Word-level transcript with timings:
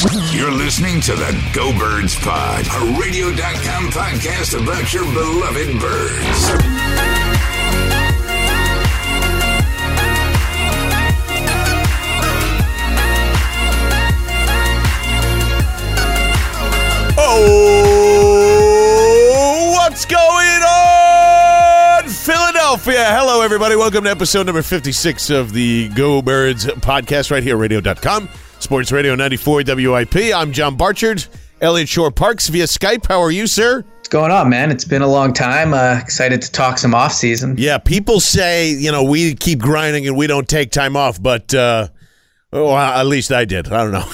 You're 0.00 0.52
listening 0.52 1.00
to 1.00 1.16
the 1.16 1.50
Go 1.52 1.76
Birds 1.76 2.14
Pod, 2.14 2.64
a 2.66 3.00
radio.com 3.00 3.88
podcast 3.88 4.54
about 4.54 4.94
your 4.94 5.02
beloved 5.02 5.80
birds. 5.80 7.58
Oh, 18.80 19.72
what's 19.74 20.04
going 20.04 20.20
on, 20.22 22.08
Philadelphia? 22.08 23.04
Hello, 23.06 23.40
everybody. 23.42 23.74
Welcome 23.74 24.04
to 24.04 24.10
episode 24.10 24.46
number 24.46 24.62
56 24.62 25.30
of 25.30 25.52
the 25.52 25.88
Go 25.88 26.22
Birds 26.22 26.66
podcast 26.66 27.32
right 27.32 27.42
here, 27.42 27.56
radio.com. 27.56 28.28
Sports 28.60 28.92
Radio 28.92 29.14
94 29.14 29.62
WIP. 29.66 30.16
I'm 30.34 30.52
John 30.52 30.76
Barchard, 30.76 31.24
Elliot 31.60 31.88
Shorr-Parks 31.88 32.48
via 32.48 32.64
Skype. 32.64 33.06
How 33.06 33.20
are 33.20 33.30
you, 33.30 33.46
sir? 33.46 33.82
What's 33.96 34.08
going 34.08 34.30
on, 34.30 34.48
man? 34.48 34.70
It's 34.70 34.84
been 34.84 35.02
a 35.02 35.06
long 35.06 35.32
time. 35.32 35.72
Uh, 35.72 35.98
excited 36.02 36.42
to 36.42 36.52
talk 36.52 36.78
some 36.78 36.94
off 36.94 37.12
season. 37.12 37.54
Yeah, 37.56 37.78
people 37.78 38.20
say, 38.20 38.70
you 38.70 38.90
know, 38.90 39.02
we 39.04 39.34
keep 39.34 39.60
grinding 39.60 40.06
and 40.06 40.16
we 40.16 40.26
don't 40.26 40.48
take 40.48 40.70
time 40.70 40.96
off, 40.96 41.22
but, 41.22 41.54
uh, 41.54 41.88
oh, 42.52 42.76
at 42.76 43.06
least 43.06 43.32
I 43.32 43.44
did. 43.44 43.68
I 43.72 43.84
don't 43.84 43.92
know. 43.92 44.04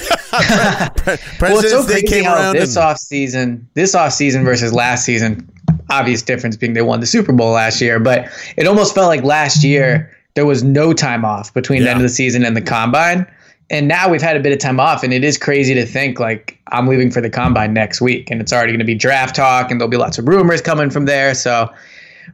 Pre- 0.96 1.16
well, 1.40 1.58
it's 1.60 1.70
so 1.70 1.84
crazy 1.84 2.06
came 2.06 2.24
how 2.24 2.52
this 2.52 2.76
and- 2.76 2.84
off 2.84 2.98
season, 2.98 3.68
this 3.74 3.94
off 3.94 4.12
season 4.12 4.44
versus 4.44 4.72
last 4.72 5.04
season. 5.04 5.48
Obvious 5.90 6.22
difference 6.22 6.56
being 6.56 6.72
they 6.74 6.82
won 6.82 7.00
the 7.00 7.06
Super 7.06 7.32
Bowl 7.32 7.52
last 7.52 7.80
year, 7.80 7.98
but 8.00 8.28
it 8.56 8.66
almost 8.66 8.94
felt 8.94 9.08
like 9.08 9.22
last 9.22 9.62
year 9.64 10.10
there 10.34 10.46
was 10.46 10.62
no 10.62 10.92
time 10.92 11.24
off 11.24 11.52
between 11.54 11.82
the 11.82 11.90
end 11.90 11.98
of 11.98 12.02
the 12.02 12.08
season 12.08 12.44
and 12.44 12.56
the 12.56 12.62
combine. 12.62 13.26
And 13.70 13.88
now 13.88 14.10
we've 14.10 14.22
had 14.22 14.36
a 14.36 14.40
bit 14.40 14.52
of 14.52 14.58
time 14.58 14.78
off, 14.78 15.02
and 15.02 15.12
it 15.12 15.24
is 15.24 15.38
crazy 15.38 15.74
to 15.74 15.86
think 15.86 16.20
like 16.20 16.60
I'm 16.72 16.86
leaving 16.86 17.10
for 17.10 17.20
the 17.20 17.30
combine 17.30 17.72
next 17.72 18.00
week, 18.00 18.30
and 18.30 18.40
it's 18.40 18.52
already 18.52 18.72
going 18.72 18.80
to 18.80 18.84
be 18.84 18.94
draft 18.94 19.34
talk, 19.36 19.70
and 19.70 19.80
there'll 19.80 19.90
be 19.90 19.96
lots 19.96 20.18
of 20.18 20.28
rumors 20.28 20.60
coming 20.60 20.90
from 20.90 21.06
there. 21.06 21.34
So, 21.34 21.72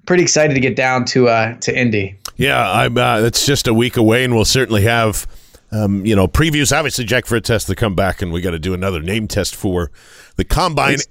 pretty 0.06 0.22
excited 0.24 0.54
to 0.54 0.60
get 0.60 0.76
down 0.76 1.04
to 1.06 1.28
uh, 1.28 1.54
to 1.60 1.76
Indy. 1.76 2.18
Yeah, 2.36 2.70
I'm. 2.70 2.98
Uh, 2.98 3.20
it's 3.20 3.46
just 3.46 3.68
a 3.68 3.74
week 3.74 3.96
away, 3.96 4.24
and 4.24 4.34
we'll 4.34 4.44
certainly 4.44 4.82
have, 4.82 5.26
um, 5.70 6.04
you 6.04 6.16
know, 6.16 6.26
previews. 6.26 6.76
Obviously, 6.76 7.04
Jack 7.04 7.26
for 7.26 7.36
a 7.36 7.40
test 7.40 7.68
to 7.68 7.76
come 7.76 7.94
back, 7.94 8.22
and 8.22 8.32
we 8.32 8.40
got 8.40 8.50
to 8.50 8.58
do 8.58 8.74
another 8.74 9.00
name 9.00 9.28
test 9.28 9.54
for 9.54 9.90
the 10.36 10.44
combine. 10.44 10.94
It's 10.94 11.06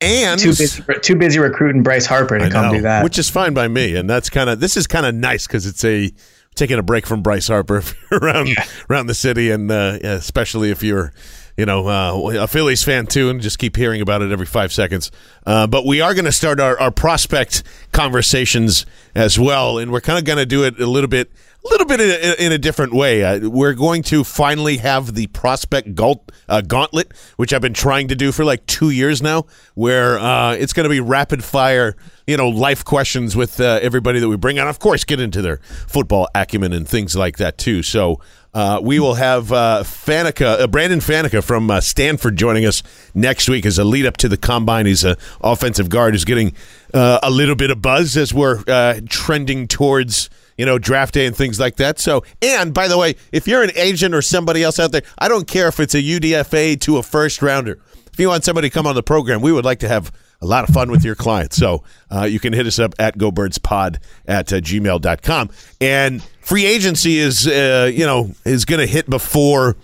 and 0.00 0.38
Too 0.38 0.48
busy, 0.50 0.82
too 1.02 1.16
busy 1.16 1.38
recruiting 1.38 1.82
Bryce 1.82 2.04
Harper 2.04 2.38
to 2.38 2.44
I 2.44 2.50
come 2.50 2.66
know, 2.66 2.72
do 2.74 2.82
that. 2.82 3.04
which 3.04 3.18
is 3.18 3.30
fine 3.30 3.54
by 3.54 3.68
me. 3.68 3.96
And 3.96 4.08
that's 4.08 4.28
kind 4.28 4.50
of 4.50 4.60
this 4.60 4.76
is 4.76 4.86
kind 4.86 5.06
of 5.06 5.14
nice 5.14 5.46
because 5.46 5.66
it's 5.66 5.84
a 5.84 6.12
taking 6.54 6.78
a 6.78 6.82
break 6.82 7.06
from 7.06 7.22
Bryce 7.22 7.48
Harper 7.48 7.76
if 7.78 7.94
you're 8.10 8.20
around 8.20 8.48
around 8.88 9.06
the 9.06 9.14
city, 9.14 9.50
and 9.50 9.70
uh, 9.70 9.98
yeah, 10.02 10.12
especially 10.14 10.70
if 10.70 10.82
you're. 10.82 11.12
You 11.56 11.66
know, 11.66 11.86
uh, 11.86 12.40
a 12.40 12.48
Phillies 12.48 12.82
fan 12.82 13.06
too, 13.06 13.30
and 13.30 13.40
just 13.40 13.60
keep 13.60 13.76
hearing 13.76 14.00
about 14.00 14.22
it 14.22 14.32
every 14.32 14.44
five 14.44 14.72
seconds. 14.72 15.12
Uh, 15.46 15.68
but 15.68 15.86
we 15.86 16.00
are 16.00 16.12
going 16.12 16.24
to 16.24 16.32
start 16.32 16.58
our, 16.58 16.76
our 16.80 16.90
prospect 16.90 17.62
conversations 17.92 18.84
as 19.14 19.38
well, 19.38 19.78
and 19.78 19.92
we're 19.92 20.00
kind 20.00 20.18
of 20.18 20.24
going 20.24 20.38
to 20.38 20.46
do 20.46 20.64
it 20.64 20.80
a 20.80 20.86
little 20.86 21.06
bit, 21.06 21.30
a 21.64 21.68
little 21.68 21.86
bit 21.86 22.00
in 22.00 22.10
a, 22.10 22.46
in 22.46 22.50
a 22.50 22.58
different 22.58 22.92
way. 22.92 23.22
Uh, 23.22 23.48
we're 23.48 23.74
going 23.74 24.02
to 24.02 24.24
finally 24.24 24.78
have 24.78 25.14
the 25.14 25.28
prospect 25.28 25.94
gaunt, 25.94 26.20
uh, 26.48 26.60
gauntlet, 26.60 27.12
which 27.36 27.52
I've 27.52 27.62
been 27.62 27.72
trying 27.72 28.08
to 28.08 28.16
do 28.16 28.32
for 28.32 28.44
like 28.44 28.66
two 28.66 28.90
years 28.90 29.22
now, 29.22 29.46
where 29.74 30.18
uh, 30.18 30.54
it's 30.54 30.72
going 30.72 30.84
to 30.84 30.90
be 30.90 30.98
rapid 30.98 31.44
fire, 31.44 31.94
you 32.26 32.36
know, 32.36 32.48
life 32.48 32.84
questions 32.84 33.36
with 33.36 33.60
uh, 33.60 33.78
everybody 33.82 34.18
that 34.18 34.28
we 34.28 34.36
bring 34.36 34.58
on. 34.58 34.68
Of 34.68 34.78
course, 34.78 35.04
get 35.04 35.20
into 35.20 35.42
their 35.42 35.58
football 35.86 36.28
acumen 36.34 36.72
and 36.72 36.88
things 36.88 37.16
like 37.16 37.36
that 37.38 37.58
too. 37.58 37.82
So. 37.82 38.20
Uh, 38.54 38.78
we 38.80 39.00
will 39.00 39.14
have 39.14 39.50
uh, 39.50 39.82
Fanaika, 39.84 40.60
uh, 40.60 40.66
Brandon 40.68 41.00
Fanaika 41.00 41.42
from 41.42 41.68
uh, 41.72 41.80
Stanford 41.80 42.36
joining 42.36 42.64
us 42.64 42.84
next 43.12 43.48
week 43.48 43.66
as 43.66 43.80
a 43.80 43.84
lead 43.84 44.06
up 44.06 44.16
to 44.18 44.28
the 44.28 44.36
combine. 44.36 44.86
He's 44.86 45.02
an 45.02 45.16
offensive 45.40 45.88
guard 45.88 46.14
who's 46.14 46.24
getting 46.24 46.54
uh, 46.92 47.18
a 47.20 47.32
little 47.32 47.56
bit 47.56 47.72
of 47.72 47.82
buzz 47.82 48.16
as 48.16 48.32
we're 48.32 48.62
trending 49.08 49.66
towards 49.66 50.30
you 50.56 50.64
know 50.64 50.78
draft 50.78 51.14
day 51.14 51.26
and 51.26 51.36
things 51.36 51.58
like 51.58 51.76
that. 51.76 51.98
So, 51.98 52.22
and 52.40 52.72
by 52.72 52.86
the 52.86 52.96
way, 52.96 53.16
if 53.32 53.48
you're 53.48 53.64
an 53.64 53.72
agent 53.74 54.14
or 54.14 54.22
somebody 54.22 54.62
else 54.62 54.78
out 54.78 54.92
there, 54.92 55.02
I 55.18 55.26
don't 55.26 55.48
care 55.48 55.66
if 55.66 55.80
it's 55.80 55.96
a 55.96 56.02
UDFA 56.02 56.80
to 56.82 56.98
a 56.98 57.02
first 57.02 57.42
rounder. 57.42 57.80
If 58.12 58.20
you 58.20 58.28
want 58.28 58.44
somebody 58.44 58.70
to 58.70 58.72
come 58.72 58.86
on 58.86 58.94
the 58.94 59.02
program, 59.02 59.40
we 59.40 59.50
would 59.50 59.64
like 59.64 59.80
to 59.80 59.88
have 59.88 60.12
a 60.44 60.46
lot 60.46 60.68
of 60.68 60.74
fun 60.74 60.90
with 60.90 61.04
your 61.04 61.14
clients. 61.14 61.56
So 61.56 61.82
uh, 62.10 62.24
you 62.24 62.38
can 62.38 62.52
hit 62.52 62.66
us 62.66 62.78
up 62.78 62.94
at 62.98 63.16
gobirdspod 63.16 63.98
at 64.26 64.52
uh, 64.52 64.56
gmail.com. 64.56 65.50
And 65.80 66.22
free 66.40 66.66
agency 66.66 67.18
is, 67.18 67.46
uh, 67.46 67.90
you 67.92 68.04
know, 68.04 68.30
is 68.44 68.66
going 68.66 68.80
to 68.80 68.86
hit 68.86 69.08
before 69.08 69.76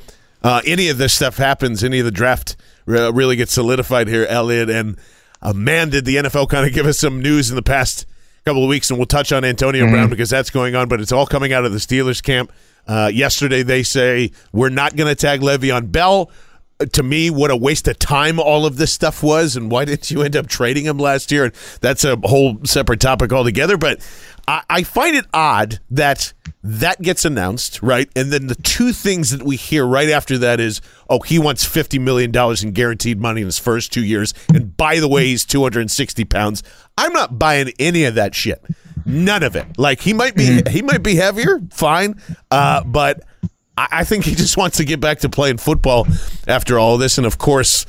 uh, 0.43 0.61
any 0.67 0.89
of 0.89 0.99
this 0.99 1.15
stuff 1.15 1.39
happens, 1.39 1.83
any 1.83 1.99
of 1.99 2.05
the 2.05 2.11
draft 2.11 2.57
uh, 2.87 3.13
really 3.13 3.37
gets 3.37 3.53
solidified 3.53 4.07
here, 4.07 4.27
Elliot. 4.27 4.69
And 4.69 4.99
uh, 5.41 5.55
man, 5.55 5.89
did 5.89 6.05
the 6.05 6.17
NFL 6.17 6.51
kind 6.51 6.67
of 6.67 6.75
give 6.75 6.87
us 6.87 6.99
some 6.99 7.23
news 7.23 7.49
in 7.49 7.57
the 7.57 7.63
past 7.63 8.07
couple 8.45 8.63
of 8.63 8.69
weeks, 8.69 8.91
and 8.91 8.99
we'll 8.99 9.07
touch 9.07 9.33
on 9.33 9.45
Antonio 9.45 9.89
Brown 9.89 10.09
because 10.11 10.31
that's 10.31 10.51
going 10.51 10.75
on, 10.75 10.89
but 10.89 11.01
it's 11.01 11.13
all 11.13 11.27
coming 11.27 11.53
out 11.53 11.65
of 11.65 11.73
the 11.73 11.79
Steelers 11.79 12.23
camp. 12.23 12.53
Uh, 12.87 13.11
yesterday, 13.13 13.63
they 13.63 13.83
say 13.83 14.31
we're 14.53 14.71
not 14.71 14.97
going 14.97 15.09
to 15.09 15.15
tag 15.15 15.41
Le'Veon 15.41 15.93
Bell. 15.93 16.31
To 16.93 17.03
me, 17.03 17.31
what 17.31 17.51
a 17.51 17.57
waste 17.57 17.89
of 17.89 17.99
time 17.99 18.41
all 18.41 18.67
of 18.67 18.77
this 18.77 18.93
stuff 18.93 19.23
was, 19.23 19.57
and 19.57 19.71
why 19.71 19.85
didn't 19.87 20.11
you 20.11 20.23
end 20.23 20.37
up 20.37 20.47
trading 20.47 20.85
him 20.85 20.99
last 20.99 21.31
year? 21.31 21.45
And 21.45 21.55
that's 21.81 22.05
a 22.05 22.17
whole 22.25 22.59
separate 22.65 23.01
topic 23.01 23.33
altogether. 23.33 23.77
But 23.77 24.01
I, 24.49 24.63
I 24.69 24.83
find 24.83 25.17
it 25.17 25.27
odd 25.33 25.81
that 25.91 26.33
that 26.63 27.01
gets 27.01 27.25
announced, 27.25 27.83
right? 27.83 28.09
And 28.15 28.31
then 28.31 28.47
the 28.49 28.55
two 28.55 28.93
things 28.93 29.31
that 29.31 29.43
we 29.43 29.57
hear 29.57 29.87
right 29.87 30.11
after 30.11 30.37
that 30.39 30.61
is, 30.61 30.81
oh, 31.09 31.21
he 31.21 31.39
wants 31.39 31.65
fifty 31.65 31.99
million 31.99 32.31
dollars 32.31 32.63
in 32.63 32.73
guaranteed 32.73 33.21
money 33.21 33.41
in 33.41 33.47
his 33.47 33.59
first 33.59 33.93
two 33.93 34.05
years, 34.05 34.35
and 34.53 34.77
by 34.77 35.01
the 35.01 35.09
way, 35.09 35.27
he's 35.27 35.45
two 35.45 35.63
hundred 35.63 35.81
and 35.81 35.91
sixty 35.91 36.25
pounds. 36.25 36.63
I'm 36.99 37.13
not 37.13 37.39
buying 37.39 37.73
any 37.79 38.05
of 38.05 38.15
that 38.17 38.35
shit. 38.35 38.63
None 39.07 39.43
of 39.43 39.57
it. 39.57 39.79
Like 39.79 40.01
he 40.01 40.13
might 40.13 40.35
be, 40.35 40.61
he 40.71 40.83
might 40.83 41.03
be 41.03 41.15
heavier, 41.17 41.61
fine, 41.73 42.21
uh, 42.51 42.85
but 42.85 43.23
I, 43.77 43.89
I 43.93 44.05
think 44.05 44.25
he 44.25 44.35
just 44.35 44.57
wants 44.57 44.77
to 44.79 44.85
get 44.85 45.01
back 45.01 45.21
to 45.21 45.29
playing 45.29 45.59
football 45.59 46.07
after 46.47 46.79
all 46.79 46.99
this, 46.99 47.19
and 47.19 47.27
of 47.27 47.39
course. 47.39 47.87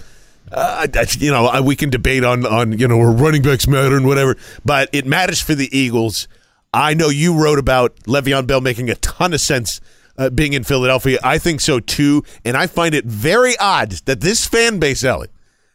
Uh, 0.53 0.85
you 1.17 1.31
know, 1.31 1.61
we 1.61 1.77
can 1.77 1.89
debate 1.89 2.25
on 2.25 2.45
on 2.45 2.77
you 2.77 2.85
know 2.85 2.97
where 2.97 3.09
running 3.09 3.41
backs 3.41 3.69
matter 3.69 3.95
and 3.95 4.05
whatever, 4.05 4.35
but 4.65 4.89
it 4.91 5.05
matters 5.05 5.39
for 5.39 5.55
the 5.55 5.69
Eagles. 5.77 6.27
I 6.73 6.93
know 6.93 7.07
you 7.07 7.41
wrote 7.41 7.59
about 7.59 7.95
Le'Veon 8.03 8.47
Bell 8.47 8.59
making 8.59 8.89
a 8.89 8.95
ton 8.95 9.33
of 9.33 9.39
sense 9.39 9.79
uh, 10.17 10.29
being 10.29 10.53
in 10.53 10.63
Philadelphia. 10.63 11.19
I 11.23 11.37
think 11.37 11.61
so 11.61 11.79
too, 11.79 12.23
and 12.43 12.57
I 12.57 12.67
find 12.67 12.93
it 12.93 13.05
very 13.05 13.57
odd 13.59 13.91
that 14.05 14.21
this 14.21 14.45
fan 14.45 14.79
base, 14.79 15.03
Ellie, 15.03 15.29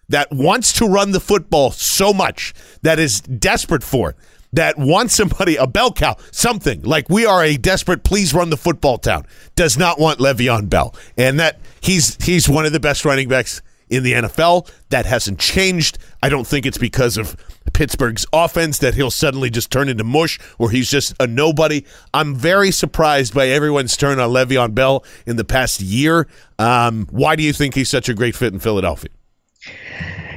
that 0.08 0.30
wants 0.30 0.72
to 0.74 0.86
run 0.86 1.12
the 1.12 1.20
football 1.20 1.70
so 1.70 2.12
much, 2.12 2.54
that 2.82 2.98
is 2.98 3.20
desperate 3.20 3.82
for 3.82 4.10
it, 4.10 4.16
that 4.56 4.76
wants 4.78 5.14
somebody, 5.14 5.56
a 5.56 5.66
bell 5.66 5.92
cow, 5.92 6.16
something 6.32 6.82
like 6.82 7.08
we 7.08 7.24
are 7.24 7.44
a 7.44 7.56
desperate, 7.56 8.02
please 8.04 8.34
run 8.34 8.50
the 8.50 8.56
football 8.56 8.98
town, 8.98 9.24
does 9.54 9.78
not 9.78 9.98
want 10.00 10.18
Le'Veon 10.18 10.68
Bell. 10.68 10.94
And 11.16 11.38
that 11.38 11.60
he's 11.80 12.22
he's 12.24 12.48
one 12.48 12.66
of 12.66 12.72
the 12.72 12.80
best 12.80 13.04
running 13.04 13.28
backs 13.28 13.62
in 13.88 14.02
the 14.02 14.14
NFL. 14.14 14.70
That 14.88 15.06
hasn't 15.06 15.38
changed. 15.38 15.98
I 16.22 16.28
don't 16.28 16.46
think 16.46 16.66
it's 16.66 16.78
because 16.78 17.16
of 17.16 17.36
Pittsburgh's 17.72 18.26
offense 18.32 18.78
that 18.78 18.94
he'll 18.94 19.10
suddenly 19.10 19.50
just 19.50 19.70
turn 19.70 19.88
into 19.88 20.04
mush 20.04 20.38
or 20.58 20.70
he's 20.70 20.90
just 20.90 21.14
a 21.20 21.26
nobody. 21.26 21.84
I'm 22.14 22.34
very 22.34 22.70
surprised 22.70 23.34
by 23.34 23.48
everyone's 23.48 23.96
turn 23.96 24.18
on 24.18 24.30
Le'Veon 24.30 24.74
Bell 24.74 25.04
in 25.26 25.36
the 25.36 25.44
past 25.44 25.80
year. 25.80 26.26
Um, 26.58 27.06
why 27.10 27.36
do 27.36 27.42
you 27.42 27.52
think 27.52 27.74
he's 27.74 27.90
such 27.90 28.08
a 28.08 28.14
great 28.14 28.34
fit 28.34 28.52
in 28.52 28.58
Philadelphia? 28.58 29.10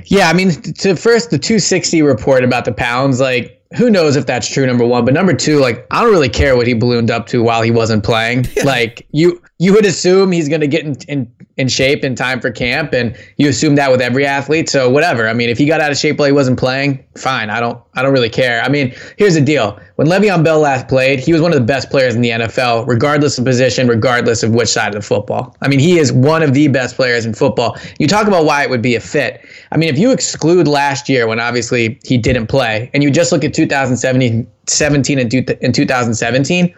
Yeah, 0.06 0.28
I 0.30 0.34
mean, 0.34 0.52
to 0.52 0.96
first 0.96 1.30
the 1.30 1.38
260 1.38 2.02
report 2.02 2.44
about 2.44 2.66
the 2.66 2.72
pounds, 2.72 3.20
like 3.20 3.59
who 3.78 3.90
knows 3.90 4.16
if 4.16 4.26
that's 4.26 4.48
true 4.48 4.66
number 4.66 4.86
one 4.86 5.06
but 5.06 5.14
number 5.14 5.34
two 5.34 5.60
like 5.60 5.86
i 5.92 6.02
don't 6.02 6.12
really 6.12 6.30
care 6.30 6.56
what 6.56 6.68
he 6.68 6.74
ballooned 6.74 7.12
up 7.12 7.28
to 7.28 7.44
while 7.44 7.62
he 7.62 7.72
wasn't 7.72 8.04
playing 8.04 8.46
yeah. 8.56 8.64
like 8.64 9.08
you 9.12 9.42
you 9.62 9.74
would 9.74 9.86
assume 9.86 10.32
he's 10.32 10.48
going 10.48 10.62
to 10.62 10.68
get 10.68 10.86
in, 10.86 10.96
in, 11.10 11.32
in 11.58 11.68
shape 11.68 12.06
in 12.06 12.16
time 12.16 12.40
for 12.40 12.50
camp 12.50 12.94
and 12.94 13.16
you 13.36 13.50
assume 13.50 13.76
that 13.76 13.92
with 13.92 14.02
every 14.02 14.26
athlete 14.26 14.70
so 14.70 14.90
whatever. 14.90 15.28
I 15.28 15.34
mean 15.34 15.50
if 15.50 15.58
he 15.58 15.66
got 15.66 15.82
out 15.82 15.92
of 15.92 15.98
shape 15.98 16.18
while 16.18 16.28
he 16.28 16.32
wasn't 16.32 16.58
playing 16.58 17.04
fine 17.18 17.50
i 17.50 17.60
don't 17.60 17.78
i 17.96 18.02
don't 18.02 18.14
really 18.14 18.30
care. 18.30 18.62
I 18.64 18.70
mean 18.70 18.96
here's 19.18 19.36
the 19.36 19.42
deal. 19.42 19.78
When 19.98 20.08
Le'Veon 20.08 20.44
Bell 20.44 20.60
last 20.60 20.88
played 20.88 21.20
he 21.20 21.34
was 21.34 21.42
one 21.42 21.52
of 21.52 21.60
the 21.60 21.66
best 21.66 21.90
players 21.90 22.16
in 22.16 22.22
the 22.22 22.30
NFL 22.30 22.88
regardless 22.88 23.38
of 23.38 23.44
position 23.44 23.88
regardless 23.88 24.44
of 24.44 24.56
which 24.56 24.70
side 24.70 24.96
of 24.96 25.02
the 25.02 25.02
football. 25.02 25.56
I 25.62 25.68
mean 25.68 25.80
he 25.80 26.00
is 26.00 26.12
one 26.14 26.42
of 26.42 26.54
the 26.54 26.70
best 26.70 26.96
players 26.96 27.26
in 27.26 27.34
football. 27.34 27.78
You 28.00 28.08
talk 28.08 28.28
about 28.28 28.46
why 28.46 28.64
it 28.64 28.70
would 28.70 28.82
be 28.82 28.96
a 28.96 29.02
fit. 29.02 29.46
I 29.74 29.78
mean 29.78 29.90
if 29.90 30.00
you 30.00 30.12
exclude 30.12 30.70
last 30.70 31.10
year 31.10 31.28
when 31.28 31.42
obviously 31.42 32.00
he 32.06 32.18
didn't 32.18 32.48
play 32.48 32.90
and 32.94 33.04
you 33.04 33.12
just 33.12 33.34
look 33.34 33.44
at 33.44 33.54
2017 33.54 34.48
17 34.70 35.20
and, 35.20 35.34
in 35.34 35.74
2017, 35.74 36.76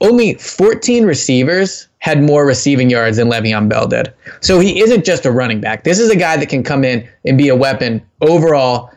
only 0.00 0.34
14 0.34 1.04
receivers 1.04 1.88
had 2.04 2.22
more 2.22 2.44
receiving 2.44 2.90
yards 2.90 3.16
than 3.16 3.30
Le'Veon 3.30 3.66
Bell 3.66 3.88
did. 3.88 4.12
So 4.42 4.60
he 4.60 4.82
isn't 4.82 5.06
just 5.06 5.24
a 5.24 5.30
running 5.30 5.62
back. 5.62 5.84
This 5.84 5.98
is 5.98 6.10
a 6.10 6.16
guy 6.16 6.36
that 6.36 6.50
can 6.50 6.62
come 6.62 6.84
in 6.84 7.08
and 7.24 7.38
be 7.38 7.48
a 7.48 7.56
weapon 7.56 8.02
overall 8.20 8.90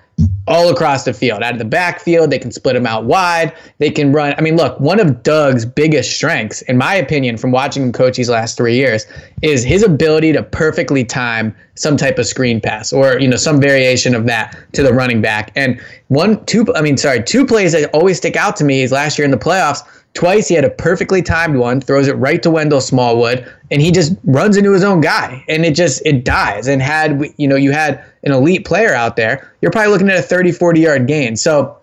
all 0.45 0.67
across 0.67 1.05
the 1.05 1.13
field. 1.13 1.41
Out 1.41 1.53
of 1.53 1.59
the 1.59 1.63
backfield, 1.63 2.31
they 2.31 2.39
can 2.39 2.51
split 2.51 2.75
him 2.75 2.85
out 2.85 3.05
wide. 3.05 3.53
They 3.77 3.91
can 3.91 4.11
run. 4.11 4.33
I 4.37 4.41
mean, 4.41 4.57
look, 4.57 4.77
one 4.81 4.99
of 4.99 5.23
Doug's 5.23 5.63
biggest 5.65 6.11
strengths, 6.11 6.63
in 6.63 6.75
my 6.75 6.95
opinion, 6.95 7.37
from 7.37 7.51
watching 7.51 7.83
him 7.83 7.93
coach 7.93 8.17
these 8.17 8.29
last 8.29 8.57
three 8.57 8.75
years, 8.75 9.05
is 9.41 9.63
his 9.63 9.83
ability 9.83 10.33
to 10.33 10.43
perfectly 10.43 11.05
time 11.05 11.55
some 11.75 11.95
type 11.95 12.19
of 12.19 12.25
screen 12.25 12.59
pass 12.59 12.91
or 12.91 13.19
you 13.19 13.27
know 13.29 13.37
some 13.37 13.61
variation 13.61 14.15
of 14.15 14.25
that 14.25 14.53
to 14.73 14.83
the 14.83 14.93
running 14.93 15.21
back. 15.21 15.53
And 15.55 15.79
one, 16.09 16.43
two, 16.43 16.65
I 16.75 16.81
mean, 16.81 16.97
sorry, 16.97 17.23
two 17.23 17.45
plays 17.45 17.71
that 17.71 17.89
always 17.91 18.17
stick 18.17 18.35
out 18.35 18.57
to 18.57 18.65
me 18.65 18.81
is 18.81 18.91
last 18.91 19.17
year 19.17 19.23
in 19.23 19.31
the 19.31 19.37
playoffs. 19.37 19.81
Twice 20.17 20.47
he 20.47 20.55
had 20.55 20.65
a 20.65 20.71
perfectly 20.71 21.21
timed 21.21 21.57
one, 21.57 21.79
throws 21.79 22.07
it 22.07 22.13
right 22.13 22.41
to 22.41 22.49
Wendell 22.49 22.81
Smallwood, 22.81 23.47
and 23.69 23.83
he 23.83 23.91
just 23.91 24.15
runs 24.23 24.57
into 24.57 24.73
his 24.73 24.83
own 24.83 24.99
guy, 24.99 25.45
and 25.47 25.63
it 25.63 25.75
just 25.75 26.03
it 26.07 26.25
dies. 26.25 26.65
And 26.65 26.81
had 26.81 27.23
you 27.37 27.47
know 27.47 27.55
you 27.55 27.71
had 27.71 28.03
an 28.23 28.31
elite 28.31 28.65
player 28.65 28.95
out 28.95 29.15
there, 29.15 29.53
you're 29.61 29.69
probably 29.69 29.91
looking 29.91 30.09
at 30.09 30.17
a 30.17 30.23
30, 30.23 30.53
40 30.53 30.79
yard 30.79 31.05
gain. 31.05 31.35
So 31.35 31.77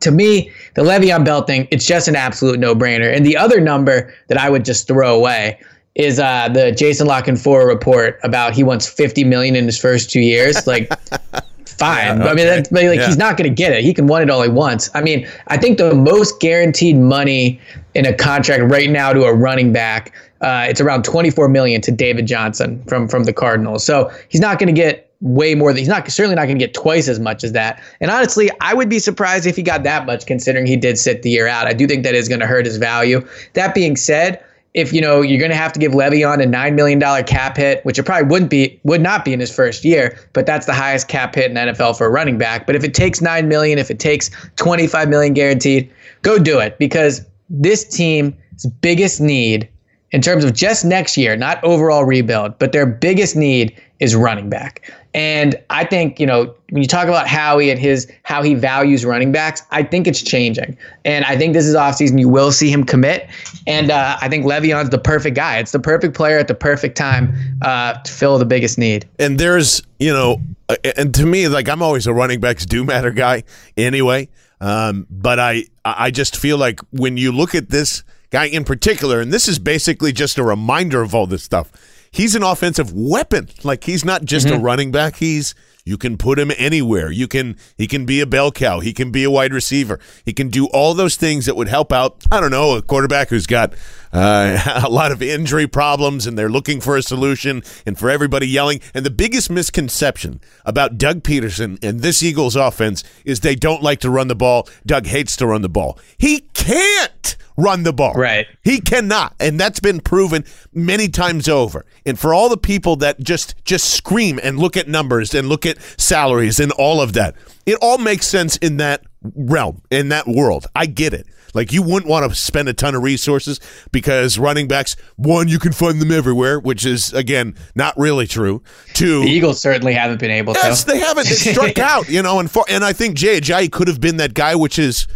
to 0.00 0.10
me, 0.10 0.52
the 0.74 0.82
Le'Veon 0.82 1.24
Bell 1.24 1.44
thing, 1.44 1.66
it's 1.70 1.86
just 1.86 2.08
an 2.08 2.14
absolute 2.14 2.58
no 2.58 2.74
brainer. 2.74 3.10
And 3.10 3.24
the 3.24 3.38
other 3.38 3.58
number 3.58 4.12
that 4.28 4.36
I 4.36 4.50
would 4.50 4.66
just 4.66 4.86
throw 4.86 5.16
away 5.16 5.58
is 5.94 6.18
uh, 6.18 6.50
the 6.50 6.72
Jason 6.72 7.06
La 7.06 7.22
Canfora 7.22 7.66
report 7.66 8.20
about 8.22 8.52
he 8.52 8.62
wants 8.62 8.86
50 8.86 9.24
million 9.24 9.56
in 9.56 9.64
his 9.64 9.78
first 9.78 10.10
two 10.10 10.20
years. 10.20 10.66
Like 10.66 10.92
fine. 11.72 12.18
Yeah, 12.18 12.22
okay. 12.22 12.30
I 12.30 12.34
mean, 12.34 12.46
that's, 12.46 12.72
like 12.72 12.84
yeah. 12.84 13.06
he's 13.06 13.16
not 13.16 13.36
going 13.36 13.48
to 13.48 13.54
get 13.54 13.72
it. 13.72 13.82
He 13.82 13.92
can 13.94 14.06
want 14.06 14.22
it 14.22 14.30
all 14.30 14.42
he 14.42 14.48
wants. 14.48 14.90
I 14.94 15.02
mean, 15.02 15.26
I 15.48 15.56
think 15.56 15.78
the 15.78 15.94
most 15.94 16.40
guaranteed 16.40 16.96
money 16.96 17.60
in 17.94 18.06
a 18.06 18.12
contract 18.14 18.64
right 18.64 18.90
now 18.90 19.12
to 19.12 19.24
a 19.24 19.34
running 19.34 19.72
back, 19.72 20.14
uh, 20.40 20.66
it's 20.68 20.80
around 20.80 21.04
24 21.04 21.48
million 21.48 21.80
to 21.82 21.90
David 21.90 22.26
Johnson 22.26 22.82
from 22.84 23.08
from 23.08 23.24
the 23.24 23.32
Cardinals. 23.32 23.84
So 23.84 24.10
he's 24.28 24.40
not 24.40 24.58
going 24.58 24.74
to 24.74 24.80
get 24.80 25.08
way 25.22 25.54
more 25.54 25.72
than 25.72 25.78
he's 25.78 25.88
not 25.88 26.10
certainly 26.10 26.34
not 26.34 26.46
going 26.46 26.58
to 26.58 26.64
get 26.64 26.74
twice 26.74 27.08
as 27.08 27.20
much 27.20 27.44
as 27.44 27.52
that. 27.52 27.82
And 28.00 28.10
honestly, 28.10 28.50
I 28.60 28.74
would 28.74 28.88
be 28.88 28.98
surprised 28.98 29.46
if 29.46 29.56
he 29.56 29.62
got 29.62 29.84
that 29.84 30.04
much 30.04 30.26
considering 30.26 30.66
he 30.66 30.76
did 30.76 30.98
sit 30.98 31.22
the 31.22 31.30
year 31.30 31.46
out. 31.46 31.66
I 31.66 31.72
do 31.72 31.86
think 31.86 32.02
that 32.02 32.14
is 32.14 32.28
going 32.28 32.40
to 32.40 32.46
hurt 32.46 32.66
his 32.66 32.76
value. 32.76 33.26
That 33.54 33.74
being 33.74 33.96
said, 33.96 34.42
if 34.74 34.92
you 34.92 35.00
know 35.00 35.20
you're 35.20 35.38
going 35.38 35.50
to 35.50 35.56
have 35.56 35.72
to 35.72 35.78
give 35.78 35.92
Le'Veon 35.92 36.42
a 36.42 36.46
nine 36.46 36.74
million 36.74 36.98
dollar 36.98 37.22
cap 37.22 37.56
hit, 37.56 37.84
which 37.84 37.98
it 37.98 38.04
probably 38.04 38.28
wouldn't 38.28 38.50
be, 38.50 38.80
would 38.84 39.00
not 39.00 39.24
be 39.24 39.32
in 39.32 39.40
his 39.40 39.54
first 39.54 39.84
year, 39.84 40.18
but 40.32 40.46
that's 40.46 40.66
the 40.66 40.72
highest 40.72 41.08
cap 41.08 41.34
hit 41.34 41.46
in 41.46 41.54
the 41.54 41.60
NFL 41.60 41.98
for 41.98 42.06
a 42.06 42.10
running 42.10 42.38
back. 42.38 42.66
But 42.66 42.76
if 42.76 42.84
it 42.84 42.94
takes 42.94 43.20
nine 43.20 43.48
million, 43.48 43.78
if 43.78 43.90
it 43.90 43.98
takes 43.98 44.30
25 44.56 45.08
million 45.08 45.34
guaranteed, 45.34 45.90
go 46.22 46.38
do 46.38 46.58
it 46.58 46.78
because 46.78 47.24
this 47.50 47.84
team's 47.84 48.34
biggest 48.80 49.20
need 49.20 49.68
in 50.12 50.20
terms 50.20 50.44
of 50.44 50.54
just 50.54 50.84
next 50.84 51.16
year, 51.16 51.36
not 51.36 51.62
overall 51.64 52.04
rebuild, 52.04 52.58
but 52.58 52.72
their 52.72 52.86
biggest 52.86 53.34
need 53.34 53.74
is 53.98 54.14
running 54.14 54.48
back. 54.48 54.92
And 55.14 55.60
I 55.68 55.84
think, 55.84 56.18
you 56.18 56.26
know, 56.26 56.54
when 56.70 56.82
you 56.82 56.88
talk 56.88 57.06
about 57.06 57.26
Howie 57.26 57.70
and 57.70 57.78
his 57.78 58.10
how 58.22 58.42
he 58.42 58.54
values 58.54 59.04
running 59.04 59.30
backs, 59.30 59.62
I 59.70 59.82
think 59.82 60.06
it's 60.06 60.22
changing. 60.22 60.76
And 61.04 61.24
I 61.26 61.36
think 61.36 61.52
this 61.52 61.66
is 61.66 61.74
offseason. 61.74 62.18
You 62.18 62.30
will 62.30 62.50
see 62.50 62.70
him 62.70 62.84
commit. 62.84 63.28
And 63.66 63.90
uh, 63.90 64.16
I 64.20 64.28
think 64.28 64.46
Le'Veon's 64.46 64.88
the 64.88 64.98
perfect 64.98 65.36
guy. 65.36 65.58
It's 65.58 65.72
the 65.72 65.80
perfect 65.80 66.14
player 66.14 66.38
at 66.38 66.48
the 66.48 66.54
perfect 66.54 66.96
time 66.96 67.34
uh, 67.60 67.94
to 67.94 68.12
fill 68.12 68.38
the 68.38 68.46
biggest 68.46 68.78
need. 68.78 69.06
And 69.18 69.38
there's, 69.38 69.82
you 69.98 70.12
know, 70.12 70.40
uh, 70.68 70.76
and 70.96 71.14
to 71.14 71.26
me, 71.26 71.46
like 71.48 71.68
I'm 71.68 71.82
always 71.82 72.06
a 72.06 72.14
running 72.14 72.40
backs 72.40 72.64
do 72.64 72.82
matter 72.82 73.10
guy 73.10 73.44
anyway. 73.76 74.28
Um, 74.62 75.06
but 75.10 75.38
I, 75.38 75.64
I 75.84 76.10
just 76.10 76.36
feel 76.36 76.56
like 76.56 76.80
when 76.90 77.16
you 77.16 77.32
look 77.32 77.54
at 77.54 77.68
this 77.68 78.02
guy 78.30 78.46
in 78.46 78.64
particular, 78.64 79.20
and 79.20 79.32
this 79.32 79.46
is 79.46 79.58
basically 79.58 80.12
just 80.12 80.38
a 80.38 80.44
reminder 80.44 81.02
of 81.02 81.14
all 81.14 81.26
this 81.26 81.42
stuff 81.42 81.70
he's 82.12 82.34
an 82.34 82.42
offensive 82.42 82.92
weapon. 82.92 83.48
Like 83.64 83.84
he's 83.84 84.04
not 84.04 84.24
just 84.24 84.46
mm-hmm. 84.46 84.56
a 84.56 84.60
running 84.60 84.92
back. 84.92 85.16
He's 85.16 85.54
you 85.84 85.98
can 85.98 86.16
put 86.16 86.38
him 86.38 86.52
anywhere. 86.56 87.10
You 87.10 87.26
can 87.26 87.56
he 87.76 87.88
can 87.88 88.06
be 88.06 88.20
a 88.20 88.26
bell 88.26 88.52
cow. 88.52 88.78
He 88.78 88.92
can 88.92 89.10
be 89.10 89.24
a 89.24 89.30
wide 89.30 89.52
receiver. 89.52 89.98
He 90.24 90.32
can 90.32 90.48
do 90.48 90.66
all 90.66 90.94
those 90.94 91.16
things 91.16 91.46
that 91.46 91.56
would 91.56 91.68
help 91.68 91.92
out. 91.92 92.24
I 92.30 92.40
don't 92.40 92.52
know 92.52 92.76
a 92.76 92.82
quarterback 92.82 93.30
who's 93.30 93.46
got 93.46 93.74
uh, 94.12 94.82
a 94.84 94.88
lot 94.88 95.10
of 95.10 95.22
injury 95.22 95.66
problems 95.66 96.26
and 96.26 96.38
they're 96.38 96.48
looking 96.48 96.80
for 96.80 96.96
a 96.96 97.02
solution 97.02 97.62
and 97.84 97.98
for 97.98 98.10
everybody 98.10 98.46
yelling. 98.46 98.80
And 98.94 99.04
the 99.04 99.10
biggest 99.10 99.50
misconception 99.50 100.40
about 100.64 100.98
Doug 100.98 101.22
Pederson 101.22 101.82
and 101.82 102.00
this 102.00 102.22
Eagles 102.22 102.54
offense 102.54 103.02
is 103.24 103.40
they 103.40 103.56
don't 103.56 103.82
like 103.82 104.00
to 104.00 104.10
run 104.10 104.28
the 104.28 104.36
ball. 104.36 104.68
Doug 104.86 105.06
hates 105.06 105.36
to 105.36 105.46
run 105.48 105.62
the 105.62 105.68
ball. 105.68 105.98
He 106.16 106.40
can't 106.54 107.36
run 107.62 107.82
the 107.82 107.92
ball. 107.92 108.14
Right. 108.14 108.46
He 108.62 108.80
cannot. 108.80 109.34
And 109.38 109.58
that's 109.58 109.80
been 109.80 110.00
proven 110.00 110.44
many 110.72 111.08
times 111.08 111.48
over. 111.48 111.86
And 112.04 112.18
for 112.18 112.34
all 112.34 112.48
the 112.48 112.56
people 112.56 112.96
that 112.96 113.20
just 113.20 113.54
just 113.64 113.94
scream 113.94 114.40
and 114.42 114.58
look 114.58 114.76
at 114.76 114.88
numbers 114.88 115.34
and 115.34 115.48
look 115.48 115.64
at 115.64 115.78
salaries 115.98 116.58
and 116.60 116.72
all 116.72 117.00
of 117.00 117.12
that, 117.14 117.36
it 117.66 117.78
all 117.80 117.98
makes 117.98 118.26
sense 118.26 118.56
in 118.58 118.78
that 118.78 119.04
realm, 119.34 119.82
in 119.90 120.08
that 120.10 120.26
world. 120.26 120.66
I 120.74 120.86
get 120.86 121.12
it. 121.12 121.26
Like 121.54 121.72
you 121.72 121.82
wouldn't 121.82 122.08
want 122.08 122.28
to 122.30 122.34
spend 122.36 122.68
a 122.68 122.72
ton 122.72 122.94
of 122.94 123.02
resources 123.02 123.60
because 123.90 124.38
running 124.38 124.68
backs, 124.68 124.96
one, 125.16 125.48
you 125.48 125.58
can 125.58 125.72
find 125.72 126.00
them 126.00 126.10
everywhere, 126.10 126.58
which 126.58 126.86
is 126.86 127.12
again 127.12 127.54
not 127.74 127.96
really 127.98 128.26
true. 128.26 128.62
Two, 128.94 129.20
the 129.20 129.30
Eagles 129.30 129.60
certainly 129.60 129.92
haven't 129.92 130.18
been 130.18 130.30
able 130.30 130.54
yes, 130.54 130.84
to. 130.84 130.92
they 130.92 130.98
haven't. 130.98 131.28
They 131.28 131.34
struck 131.34 131.78
out, 131.78 132.08
you 132.08 132.22
know, 132.22 132.40
and 132.40 132.50
for, 132.50 132.64
and 132.68 132.84
I 132.84 132.92
think 132.92 133.16
Jay 133.16 133.40
Ajayi 133.40 133.70
could 133.70 133.88
have 133.88 134.00
been 134.00 134.16
that 134.16 134.34
guy, 134.34 134.54
which 134.54 134.78
is 134.78 135.06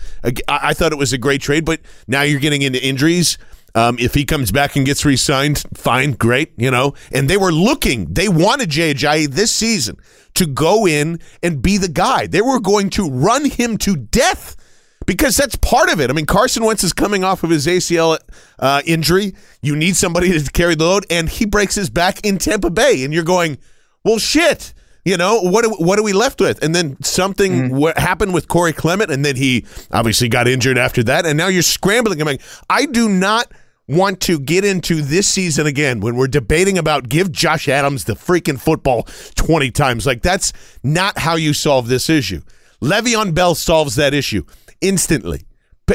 I 0.48 0.74
thought 0.74 0.92
it 0.92 0.98
was 0.98 1.12
a 1.12 1.18
great 1.18 1.40
trade, 1.40 1.64
but 1.64 1.80
now 2.06 2.22
you're 2.22 2.40
getting 2.40 2.62
into 2.62 2.84
injuries. 2.84 3.38
Um, 3.76 3.98
if 3.98 4.14
he 4.14 4.24
comes 4.24 4.50
back 4.50 4.74
and 4.74 4.86
gets 4.86 5.04
re-signed, 5.04 5.62
fine, 5.74 6.12
great, 6.12 6.52
you 6.56 6.70
know. 6.70 6.94
And 7.12 7.28
they 7.28 7.36
were 7.36 7.52
looking, 7.52 8.12
they 8.12 8.26
wanted 8.26 8.70
Jay 8.70 8.94
Ajayi 8.94 9.28
this 9.28 9.54
season 9.54 9.98
to 10.34 10.46
go 10.46 10.86
in 10.86 11.20
and 11.42 11.60
be 11.60 11.76
the 11.76 11.88
guy. 11.88 12.26
They 12.26 12.40
were 12.40 12.58
going 12.58 12.88
to 12.90 13.08
run 13.08 13.44
him 13.44 13.76
to 13.78 13.94
death 13.94 14.56
because 15.04 15.36
that's 15.36 15.56
part 15.56 15.90
of 15.90 16.00
it. 16.00 16.08
I 16.08 16.14
mean, 16.14 16.24
Carson 16.24 16.64
Wentz 16.64 16.84
is 16.84 16.94
coming 16.94 17.22
off 17.22 17.44
of 17.44 17.50
his 17.50 17.66
ACL 17.66 18.18
uh, 18.58 18.80
injury. 18.86 19.34
You 19.60 19.76
need 19.76 19.94
somebody 19.94 20.38
to 20.38 20.50
carry 20.52 20.74
the 20.74 20.84
load, 20.84 21.04
and 21.10 21.28
he 21.28 21.44
breaks 21.44 21.74
his 21.74 21.90
back 21.90 22.24
in 22.24 22.38
Tampa 22.38 22.70
Bay, 22.70 23.04
and 23.04 23.12
you're 23.12 23.24
going, 23.24 23.58
well, 24.04 24.18
shit. 24.18 24.72
You 25.04 25.16
know 25.16 25.40
what? 25.40 25.64
What 25.80 26.00
are 26.00 26.02
we 26.02 26.12
left 26.12 26.40
with? 26.40 26.64
And 26.64 26.74
then 26.74 27.00
something 27.00 27.52
mm. 27.52 27.70
what 27.70 27.96
happened 27.96 28.34
with 28.34 28.48
Corey 28.48 28.72
Clement, 28.72 29.12
and 29.12 29.24
then 29.24 29.36
he 29.36 29.64
obviously 29.92 30.28
got 30.28 30.48
injured 30.48 30.78
after 30.78 31.04
that, 31.04 31.24
and 31.24 31.38
now 31.38 31.46
you're 31.46 31.62
scrambling. 31.62 32.20
I'm 32.20 32.26
like, 32.26 32.42
I 32.68 32.86
do 32.86 33.08
not 33.08 33.46
want 33.88 34.20
to 34.20 34.38
get 34.38 34.64
into 34.64 35.00
this 35.00 35.28
season 35.28 35.66
again 35.66 36.00
when 36.00 36.16
we're 36.16 36.26
debating 36.26 36.76
about 36.76 37.08
give 37.08 37.30
Josh 37.30 37.68
Adams 37.68 38.04
the 38.04 38.14
freaking 38.14 38.60
football 38.60 39.04
20 39.36 39.70
times. 39.70 40.06
Like 40.06 40.22
that's 40.22 40.52
not 40.82 41.18
how 41.18 41.36
you 41.36 41.52
solve 41.52 41.88
this 41.88 42.10
issue. 42.10 42.42
Le'Veon 42.82 43.34
Bell 43.34 43.54
solves 43.54 43.96
that 43.96 44.12
issue 44.12 44.44
instantly 44.80 45.46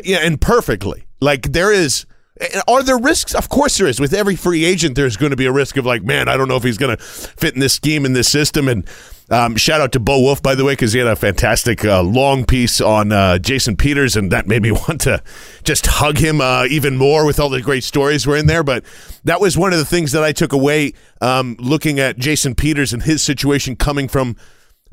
yeah, 0.03 0.17
and 0.17 0.39
perfectly. 0.39 1.05
Like 1.19 1.51
there 1.51 1.71
is. 1.71 2.05
Are 2.67 2.81
there 2.81 2.97
risks? 2.97 3.35
Of 3.35 3.49
course 3.49 3.77
there 3.77 3.85
is. 3.85 3.99
With 3.99 4.13
every 4.13 4.35
free 4.35 4.65
agent, 4.65 4.95
there's 4.95 5.15
going 5.15 5.29
to 5.29 5.35
be 5.35 5.45
a 5.45 5.51
risk 5.51 5.77
of 5.77 5.85
like, 5.85 6.01
man, 6.01 6.27
I 6.27 6.37
don't 6.37 6.47
know 6.47 6.55
if 6.55 6.63
he's 6.63 6.77
going 6.77 6.97
to 6.97 7.03
fit 7.03 7.53
in 7.53 7.59
this 7.59 7.73
scheme 7.73 8.03
in 8.03 8.13
this 8.13 8.29
system. 8.29 8.67
And 8.67 8.87
Um, 9.31 9.55
shout 9.55 9.79
out 9.79 9.93
to 9.93 9.99
Bo 10.01 10.19
Wulf, 10.19 10.43
by 10.43 10.55
the 10.55 10.65
way, 10.65 10.73
because 10.73 10.91
he 10.91 10.99
had 10.99 11.07
a 11.07 11.15
fantastic 11.15 11.85
uh, 11.85 12.03
long 12.03 12.45
piece 12.45 12.81
on 12.81 13.13
uh, 13.13 13.37
Jason 13.37 13.77
Peters, 13.77 14.17
and 14.17 14.29
that 14.33 14.45
made 14.45 14.61
me 14.61 14.71
want 14.87 14.99
to 15.01 15.23
just 15.63 15.87
hug 15.87 16.17
him 16.17 16.41
uh, 16.41 16.65
even 16.69 16.97
more 16.97 17.25
with 17.25 17.39
all 17.39 17.47
the 17.47 17.61
great 17.61 17.85
stories 17.85 18.27
were 18.27 18.35
in 18.35 18.47
there. 18.47 18.61
But 18.61 18.83
that 19.23 19.39
was 19.39 19.57
one 19.57 19.71
of 19.71 19.79
the 19.79 19.85
things 19.85 20.11
that 20.11 20.21
I 20.21 20.33
took 20.33 20.51
away 20.51 20.93
um, 21.21 21.55
looking 21.59 21.97
at 21.97 22.17
Jason 22.17 22.55
Peters 22.55 22.91
and 22.91 23.03
his 23.03 23.23
situation 23.23 23.77
coming 23.77 24.09
from 24.09 24.35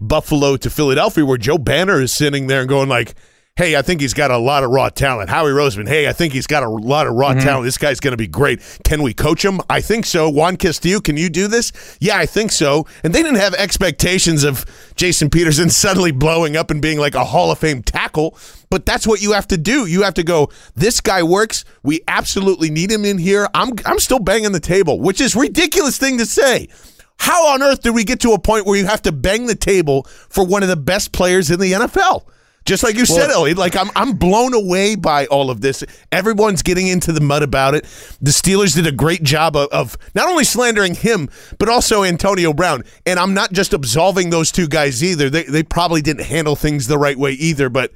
Buffalo 0.01 0.57
to 0.57 0.71
Philadelphia, 0.71 1.27
where 1.27 1.37
Joe 1.37 1.59
Banner 1.59 2.01
is 2.01 2.13
sitting 2.13 2.47
there 2.47 2.61
and 2.61 2.69
going 2.69 2.89
like, 2.89 3.17
hey, 3.59 3.75
I 3.75 3.83
think 3.83 4.01
he's 4.01 4.15
got 4.15 4.31
a 4.31 4.39
lot 4.39 4.63
of 4.63 4.71
raw 4.71 4.89
talent. 4.89 5.29
Howie 5.29 5.51
Roseman, 5.51 5.89
hey, 5.89 6.07
I 6.09 6.13
think 6.13 6.33
he's 6.33 6.47
got 6.47 6.63
a 6.63 6.69
lot 6.69 7.09
of 7.09 7.15
raw 7.15 7.31
mm-hmm. 7.31 7.41
talent. 7.41 7.65
This 7.65 7.77
guy's 7.77 7.99
going 7.99 8.13
to 8.13 8.17
be 8.17 8.29
great. 8.29 8.63
Can 8.85 9.03
we 9.03 9.13
coach 9.13 9.45
him? 9.45 9.61
I 9.69 9.81
think 9.81 10.07
so. 10.07 10.31
Juan 10.31 10.57
Castillo, 10.57 11.01
can 11.01 11.17
you 11.17 11.29
do 11.29 11.49
this? 11.49 11.73
Yeah, 12.01 12.19
I 12.19 12.25
think 12.25 12.53
so. 12.53 12.87
And 13.03 13.13
they 13.13 13.21
didn't 13.21 13.41
have 13.41 13.55
expectations 13.55 14.45
of 14.45 14.65
Jason 14.95 15.29
Peterson 15.29 15.71
suddenly 15.71 16.13
blowing 16.13 16.57
up 16.57 16.71
and 16.71 16.81
being 16.81 17.01
like 17.01 17.17
a 17.17 17.25
Hall 17.25 17.51
of 17.51 17.59
Fame 17.59 17.83
tackle. 17.83 18.39
But 18.71 18.87
that's 18.87 19.09
what 19.09 19.21
you 19.21 19.33
have 19.33 19.49
to 19.49 19.59
do. 19.59 19.87
You 19.87 20.03
have 20.03 20.15
to 20.15 20.23
go, 20.23 20.51
this 20.77 21.01
guy 21.01 21.25
works. 21.25 21.65
We 21.83 22.03
absolutely 22.07 22.71
need 22.71 22.93
him 22.93 23.05
in 23.05 23.19
here. 23.19 23.49
I'm, 23.55 23.73
I'm 23.85 23.99
still 23.99 24.21
banging 24.21 24.53
the 24.53 24.61
table, 24.61 25.01
which 25.01 25.21
is 25.21 25.35
ridiculous 25.35 25.99
thing 25.99 26.19
to 26.19 26.27
say. 26.27 26.69
How 27.19 27.49
on 27.49 27.63
earth 27.65 27.83
do 27.83 27.93
we 27.93 28.05
get 28.05 28.21
to 28.21 28.35
a 28.35 28.39
point 28.39 28.67
where 28.67 28.79
you 28.79 28.87
have 28.87 29.03
to 29.03 29.11
bang 29.11 29.47
the 29.47 29.57
table 29.57 30.05
for 30.05 30.45
one 30.45 30.63
of 30.63 30.69
the 30.69 30.77
best 30.77 31.11
players 31.11 31.51
in 31.51 31.59
the 31.59 31.73
NFL? 31.73 32.23
Just 32.69 32.83
like 32.83 32.97
you 32.97 33.07
well, 33.09 33.19
said, 33.19 33.31
Elliot, 33.31 33.57
like 33.57 33.75
I'm 33.75 33.89
I'm 33.97 34.13
blown 34.13 34.53
away 34.53 34.95
by 34.95 35.25
all 35.29 35.51
of 35.51 35.63
this. 35.63 35.83
Everyone's 36.13 36.63
getting 36.63 36.87
into 36.87 37.13
the 37.13 37.21
mud 37.23 37.43
about 37.43 37.75
it. 37.75 37.85
The 38.21 38.31
Steelers 38.31 38.75
did 38.75 38.87
a 38.87 38.93
great 38.93 39.23
job 39.23 39.57
of, 39.57 39.69
of, 39.71 39.97
not 40.15 40.29
only 40.29 40.45
slandering 40.45 40.95
him, 40.95 41.31
but 41.59 41.71
also 41.71 42.05
Antonio 42.05 42.53
Brown. 42.53 42.85
And 43.07 43.19
I'm 43.19 43.33
not 43.33 43.55
just 43.55 43.73
absolving 43.73 44.29
those 44.29 44.53
two 44.53 44.69
guys 44.69 45.03
either. 45.03 45.31
They 45.31 45.45
they 45.45 45.63
probably 45.63 46.03
didn't 46.03 46.27
handle 46.27 46.57
things 46.57 46.89
the 46.89 46.99
right 46.99 47.19
way 47.19 47.33
either, 47.33 47.71
but 47.71 47.91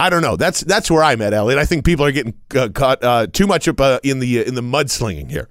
I 0.00 0.08
don't 0.08 0.22
know. 0.22 0.36
That's 0.36 0.62
that's 0.62 0.90
where 0.90 1.02
I'm 1.02 1.20
at, 1.20 1.34
Elliot. 1.34 1.58
I 1.58 1.66
think 1.66 1.84
people 1.84 2.06
are 2.06 2.12
getting 2.12 2.32
uh, 2.56 2.70
caught 2.74 3.04
uh, 3.04 3.26
too 3.26 3.46
much 3.46 3.68
up 3.68 3.78
uh, 3.78 4.00
in 4.02 4.20
the 4.20 4.42
in 4.42 4.54
the 4.54 4.62
mudslinging 4.62 5.30
here. 5.30 5.50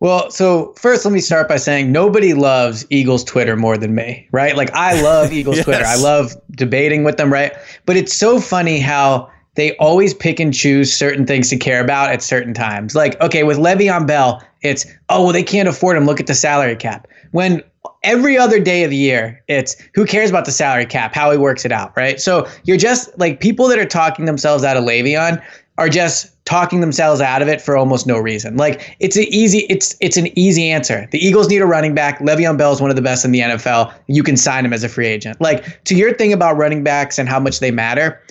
Well, 0.00 0.30
so 0.30 0.74
first, 0.76 1.04
let 1.04 1.12
me 1.12 1.20
start 1.20 1.48
by 1.48 1.56
saying 1.56 1.90
nobody 1.90 2.34
loves 2.34 2.84
Eagles 2.90 3.24
Twitter 3.24 3.56
more 3.56 3.78
than 3.78 3.94
me, 3.94 4.28
right? 4.30 4.54
Like, 4.54 4.70
I 4.72 5.00
love 5.00 5.32
Eagles 5.32 5.56
yes. 5.56 5.64
Twitter. 5.64 5.84
I 5.84 5.96
love 5.96 6.34
debating 6.50 7.02
with 7.02 7.16
them, 7.16 7.32
right? 7.32 7.52
But 7.86 7.96
it's 7.96 8.14
so 8.14 8.38
funny 8.38 8.78
how 8.78 9.30
they 9.54 9.74
always 9.76 10.12
pick 10.12 10.38
and 10.38 10.52
choose 10.52 10.94
certain 10.94 11.26
things 11.26 11.48
to 11.48 11.56
care 11.56 11.82
about 11.82 12.10
at 12.10 12.22
certain 12.22 12.52
times. 12.52 12.94
Like, 12.94 13.18
okay, 13.22 13.42
with 13.42 13.56
Le'Veon 13.56 14.06
Bell, 14.06 14.42
it's, 14.60 14.84
oh, 15.08 15.24
well, 15.24 15.32
they 15.32 15.42
can't 15.42 15.68
afford 15.68 15.96
him. 15.96 16.04
Look 16.04 16.20
at 16.20 16.26
the 16.26 16.34
salary 16.34 16.76
cap. 16.76 17.08
When 17.30 17.62
every 18.02 18.36
other 18.36 18.60
day 18.60 18.84
of 18.84 18.90
the 18.90 18.96
year, 18.96 19.42
it's 19.48 19.76
who 19.94 20.04
cares 20.04 20.28
about 20.28 20.44
the 20.44 20.52
salary 20.52 20.84
cap, 20.84 21.14
how 21.14 21.30
he 21.30 21.38
works 21.38 21.64
it 21.64 21.72
out, 21.72 21.96
right? 21.96 22.20
So 22.20 22.46
you're 22.64 22.76
just 22.76 23.18
like 23.18 23.40
people 23.40 23.66
that 23.68 23.78
are 23.78 23.86
talking 23.86 24.26
themselves 24.26 24.62
out 24.62 24.76
of 24.76 24.84
Le'Veon 24.84 25.42
are 25.78 25.88
just 25.88 26.32
talking 26.46 26.80
themselves 26.80 27.20
out 27.20 27.42
of 27.42 27.48
it 27.48 27.60
for 27.60 27.76
almost 27.76 28.06
no 28.06 28.18
reason. 28.18 28.56
Like 28.56 28.96
it's 29.00 29.16
an 29.16 29.24
easy 29.24 29.66
it's 29.68 29.96
it's 30.00 30.16
an 30.16 30.36
easy 30.38 30.70
answer. 30.70 31.08
The 31.10 31.18
Eagles 31.18 31.48
need 31.48 31.60
a 31.60 31.66
running 31.66 31.94
back. 31.94 32.18
Le'Veon 32.20 32.56
Bell 32.56 32.72
is 32.72 32.80
one 32.80 32.90
of 32.90 32.96
the 32.96 33.02
best 33.02 33.24
in 33.24 33.32
the 33.32 33.40
NFL. 33.40 33.92
You 34.06 34.22
can 34.22 34.36
sign 34.36 34.64
him 34.64 34.72
as 34.72 34.82
a 34.84 34.88
free 34.88 35.06
agent. 35.06 35.40
Like 35.40 35.84
to 35.84 35.94
your 35.94 36.14
thing 36.14 36.32
about 36.32 36.56
running 36.56 36.82
backs 36.82 37.18
and 37.18 37.28
how 37.28 37.40
much 37.40 37.60
they 37.60 37.70
matter, 37.70 38.22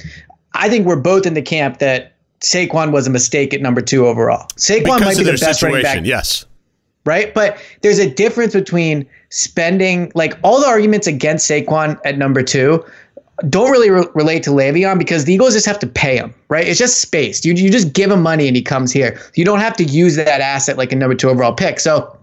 I 0.54 0.70
think 0.70 0.88
we're 0.88 0.96
both 0.96 1.26
in 1.26 1.34
the 1.34 1.42
camp 1.42 1.80
that 1.80 2.14
Saquon 2.40 2.92
was 2.92 3.08
a 3.08 3.10
mistake 3.10 3.54
at 3.54 3.62
number 3.62 3.82
two 3.82 4.08
overall. 4.08 4.48
Saquon 4.56 4.84
because 4.84 5.02
might 5.02 5.18
be 5.18 5.24
the 5.24 5.32
best 5.32 5.60
situation, 5.60 5.84
running 5.84 5.84
back. 5.84 6.06
Yes. 6.06 6.46
Right? 7.06 7.34
But 7.36 7.60
there's 7.82 8.00
a 8.00 8.10
difference 8.10 8.54
between 8.54 9.08
spending 9.30 10.12
like 10.16 10.34
all 10.44 10.60
the 10.60 10.68
arguments 10.68 11.06
against 11.06 11.50
Saquon 11.50 12.00
at 12.04 12.18
number 12.18 12.42
two 12.42 12.84
don't 13.50 13.72
really 13.72 13.90
re- 13.90 14.08
relate 14.14 14.44
to 14.44 14.50
Le'Veon 14.52 14.98
because 14.98 15.26
the 15.26 15.34
Eagles 15.34 15.54
just 15.54 15.66
have 15.66 15.80
to 15.80 15.88
pay 15.88 16.18
him, 16.18 16.34
right? 16.48 16.68
It's 16.68 16.80
just 16.80 17.02
space. 17.02 17.44
You, 17.44 17.54
you 17.54 17.70
just 17.70 17.94
give 17.94 18.12
him 18.12 18.22
money 18.22 18.48
and 18.48 18.56
he 18.56 18.62
comes 18.62 18.92
here. 18.92 19.20
You 19.36 19.44
don't 19.44 19.60
have 19.60 19.76
to 19.78 19.84
use 19.84 20.16
that 20.16 20.42
asset 20.42 20.78
like 20.78 20.92
a 20.92 20.96
number 20.96 21.16
two 21.16 21.30
overall 21.30 21.54
pick. 21.54 21.80
So, 21.80 22.18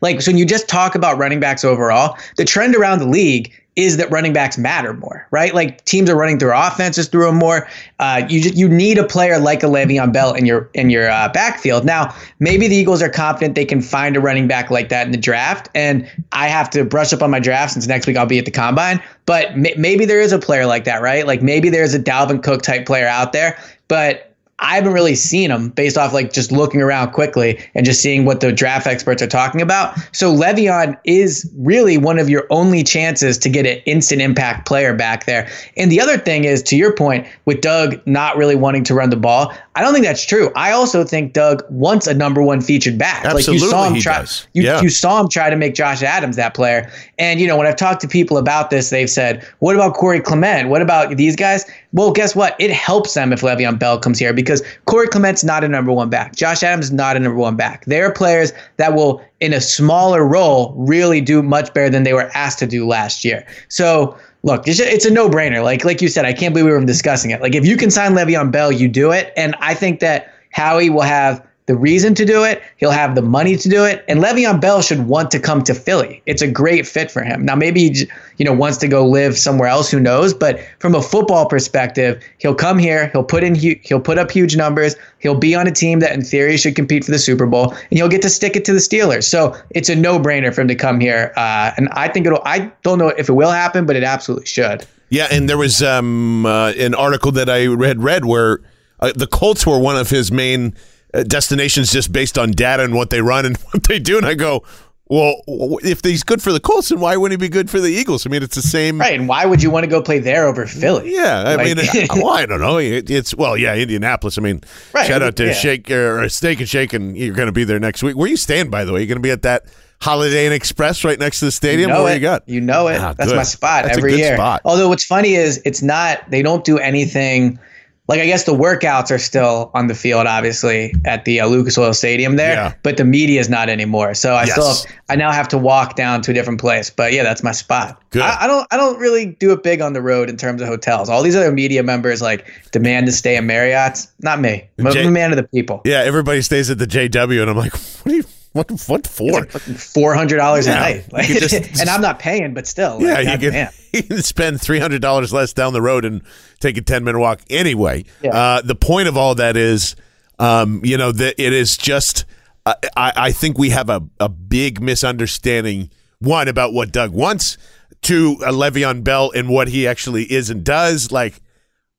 like, 0.00 0.22
so 0.22 0.30
when 0.30 0.38
you 0.38 0.46
just 0.46 0.68
talk 0.68 0.94
about 0.94 1.18
running 1.18 1.40
backs 1.40 1.64
overall, 1.64 2.16
the 2.36 2.44
trend 2.44 2.74
around 2.74 3.00
the 3.00 3.06
league 3.06 3.52
is 3.74 3.96
that 3.96 4.10
running 4.10 4.34
backs 4.34 4.58
matter 4.58 4.92
more, 4.92 5.26
right? 5.30 5.54
Like 5.54 5.82
teams 5.86 6.10
are 6.10 6.16
running 6.16 6.38
through 6.38 6.52
offenses 6.54 7.08
through 7.08 7.26
them 7.26 7.36
more. 7.36 7.66
Uh, 7.98 8.22
you 8.28 8.42
just, 8.42 8.54
you 8.54 8.68
need 8.68 8.98
a 8.98 9.04
player 9.04 9.38
like 9.38 9.62
a 9.62 9.66
Le'Veon 9.66 10.12
Bell 10.12 10.34
in 10.34 10.44
your 10.44 10.68
in 10.74 10.90
your 10.90 11.10
uh, 11.10 11.30
backfield. 11.32 11.84
Now, 11.84 12.14
maybe 12.38 12.68
the 12.68 12.76
Eagles 12.76 13.00
are 13.00 13.08
confident 13.08 13.54
they 13.54 13.64
can 13.64 13.80
find 13.80 14.14
a 14.14 14.20
running 14.20 14.46
back 14.46 14.70
like 14.70 14.90
that 14.90 15.06
in 15.06 15.12
the 15.12 15.18
draft, 15.18 15.70
and 15.74 16.08
I 16.32 16.48
have 16.48 16.68
to 16.70 16.84
brush 16.84 17.14
up 17.14 17.22
on 17.22 17.30
my 17.30 17.40
draft 17.40 17.72
since 17.72 17.86
next 17.86 18.06
week 18.06 18.16
I'll 18.16 18.26
be 18.26 18.38
at 18.38 18.44
the 18.44 18.50
combine. 18.50 19.02
But 19.24 19.52
m- 19.52 19.66
maybe 19.78 20.04
there 20.04 20.20
is 20.20 20.32
a 20.32 20.38
player 20.38 20.66
like 20.66 20.84
that, 20.84 21.00
right? 21.00 21.26
Like 21.26 21.40
maybe 21.40 21.70
there's 21.70 21.94
a 21.94 21.98
Dalvin 21.98 22.42
Cook 22.42 22.60
type 22.60 22.84
player 22.84 23.06
out 23.06 23.32
there, 23.32 23.58
but 23.88 24.31
I 24.62 24.76
haven't 24.76 24.92
really 24.92 25.16
seen 25.16 25.50
them 25.50 25.70
based 25.70 25.98
off 25.98 26.12
like 26.12 26.32
just 26.32 26.52
looking 26.52 26.80
around 26.80 27.10
quickly 27.10 27.60
and 27.74 27.84
just 27.84 28.00
seeing 28.00 28.24
what 28.24 28.40
the 28.40 28.52
draft 28.52 28.86
experts 28.86 29.20
are 29.20 29.26
talking 29.26 29.60
about. 29.60 29.98
So 30.12 30.32
Le'Veon 30.32 30.96
is 31.04 31.50
really 31.58 31.98
one 31.98 32.18
of 32.18 32.30
your 32.30 32.46
only 32.48 32.84
chances 32.84 33.36
to 33.38 33.48
get 33.48 33.66
an 33.66 33.78
instant 33.86 34.22
impact 34.22 34.66
player 34.66 34.94
back 34.94 35.26
there. 35.26 35.50
And 35.76 35.90
the 35.90 36.00
other 36.00 36.16
thing 36.16 36.44
is, 36.44 36.62
to 36.64 36.76
your 36.76 36.94
point, 36.94 37.26
with 37.44 37.60
Doug 37.60 38.00
not 38.06 38.36
really 38.36 38.54
wanting 38.54 38.84
to 38.84 38.94
run 38.94 39.10
the 39.10 39.16
ball, 39.16 39.52
I 39.74 39.82
don't 39.82 39.92
think 39.92 40.04
that's 40.04 40.24
true. 40.24 40.52
I 40.54 40.70
also 40.70 41.02
think 41.02 41.32
Doug 41.32 41.64
wants 41.68 42.06
a 42.06 42.14
number 42.14 42.42
one 42.42 42.60
featured 42.60 42.98
back. 42.98 43.24
Absolutely, 43.24 43.54
like 43.54 43.62
you 43.62 43.70
saw 43.70 43.88
him 43.88 44.00
try, 44.00 44.18
does. 44.20 44.46
You, 44.52 44.62
yeah. 44.62 44.80
you 44.80 44.90
saw 44.90 45.20
him 45.20 45.28
try 45.28 45.50
to 45.50 45.56
make 45.56 45.74
Josh 45.74 46.02
Adams 46.02 46.36
that 46.36 46.54
player. 46.54 46.90
And 47.18 47.40
you 47.40 47.46
know, 47.46 47.56
when 47.56 47.66
I've 47.66 47.76
talked 47.76 48.00
to 48.02 48.08
people 48.08 48.36
about 48.36 48.70
this, 48.70 48.90
they've 48.90 49.10
said, 49.10 49.42
"What 49.58 49.74
about 49.74 49.94
Corey 49.94 50.20
Clement? 50.20 50.68
What 50.68 50.82
about 50.82 51.16
these 51.16 51.36
guys?" 51.36 51.64
Well, 51.92 52.10
guess 52.10 52.34
what? 52.34 52.56
It 52.58 52.70
helps 52.70 53.14
them 53.14 53.32
if 53.32 53.42
Le'Veon 53.42 53.78
Bell 53.78 53.98
comes 53.98 54.18
here 54.18 54.32
because 54.32 54.62
Corey 54.86 55.08
Clement's 55.08 55.44
not 55.44 55.62
a 55.62 55.68
number 55.68 55.92
one 55.92 56.08
back. 56.08 56.34
Josh 56.34 56.62
Adams 56.62 56.86
is 56.86 56.92
not 56.92 57.16
a 57.16 57.20
number 57.20 57.38
one 57.38 57.56
back. 57.56 57.84
They're 57.84 58.10
players 58.10 58.52
that 58.78 58.94
will, 58.94 59.22
in 59.40 59.52
a 59.52 59.60
smaller 59.60 60.26
role, 60.26 60.74
really 60.76 61.20
do 61.20 61.42
much 61.42 61.72
better 61.74 61.90
than 61.90 62.04
they 62.04 62.14
were 62.14 62.30
asked 62.34 62.58
to 62.60 62.66
do 62.66 62.86
last 62.86 63.24
year. 63.24 63.46
So 63.68 64.16
look, 64.42 64.66
it's, 64.66 64.80
it's 64.80 65.04
a 65.04 65.10
no 65.10 65.28
brainer. 65.28 65.62
Like 65.62 65.84
like 65.84 66.00
you 66.00 66.08
said, 66.08 66.24
I 66.24 66.32
can't 66.32 66.54
believe 66.54 66.66
we 66.66 66.72
were 66.72 66.84
discussing 66.84 67.30
it. 67.30 67.42
Like 67.42 67.54
if 67.54 67.66
you 67.66 67.76
can 67.76 67.90
sign 67.90 68.12
Le'Veon 68.12 68.50
Bell, 68.50 68.72
you 68.72 68.88
do 68.88 69.10
it. 69.10 69.32
And 69.36 69.54
I 69.60 69.74
think 69.74 70.00
that 70.00 70.32
Howie 70.50 70.90
will 70.90 71.02
have 71.02 71.46
the 71.66 71.76
reason 71.76 72.14
to 72.16 72.24
do 72.24 72.42
it. 72.42 72.60
He'll 72.76 72.90
have 72.90 73.14
the 73.14 73.22
money 73.22 73.56
to 73.56 73.68
do 73.68 73.84
it. 73.84 74.04
And 74.08 74.20
Le'Veon 74.20 74.60
Bell 74.60 74.82
should 74.82 75.06
want 75.06 75.30
to 75.30 75.38
come 75.38 75.62
to 75.62 75.74
Philly. 75.74 76.20
It's 76.26 76.42
a 76.42 76.48
great 76.48 76.86
fit 76.86 77.10
for 77.10 77.22
him. 77.22 77.44
Now, 77.44 77.54
maybe 77.54 77.88
he, 77.88 78.08
you 78.38 78.44
know, 78.44 78.52
wants 78.52 78.78
to 78.78 78.88
go 78.88 79.06
live 79.06 79.38
somewhere 79.38 79.68
else. 79.68 79.90
Who 79.90 80.00
knows? 80.00 80.34
But 80.34 80.60
from 80.80 80.94
a 80.94 81.02
football 81.02 81.46
perspective, 81.46 82.20
he'll 82.38 82.54
come 82.54 82.78
here. 82.78 83.08
He'll 83.12 83.22
put 83.22 83.44
in, 83.44 83.54
he'll 83.54 84.00
put 84.00 84.18
up 84.18 84.30
huge 84.30 84.56
numbers. 84.56 84.96
He'll 85.20 85.36
be 85.36 85.54
on 85.54 85.68
a 85.68 85.72
team 85.72 86.00
that, 86.00 86.12
in 86.12 86.24
theory, 86.24 86.56
should 86.56 86.74
compete 86.74 87.04
for 87.04 87.12
the 87.12 87.18
Super 87.18 87.46
Bowl, 87.46 87.70
and 87.70 87.98
he'll 87.98 88.08
get 88.08 88.22
to 88.22 88.30
stick 88.30 88.56
it 88.56 88.64
to 88.64 88.72
the 88.72 88.80
Steelers. 88.80 89.24
So 89.24 89.56
it's 89.70 89.88
a 89.88 89.94
no-brainer 89.94 90.52
for 90.52 90.62
him 90.62 90.68
to 90.68 90.74
come 90.74 90.98
here. 90.98 91.32
Uh, 91.36 91.70
and 91.76 91.88
I 91.92 92.08
think 92.08 92.26
it'll. 92.26 92.42
I 92.44 92.72
don't 92.82 92.98
know 92.98 93.08
if 93.08 93.28
it 93.28 93.32
will 93.32 93.52
happen, 93.52 93.86
but 93.86 93.94
it 93.94 94.02
absolutely 94.02 94.46
should. 94.46 94.84
Yeah, 95.10 95.28
and 95.30 95.48
there 95.48 95.58
was 95.58 95.82
um, 95.82 96.44
uh, 96.46 96.70
an 96.70 96.94
article 96.94 97.30
that 97.32 97.48
I 97.48 97.66
read 97.66 98.02
read 98.02 98.24
where 98.24 98.60
uh, 98.98 99.12
the 99.14 99.26
Colts 99.26 99.66
were 99.66 99.78
one 99.78 99.96
of 99.96 100.10
his 100.10 100.32
main 100.32 100.74
Uh, 101.14 101.22
destinations 101.24 101.92
just 101.92 102.10
based 102.10 102.38
on 102.38 102.50
data 102.52 102.82
and 102.82 102.94
what 102.94 103.10
they 103.10 103.20
run 103.20 103.44
and 103.44 103.56
what 103.72 103.84
they 103.84 103.98
do. 103.98 104.16
And 104.16 104.26
I 104.26 104.34
go, 104.34 104.64
well, 105.12 105.42
if 105.82 106.02
he's 106.02 106.22
good 106.22 106.40
for 106.40 106.52
the 106.52 106.60
Colts, 106.60 106.88
then 106.88 106.98
why 106.98 107.18
wouldn't 107.18 107.38
he 107.38 107.46
be 107.46 107.50
good 107.50 107.68
for 107.68 107.80
the 107.80 107.90
Eagles? 107.90 108.26
I 108.26 108.30
mean, 108.30 108.42
it's 108.42 108.54
the 108.54 108.62
same. 108.62 108.98
Right. 108.98 109.18
And 109.18 109.28
why 109.28 109.44
would 109.44 109.62
you 109.62 109.70
want 109.70 109.84
to 109.84 109.90
go 109.90 110.00
play 110.00 110.20
there 110.20 110.46
over 110.46 110.66
Philly? 110.66 111.14
Yeah. 111.14 111.44
I 111.46 111.54
like, 111.56 111.76
mean, 111.76 111.78
uh, 112.10 112.14
well, 112.16 112.30
I 112.30 112.46
don't 112.46 112.60
know. 112.60 112.78
it's, 112.78 113.34
well, 113.34 113.58
yeah, 113.58 113.74
Indianapolis. 113.74 114.38
I 114.38 114.40
mean, 114.40 114.62
right. 114.94 115.06
shout 115.06 115.20
out 115.20 115.36
to 115.36 115.48
yeah. 115.48 115.52
Shake 115.52 115.90
uh, 115.90 115.94
or 115.94 116.28
Steak 116.30 116.60
and 116.60 116.68
Shake, 116.68 116.94
and 116.94 117.14
you're 117.14 117.34
going 117.34 117.46
to 117.46 117.52
be 117.52 117.64
there 117.64 117.78
next 117.78 118.02
week. 118.02 118.16
Where 118.16 118.28
you 118.28 118.38
stand, 118.38 118.70
by 118.70 118.84
the 118.86 118.92
way? 118.94 119.00
You're 119.00 119.08
going 119.08 119.16
to 119.16 119.22
be 119.22 119.30
at 119.30 119.42
that 119.42 119.66
Holiday 120.00 120.46
Inn 120.46 120.52
Express 120.52 121.04
right 121.04 121.18
next 121.18 121.40
to 121.40 121.44
the 121.44 121.52
stadium. 121.52 121.90
You 121.90 121.96
know 121.96 122.04
Where 122.04 122.12
it. 122.12 122.16
you 122.16 122.22
got? 122.22 122.48
You 122.48 122.62
know 122.62 122.88
it. 122.88 122.98
Ah, 122.98 123.12
That's 123.12 123.32
good. 123.32 123.36
my 123.36 123.42
spot 123.42 123.84
That's 123.84 123.98
every 123.98 124.16
year. 124.16 124.36
Spot. 124.36 124.62
Although 124.64 124.88
what's 124.88 125.04
funny 125.04 125.34
is 125.34 125.60
it's 125.66 125.82
not, 125.82 126.22
they 126.30 126.40
don't 126.40 126.64
do 126.64 126.78
anything– 126.78 127.58
like 128.08 128.20
I 128.20 128.26
guess 128.26 128.44
the 128.44 128.52
workouts 128.52 129.10
are 129.12 129.18
still 129.18 129.70
on 129.74 129.86
the 129.86 129.94
field, 129.94 130.26
obviously 130.26 130.94
at 131.04 131.24
the 131.24 131.40
uh, 131.40 131.46
Lucas 131.46 131.78
Oil 131.78 131.94
Stadium 131.94 132.34
there, 132.36 132.54
yeah. 132.54 132.74
but 132.82 132.96
the 132.96 133.04
media 133.04 133.40
is 133.40 133.48
not 133.48 133.68
anymore. 133.68 134.14
So 134.14 134.34
I 134.34 134.44
yes. 134.44 134.52
still 134.52 134.68
have, 134.68 135.02
I 135.08 135.16
now 135.16 135.30
have 135.30 135.46
to 135.48 135.58
walk 135.58 135.94
down 135.94 136.20
to 136.22 136.32
a 136.32 136.34
different 136.34 136.60
place. 136.60 136.90
But 136.90 137.12
yeah, 137.12 137.22
that's 137.22 137.44
my 137.44 137.52
spot. 137.52 138.02
Good. 138.10 138.22
I, 138.22 138.44
I, 138.44 138.46
don't 138.48 138.66
I 138.72 138.76
don't 138.76 138.98
really 138.98 139.26
do 139.26 139.52
it 139.52 139.62
big 139.62 139.80
on 139.80 139.92
the 139.92 140.02
road 140.02 140.28
in 140.28 140.36
terms 140.36 140.60
of 140.60 140.68
hotels. 140.68 141.08
All 141.08 141.22
these 141.22 141.36
other 141.36 141.52
media 141.52 141.82
members 141.84 142.20
like 142.20 142.44
demand 142.72 143.06
to 143.06 143.12
stay 143.12 143.36
in 143.36 143.46
Marriott's. 143.46 144.12
Not 144.20 144.40
me. 144.40 144.68
I'm 144.78 144.92
J- 144.92 145.06
a 145.06 145.10
man 145.10 145.30
of 145.30 145.36
the 145.36 145.44
people. 145.44 145.80
Yeah, 145.84 146.00
everybody 146.00 146.42
stays 146.42 146.70
at 146.70 146.78
the 146.78 146.86
JW, 146.86 147.40
and 147.40 147.50
I'm 147.50 147.56
like, 147.56 147.72
what 148.02 148.12
are 148.12 148.16
you? 148.16 148.24
What 148.52 148.70
what 148.86 149.06
for? 149.06 149.46
Four 149.46 150.14
hundred 150.14 150.36
dollars 150.36 150.66
a 150.66 150.74
night, 150.74 151.10
like, 151.12 151.26
just, 151.26 151.54
and 151.80 151.88
I'm 151.88 152.02
not 152.02 152.18
paying, 152.18 152.52
but 152.52 152.66
still. 152.66 153.00
Yeah, 153.00 153.14
like, 153.14 153.40
you 153.40 153.50
can, 153.50 153.70
you 153.92 154.02
can 154.02 154.22
spend 154.22 154.60
three 154.60 154.78
hundred 154.78 155.00
dollars 155.00 155.32
less 155.32 155.52
down 155.54 155.72
the 155.72 155.80
road 155.80 156.04
and 156.04 156.22
take 156.60 156.76
a 156.76 156.82
ten 156.82 157.02
minute 157.02 157.18
walk 157.18 157.40
anyway. 157.48 158.04
Yeah. 158.22 158.36
Uh, 158.36 158.60
the 158.62 158.74
point 158.74 159.08
of 159.08 159.16
all 159.16 159.34
that 159.36 159.56
is, 159.56 159.96
um, 160.38 160.82
you 160.84 160.98
know, 160.98 161.12
that 161.12 161.42
it 161.42 161.52
is 161.52 161.76
just. 161.76 162.24
I, 162.64 162.76
I 162.96 163.32
think 163.32 163.58
we 163.58 163.70
have 163.70 163.90
a, 163.90 164.02
a 164.20 164.28
big 164.28 164.80
misunderstanding 164.80 165.90
one 166.20 166.46
about 166.46 166.72
what 166.72 166.92
Doug 166.92 167.10
wants 167.10 167.58
to 168.02 168.36
uh, 168.44 168.52
Le'Veon 168.52 169.02
Bell 169.02 169.32
and 169.34 169.48
what 169.48 169.66
he 169.66 169.86
actually 169.86 170.30
is 170.30 170.50
and 170.50 170.62
does. 170.62 171.10
Like, 171.10 171.40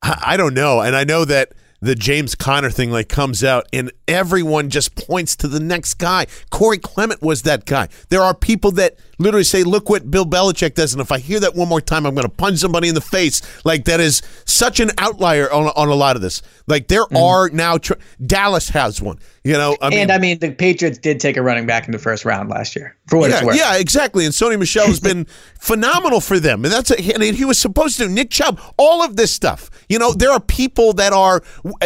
I, 0.02 0.22
I 0.26 0.38
don't 0.38 0.54
know, 0.54 0.80
and 0.80 0.96
I 0.96 1.04
know 1.04 1.26
that 1.26 1.54
the 1.84 1.96
James 1.96 2.34
Conner 2.34 2.70
thing 2.70 2.92
like 2.92 3.10
comes 3.10 3.44
out 3.44 3.68
and 3.74 3.92
everyone 4.08 4.70
just 4.70 4.96
points 4.96 5.36
to 5.36 5.50
the 5.50 5.60
next 5.60 5.96
guy. 5.96 6.28
Corey 6.50 6.78
Clement 6.78 7.22
was 7.22 7.42
that 7.42 7.66
guy. 7.66 7.90
There 8.08 8.22
are 8.22 8.34
people 8.34 8.72
that 8.72 8.98
literally 9.20 9.44
say, 9.44 9.64
"Look 9.64 9.90
what 9.90 10.10
Bill 10.10 10.26
Belichick 10.26 10.76
does," 10.76 10.94
and 10.94 11.02
if 11.02 11.12
I 11.12 11.20
hear 11.20 11.42
that 11.42 11.56
one 11.56 11.68
more 11.68 11.82
time, 11.82 12.06
I'm 12.06 12.16
going 12.16 12.28
to 12.28 12.34
punch 12.34 12.60
somebody 12.60 12.88
in 12.88 12.96
the 12.96 13.02
face. 13.02 13.42
Like 13.66 13.84
that 13.86 14.00
is 14.00 14.22
such 14.46 14.80
an 14.80 14.92
outlier 14.98 15.52
on, 15.52 15.74
on 15.76 15.90
a 15.90 15.94
lot 15.94 16.16
of 16.16 16.22
this. 16.22 16.42
Like 16.68 16.88
there 16.88 17.04
mm. 17.06 17.22
are 17.22 17.50
now 17.50 17.78
tr- 17.78 17.94
Dallas 18.26 18.70
has 18.70 19.02
one. 19.02 19.20
You 19.44 19.54
know, 19.54 19.76
I 19.82 19.90
and 19.90 20.10
I 20.10 20.20
mean, 20.20 20.40
the 20.40 20.52
Patriots 20.52 20.98
did 20.98 21.20
take 21.20 21.36
a 21.36 21.42
running 21.42 21.66
back 21.66 21.86
in 21.86 21.92
the 21.92 22.00
first 22.00 22.24
round 22.24 22.50
last 22.50 22.78
year. 22.78 22.96
For 23.08 23.18
what 23.18 23.30
yeah, 23.30 23.38
it's 23.38 23.46
worth. 23.46 23.58
Yeah, 23.58 23.76
exactly. 23.76 24.24
And 24.24 24.34
Sony 24.34 24.58
Michel 24.58 24.88
has 24.88 25.00
been 25.02 25.26
phenomenal 25.60 26.22
for 26.22 26.40
them, 26.40 26.64
and 26.64 26.74
that's 26.74 26.92
a, 26.92 27.14
and 27.14 27.22
he 27.22 27.44
was 27.44 27.60
supposed 27.60 27.98
to. 27.98 28.08
Nick 28.08 28.30
Chubb, 28.30 28.62
all 28.78 29.04
of 29.04 29.18
this 29.18 29.34
stuff. 29.34 29.70
You 29.94 30.00
know, 30.00 30.12
there 30.12 30.32
are 30.32 30.40
people 30.40 30.94
that 30.94 31.14
are, 31.14 31.44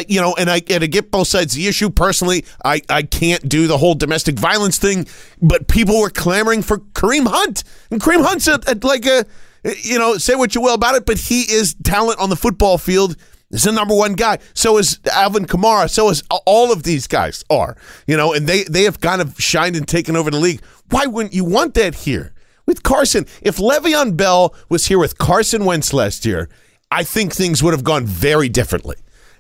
you 0.08 0.22
know, 0.22 0.34
and 0.36 0.50
I 0.50 0.62
and 0.70 0.80
to 0.80 0.88
get 0.88 1.12
both 1.12 1.28
sides 1.28 1.54
of 1.54 1.58
the 1.58 1.68
issue. 1.68 1.90
Personally, 1.90 2.46
I 2.64 2.82
I 2.88 3.04
can't 3.04 3.50
do 3.50 3.68
the 3.68 3.78
whole 3.78 3.96
domestic 3.96 4.40
violence 4.40 4.78
thing, 4.78 5.08
but 5.42 5.68
people 5.68 6.00
were 6.00 6.10
clamoring 6.10 6.62
for 6.62 6.78
Kareem 6.78 7.28
Hunt, 7.28 7.66
and 7.92 8.00
Kareem 8.00 8.26
Hunt's 8.26 8.48
a, 8.48 8.62
a, 8.66 8.76
like 8.82 9.06
a, 9.06 9.26
you 9.82 10.00
know, 10.00 10.18
say 10.18 10.36
what 10.36 10.56
you 10.56 10.62
will 10.62 10.74
about 10.74 10.96
it, 10.96 11.06
but 11.06 11.18
he 11.18 11.42
is 11.42 11.76
talent 11.84 12.18
on 12.22 12.30
the 12.30 12.38
football 12.38 12.78
field 12.78 13.18
is 13.52 13.64
the 13.64 13.74
number 13.74 13.94
one 13.94 14.14
guy. 14.14 14.38
So 14.54 14.78
is 14.78 15.02
Alvin 15.12 15.46
Kamara. 15.46 15.90
So 15.90 16.10
is 16.10 16.24
all 16.46 16.72
of 16.72 16.84
these 16.84 17.08
guys 17.08 17.44
are. 17.50 17.76
You 18.06 18.16
know, 18.16 18.34
and 18.34 18.48
they 18.48 18.64
they 18.64 18.84
have 18.84 19.02
kind 19.02 19.22
of 19.22 19.38
shined 19.38 19.76
and 19.76 19.86
taken 19.86 20.16
over 20.16 20.32
the 20.32 20.40
league. 20.40 20.62
Why 20.92 21.08
wouldn't 21.08 21.34
you 21.34 21.44
want 21.44 21.74
that 21.74 21.94
here 21.94 22.34
with 22.66 22.84
Carson? 22.84 23.26
If 23.42 23.58
Le'Veon 23.58 24.16
Bell 24.16 24.56
was 24.70 24.88
here 24.88 24.98
with 24.98 25.18
Carson 25.18 25.66
Wentz 25.66 25.92
last 25.92 26.26
year, 26.26 26.48
I 26.92 27.04
think 27.04 27.34
things 27.34 27.62
would 27.64 27.74
have 27.74 27.84
gone 27.84 28.06
very 28.06 28.50
differently. 28.50 28.96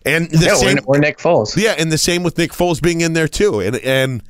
And 0.05 0.29
the 0.29 0.45
yeah, 0.45 0.53
same, 0.55 0.77
or 0.85 0.99
Nick 0.99 1.17
Foles. 1.17 1.61
Yeah, 1.61 1.75
and 1.77 1.91
the 1.91 1.97
same 1.97 2.23
with 2.23 2.37
Nick 2.37 2.51
Foles 2.51 2.81
being 2.81 3.01
in 3.01 3.13
there 3.13 3.27
too. 3.27 3.59
And 3.59 3.75
and 3.77 4.23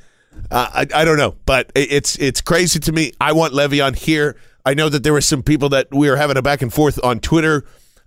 uh, 0.50 0.68
I 0.72 0.86
I 1.02 1.04
don't 1.04 1.18
know, 1.18 1.36
but 1.46 1.70
it's 1.74 2.16
it's 2.16 2.40
crazy 2.40 2.80
to 2.80 2.92
me. 2.92 3.12
I 3.20 3.32
want 3.32 3.54
Le'Veon 3.54 3.96
here. 3.96 4.36
I 4.64 4.74
know 4.74 4.88
that 4.88 5.02
there 5.02 5.12
were 5.12 5.20
some 5.20 5.42
people 5.42 5.68
that 5.70 5.88
we 5.92 6.10
were 6.10 6.16
having 6.16 6.36
a 6.36 6.42
back 6.42 6.62
and 6.62 6.72
forth 6.72 7.02
on 7.04 7.20
Twitter 7.20 7.64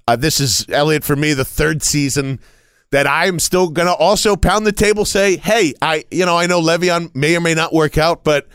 uh, 0.07 0.15
this 0.15 0.39
is 0.39 0.65
Elliot 0.69 1.03
for 1.03 1.15
me, 1.15 1.33
the 1.33 1.45
third 1.45 1.81
season 1.81 2.39
that 2.91 3.07
I'm 3.07 3.39
still 3.39 3.69
going 3.69 3.87
to 3.87 3.93
also 3.93 4.35
pound 4.35 4.67
the 4.67 4.73
table, 4.73 5.05
say, 5.05 5.37
hey, 5.37 5.73
I, 5.81 6.03
you 6.11 6.25
know, 6.25 6.37
I 6.37 6.47
know 6.47 6.61
Le'Veon 6.61 7.15
may 7.15 7.37
or 7.37 7.39
may 7.39 7.53
not 7.53 7.71
work 7.73 7.97
out, 7.97 8.23
but 8.23 8.47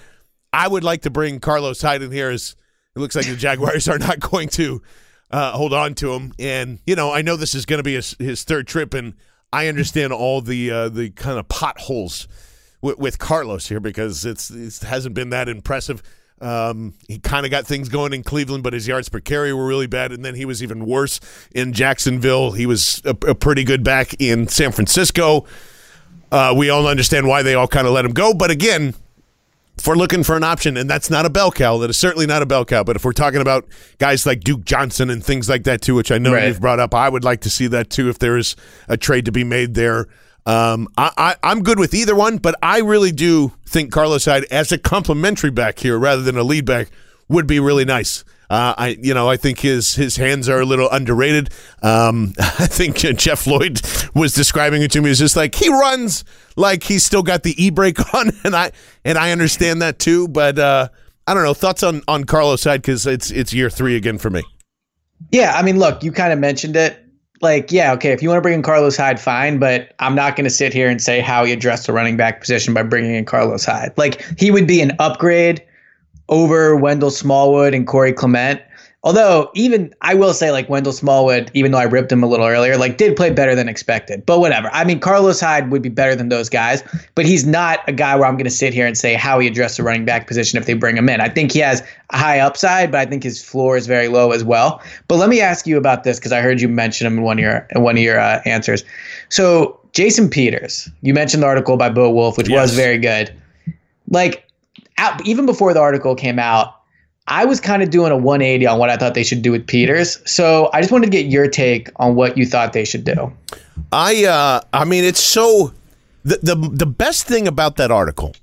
I 0.53 0.69
would 0.69 0.85
like 0.85 1.03
to 1.03 1.11
bring 1.11 1.41
Carlos 1.41 1.81
Hyde 1.81 2.03
in 2.03 2.13
here 2.13 2.29
as 2.29 2.57
it 2.95 2.99
looks 2.99 3.17
like 3.17 3.27
the 3.27 3.37
Jaguars 3.37 3.89
are 3.89 3.99
not 3.99 4.21
going 4.31 4.49
to 4.51 4.83
uh, 5.31 5.53
hold 5.53 5.73
on 5.73 5.95
to 5.95 6.15
him. 6.15 6.33
And, 6.39 6.79
you 6.87 6.97
know, 6.97 7.13
I 7.13 7.23
know 7.23 7.37
this 7.37 7.55
is 7.55 7.67
going 7.67 7.79
to 7.79 7.85
be 7.85 7.95
his, 7.95 8.15
his, 8.19 8.45
third 8.45 8.67
trip, 8.67 8.95
and 8.95 9.15
I 9.53 9.69
understand 9.69 10.13
all 10.13 10.41
the 10.41 10.71
uh, 10.71 10.89
the 10.89 11.11
kind 11.11 11.39
of 11.39 11.49
potholes 11.49 12.29
with, 12.81 12.99
with 12.99 13.19
Carlos 13.19 13.69
here 13.69 13.81
because 13.81 14.25
it's 14.25 14.51
it 14.51 14.87
hasn't 14.87 15.15
been 15.15 15.31
that 15.31 15.49
impressive. 15.49 16.03
Um, 16.41 16.95
he 17.09 17.19
kind 17.19 17.47
of 17.47 17.51
got 17.51 17.67
things 17.67 17.89
going 17.89 18.13
in 18.13 18.23
Cleveland, 18.23 18.63
but 18.63 18.75
his 18.75 18.87
yards 18.87 19.09
per 19.09 19.21
carry 19.21 19.53
were 19.55 19.67
really 19.67 19.87
bad. 19.87 20.13
And 20.13 20.25
then 20.25 20.35
he 20.35 20.45
was 20.45 20.63
even 20.63 20.85
worse 20.85 21.19
in 21.55 21.73
Jacksonville. 21.73 22.53
He 22.53 22.67
was 22.67 23.01
a, 23.05 23.17
a 23.27 23.35
pretty 23.35 23.65
good 23.65 23.83
back 23.83 24.21
in 24.21 24.47
San 24.49 24.73
Francisco. 24.73 25.47
Uh, 26.31 26.53
we 26.57 26.69
all 26.69 26.87
understand 26.87 27.27
why 27.27 27.43
they 27.43 27.55
all 27.55 27.69
kind 27.69 27.87
of 27.87 27.95
let 27.95 28.05
him 28.05 28.13
go. 28.13 28.35
But 28.35 28.51
again, 28.51 28.95
if 29.79 29.87
we're 29.87 29.95
looking 29.95 30.23
for 30.23 30.37
an 30.37 30.45
option, 30.45 30.77
and 30.77 30.89
that's 30.89 31.11
not 31.11 31.27
a 31.27 31.31
bell 31.31 31.53
cow, 31.53 31.79
that 31.79 31.91
is 31.91 31.97
certainly 31.97 32.27
not 32.27 32.43
a 32.43 32.47
bell 32.47 32.65
cow. 32.65 32.83
But 32.83 32.97
if 32.97 33.05
we're 33.05 33.13
talking 33.13 33.41
about 33.41 33.67
guys 33.99 34.25
like 34.25 34.41
Duke 34.41 34.65
Johnson 34.65 35.11
and 35.11 35.23
things 35.23 35.49
like 35.49 35.65
that 35.65 35.83
too, 35.83 35.95
which 35.95 36.11
I 36.11 36.19
know 36.19 36.33
right. 36.33 36.49
you've 36.49 36.61
brought 36.61 36.81
up, 36.81 36.95
I 36.95 37.09
would 37.09 37.25
like 37.25 37.43
to 37.43 37.51
see 37.51 37.67
that 37.69 37.91
too 37.91 38.09
if 38.09 38.19
there 38.19 38.37
is 38.37 38.57
a 38.89 38.97
trade 38.97 39.27
to 39.27 39.33
be 39.33 39.45
made 39.45 39.75
there. 39.75 40.07
Um, 40.47 40.89
I, 40.97 41.35
I, 41.43 41.51
am 41.51 41.65
good 41.65 41.79
with 41.79 41.93
either 41.93 42.15
one, 42.15 42.39
but 42.39 42.55
I 42.63 42.79
really 42.79 43.11
do 43.11 43.53
think 43.67 43.91
Carlos 43.91 44.27
Hyde 44.27 44.45
as 44.45 44.71
a 44.71 44.79
complimentary 44.79 45.51
back 45.51 45.81
here 45.81 45.99
rather 45.99 46.23
than 46.23 46.37
a 46.39 46.45
lead 46.45 46.65
back 46.65 46.89
would 47.29 47.49
be 47.49 47.59
really 47.59 47.85
nice. 47.85 48.25
Uh, 48.49 48.75
I, 48.77 48.89
you 49.01 49.13
know, 49.15 49.29
I 49.29 49.37
think 49.37 49.61
his 49.61 49.95
his 49.95 50.17
hands 50.17 50.49
are 50.49 50.61
a 50.61 50.65
little 50.65 50.89
underrated. 50.91 51.51
Um, 51.83 52.33
I 52.39 52.67
think 52.67 52.97
Jeff 52.97 53.47
Lloyd 53.47 53.81
was 54.15 54.33
describing 54.33 54.83
it 54.83 54.91
to 54.93 55.01
me 55.01 55.11
as 55.11 55.19
just 55.19 55.37
like 55.37 55.55
he 55.55 55.69
runs 55.69 56.25
like 56.57 56.85
he's 56.85 57.05
still 57.05 57.23
got 57.23 57.43
the 57.43 57.61
e 57.63 57.71
brake 57.71 58.15
on, 58.15 58.31
and 58.45 58.55
I 58.55 58.73
and 59.05 59.19
I 59.19 59.33
understand 59.33 59.83
that 59.83 59.99
too. 59.99 60.29
But 60.29 60.59
uh, 60.59 60.89
I 61.27 61.35
don't 61.35 61.43
know 61.43 61.55
thoughts 61.55 61.83
on 61.83 62.03
on 62.07 62.25
Carlos 62.25 62.65
Hyde 62.65 62.83
because 62.83 63.07
it's 63.07 63.31
it's 63.31 63.53
year 63.53 63.71
three 63.71 63.97
again 63.97 64.19
for 64.19 64.31
me. 64.31 64.43
Yeah, 65.33 65.55
I 65.57 65.63
mean, 65.63 65.79
look, 65.79 66.05
you 66.05 66.13
kind 66.13 66.33
of 66.33 66.39
mentioned 66.39 66.77
it 66.77 67.03
like, 67.43 67.71
yeah, 67.71 67.93
okay, 67.93 68.13
if 68.13 68.23
you 68.23 68.29
want 68.29 68.39
to 68.39 68.43
bring 68.43 68.55
in 68.55 68.63
Carlos 68.63 68.97
Hyde, 68.97 69.21
fine, 69.21 69.59
but 69.59 69.95
I'm 69.99 70.15
not 70.15 70.37
going 70.37 70.45
to 70.45 70.51
sit 70.51 70.73
here 70.73 70.89
and 70.89 71.01
say 71.01 71.21
how 71.21 71.45
he 71.45 71.53
addressed 71.53 71.87
the 71.87 71.93
running 71.93 72.17
back 72.17 72.41
position 72.41 72.75
by 72.75 72.83
bringing 72.83 73.15
in 73.15 73.25
Carlos 73.25 73.65
Hyde. 73.65 73.93
Like, 73.97 74.25
he 74.39 74.51
would 74.51 74.67
be 74.67 74.81
an 74.81 74.93
upgrade 74.99 75.63
over 76.29 76.77
Wendell 76.77 77.11
Smallwood 77.11 77.75
and 77.75 77.87
Corey 77.87 78.13
Clement. 78.13 78.61
Although, 79.05 79.53
even 79.55 79.95
I 80.03 80.15
will 80.15 80.35
say, 80.35 80.51
like 80.51 80.69
Wendell 80.69 80.93
Smallwood, 80.93 81.49
even 81.55 81.71
though 81.71 81.79
I 81.79 81.85
ripped 81.85 82.11
him 82.11 82.25
a 82.25 82.27
little 82.27 82.47
earlier, 82.47 82.77
like 82.77 82.97
did 82.97 83.15
play 83.15 83.31
better 83.31 83.55
than 83.55 83.69
expected. 83.69 84.27
But 84.27 84.41
whatever. 84.41 84.69
I 84.73 84.83
mean, 84.83 84.99
Carlos 84.99 85.39
Hyde 85.39 85.71
would 85.71 85.81
be 85.81 85.89
better 85.89 86.17
than 86.17 86.29
those 86.29 86.49
guys, 86.49 86.83
but 87.15 87.25
he's 87.25 87.47
not 87.47 87.89
a 87.89 87.93
guy 87.93 88.17
where 88.17 88.27
I'm 88.27 88.35
going 88.35 88.47
to 88.47 88.51
sit 88.51 88.75
here 88.75 88.85
and 88.85 88.99
say 88.99 89.15
how 89.15 89.39
he 89.39 89.47
addressed 89.47 89.77
the 89.77 89.85
running 89.85 90.05
back 90.05 90.27
position 90.27 90.59
if 90.59 90.67
they 90.67 90.75
bring 90.75 90.97
him 90.97 91.09
in. 91.09 91.21
I 91.21 91.29
think 91.29 91.53
he 91.53 91.61
has 91.61 91.85
a 92.11 92.19
high 92.19 92.41
upside, 92.41 92.91
but 92.91 92.99
I 92.99 93.07
think 93.07 93.23
his 93.23 93.41
floor 93.41 93.77
is 93.77 93.87
very 93.87 94.09
low 94.09 94.33
as 94.33 94.43
well. 94.43 94.83
But 95.07 95.19
let 95.19 95.29
me 95.29 95.41
ask 95.41 95.69
you 95.69 95.77
about 95.77 96.03
this 96.03 96.19
because 96.19 96.33
I 96.33 96.41
heard 96.41 96.61
you 96.61 96.69
mention 96.69 97.07
him 97.07 97.19
in 97.19 97.23
one 97.23 97.39
of 97.39 97.45
your 97.45 97.67
in 97.77 97.83
one 97.83 97.97
of 97.97 98.03
your 98.03 98.19
uh, 98.19 98.43
answers. 98.45 98.83
So 99.29 99.79
Jason 99.93 100.29
Peters, 100.29 100.91
you 101.03 101.15
mentioned 101.15 101.45
the 101.45 101.47
article 101.47 101.77
by 101.77 101.91
Bo 101.91 102.11
Wulf, 102.11 102.37
which 102.37 102.49
yes. 102.49 102.61
was 102.61 102.75
very 102.75 102.99
good. 102.99 103.33
Like, 104.11 104.46
out, 104.99 105.27
even 105.27 105.47
before 105.47 105.75
the 105.75 105.81
article 105.81 106.15
came 106.15 106.39
out 106.39 106.77
I 107.29 107.45
was 107.45 107.61
kind 107.61 107.83
of 107.83 107.91
doing 107.91 108.13
a 108.13 108.17
180 108.17 108.67
on 108.67 108.79
what 108.79 108.91
I 108.91 108.97
thought 108.97 109.15
they 109.15 109.25
should 109.25 109.43
do 109.43 109.51
with 109.51 109.67
Peters. 109.67 110.19
So 110.31 110.71
I 110.73 110.81
just 110.81 110.93
wanted 110.93 111.07
to 111.07 111.11
get 111.11 111.27
your 111.27 111.49
take 111.49 111.91
on 111.97 112.15
what 112.15 112.39
you 112.39 112.47
thought 112.47 112.73
they 112.73 112.85
should 112.85 113.05
do. 113.05 113.33
I 113.93 114.25
uh 114.25 114.61
I 114.73 114.85
mean 114.85 115.05
it's 115.05 115.21
so 115.21 115.73
the 116.25 116.39
the 116.43 116.55
the 116.55 116.87
best 116.87 117.27
thing 117.27 117.49
about 117.49 117.77
that 117.77 117.91
article 117.91 118.35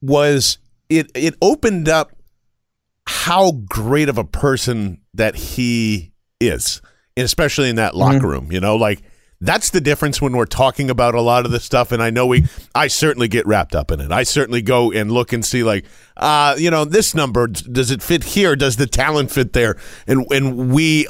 was 0.00 0.58
it 0.88 1.10
it 1.14 1.34
opened 1.42 1.88
up 1.88 2.12
how 3.06 3.52
great 3.52 4.08
of 4.08 4.18
a 4.18 4.24
person 4.24 5.00
that 5.14 5.34
he 5.34 6.12
is, 6.38 6.80
especially 7.16 7.68
in 7.68 7.76
that 7.76 7.94
locker 7.94 8.18
mm-hmm. 8.18 8.26
room, 8.26 8.52
you 8.52 8.60
know, 8.60 8.76
like 8.76 9.02
that's 9.40 9.70
the 9.70 9.80
difference 9.80 10.20
when 10.20 10.36
we're 10.36 10.44
talking 10.44 10.90
about 10.90 11.14
a 11.14 11.20
lot 11.20 11.46
of 11.46 11.50
this 11.50 11.64
stuff. 11.64 11.92
And 11.92 12.02
I 12.02 12.10
know 12.10 12.26
we, 12.26 12.44
I 12.74 12.88
certainly 12.88 13.28
get 13.28 13.46
wrapped 13.46 13.74
up 13.74 13.90
in 13.90 14.00
it. 14.00 14.12
I 14.12 14.22
certainly 14.22 14.62
go 14.62 14.92
and 14.92 15.10
look 15.10 15.32
and 15.32 15.44
see, 15.44 15.62
like, 15.62 15.86
uh, 16.16 16.56
you 16.58 16.70
know, 16.70 16.84
this 16.84 17.14
number 17.14 17.46
does 17.46 17.90
it 17.90 18.02
fit 18.02 18.24
here? 18.24 18.54
Does 18.54 18.76
the 18.76 18.86
talent 18.86 19.30
fit 19.30 19.52
there? 19.52 19.76
And 20.06 20.26
and 20.30 20.72
we. 20.72 21.06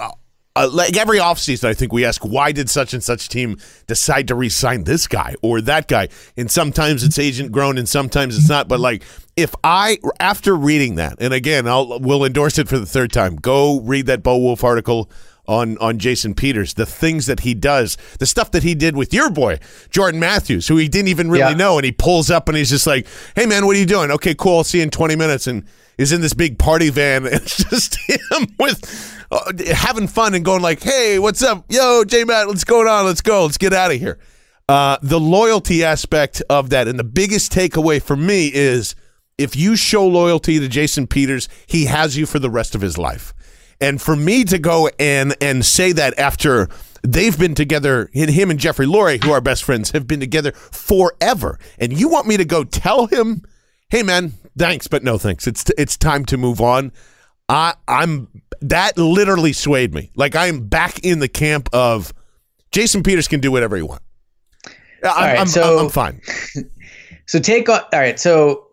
Uh, 0.56 0.68
like 0.72 0.96
every 0.96 1.18
offseason, 1.18 1.68
I 1.68 1.74
think 1.74 1.92
we 1.92 2.04
ask, 2.04 2.22
why 2.22 2.50
did 2.50 2.68
such 2.68 2.92
and 2.92 3.02
such 3.02 3.28
team 3.28 3.56
decide 3.86 4.26
to 4.28 4.34
re-sign 4.34 4.82
this 4.82 5.06
guy 5.06 5.36
or 5.42 5.60
that 5.60 5.86
guy? 5.86 6.08
And 6.36 6.50
sometimes 6.50 7.04
it's 7.04 7.20
agent 7.20 7.52
grown 7.52 7.78
and 7.78 7.88
sometimes 7.88 8.36
it's 8.36 8.48
not. 8.48 8.66
But 8.66 8.80
like, 8.80 9.04
if 9.36 9.54
I, 9.62 9.98
after 10.18 10.56
reading 10.56 10.96
that, 10.96 11.18
and 11.20 11.32
again, 11.32 11.68
I'll, 11.68 12.00
we'll 12.00 12.24
endorse 12.24 12.58
it 12.58 12.68
for 12.68 12.80
the 12.80 12.84
third 12.84 13.12
time, 13.12 13.36
go 13.36 13.80
read 13.80 14.06
that 14.06 14.24
Bo 14.24 14.38
Wulf 14.38 14.64
article 14.64 15.08
on 15.50 15.76
on 15.78 15.98
Jason 15.98 16.32
Peters, 16.32 16.74
the 16.74 16.86
things 16.86 17.26
that 17.26 17.40
he 17.40 17.54
does, 17.54 17.98
the 18.20 18.26
stuff 18.26 18.52
that 18.52 18.62
he 18.62 18.74
did 18.74 18.96
with 18.96 19.12
your 19.12 19.28
boy 19.30 19.58
Jordan 19.90 20.20
Matthews, 20.20 20.68
who 20.68 20.76
he 20.76 20.88
didn't 20.88 21.08
even 21.08 21.28
really 21.28 21.50
yeah. 21.50 21.54
know, 21.54 21.76
and 21.76 21.84
he 21.84 21.90
pulls 21.90 22.30
up 22.30 22.48
and 22.48 22.56
he's 22.56 22.70
just 22.70 22.86
like, 22.86 23.06
"Hey 23.34 23.46
man, 23.46 23.66
what 23.66 23.76
are 23.76 23.80
you 23.80 23.86
doing? 23.86 24.12
Okay, 24.12 24.34
cool. 24.34 24.58
I'll 24.58 24.64
see 24.64 24.78
you 24.78 24.84
in 24.84 24.90
20 24.90 25.16
minutes." 25.16 25.46
And 25.48 25.64
is 25.98 26.12
in 26.12 26.22
this 26.22 26.32
big 26.32 26.58
party 26.58 26.88
van, 26.88 27.26
and 27.26 27.34
it's 27.34 27.64
just 27.64 27.98
him 28.08 28.46
with 28.58 29.26
uh, 29.30 29.52
having 29.74 30.06
fun 30.06 30.34
and 30.34 30.44
going 30.44 30.62
like, 30.62 30.82
"Hey, 30.82 31.18
what's 31.18 31.42
up? 31.42 31.64
Yo, 31.68 32.04
J 32.04 32.22
Matt, 32.24 32.46
what's 32.46 32.64
going 32.64 32.86
on? 32.86 33.04
Let's 33.04 33.20
go. 33.20 33.44
Let's 33.44 33.58
get 33.58 33.72
out 33.72 33.90
of 33.90 33.98
here." 33.98 34.18
Uh, 34.68 34.98
the 35.02 35.18
loyalty 35.18 35.82
aspect 35.82 36.42
of 36.48 36.70
that, 36.70 36.86
and 36.86 36.96
the 36.96 37.04
biggest 37.04 37.52
takeaway 37.52 38.00
for 38.00 38.14
me 38.14 38.52
is 38.54 38.94
if 39.36 39.56
you 39.56 39.74
show 39.74 40.06
loyalty 40.06 40.60
to 40.60 40.68
Jason 40.68 41.08
Peters, 41.08 41.48
he 41.66 41.86
has 41.86 42.16
you 42.16 42.24
for 42.24 42.38
the 42.38 42.50
rest 42.50 42.76
of 42.76 42.80
his 42.80 42.96
life. 42.96 43.34
And 43.80 44.00
for 44.00 44.16
me 44.16 44.44
to 44.44 44.58
go 44.58 44.90
and 44.98 45.34
and 45.40 45.64
say 45.64 45.92
that 45.92 46.18
after 46.18 46.68
they've 47.02 47.38
been 47.38 47.54
together, 47.54 48.10
him 48.12 48.50
and 48.50 48.58
Jeffrey 48.58 48.86
Lurie, 48.86 49.22
who 49.22 49.32
are 49.32 49.40
best 49.40 49.64
friends, 49.64 49.90
have 49.92 50.06
been 50.06 50.20
together 50.20 50.52
forever, 50.52 51.58
and 51.78 51.98
you 51.98 52.08
want 52.08 52.26
me 52.26 52.36
to 52.36 52.44
go 52.44 52.64
tell 52.64 53.06
him, 53.06 53.42
"Hey, 53.88 54.02
man, 54.02 54.32
thanks, 54.58 54.86
but 54.86 55.02
no 55.02 55.18
thanks. 55.18 55.46
It's 55.46 55.64
it's 55.78 55.96
time 55.96 56.24
to 56.26 56.36
move 56.36 56.60
on." 56.60 56.92
I 57.48 57.74
I'm 57.88 58.28
that 58.60 58.98
literally 58.98 59.52
swayed 59.52 59.94
me. 59.94 60.10
Like 60.14 60.36
I'm 60.36 60.66
back 60.66 61.00
in 61.04 61.18
the 61.18 61.28
camp 61.28 61.68
of 61.72 62.12
Jason 62.70 63.02
Peters 63.02 63.28
can 63.28 63.40
do 63.40 63.50
whatever 63.50 63.76
he 63.76 63.82
wants. 63.82 64.04
I'm, 65.02 65.24
right, 65.24 65.38
I'm, 65.38 65.46
so, 65.46 65.78
I'm, 65.78 65.86
I'm 65.86 65.90
fine. 65.90 66.20
So 67.30 67.38
take 67.38 67.68
all 67.68 67.78
right. 67.92 68.18
So 68.18 68.66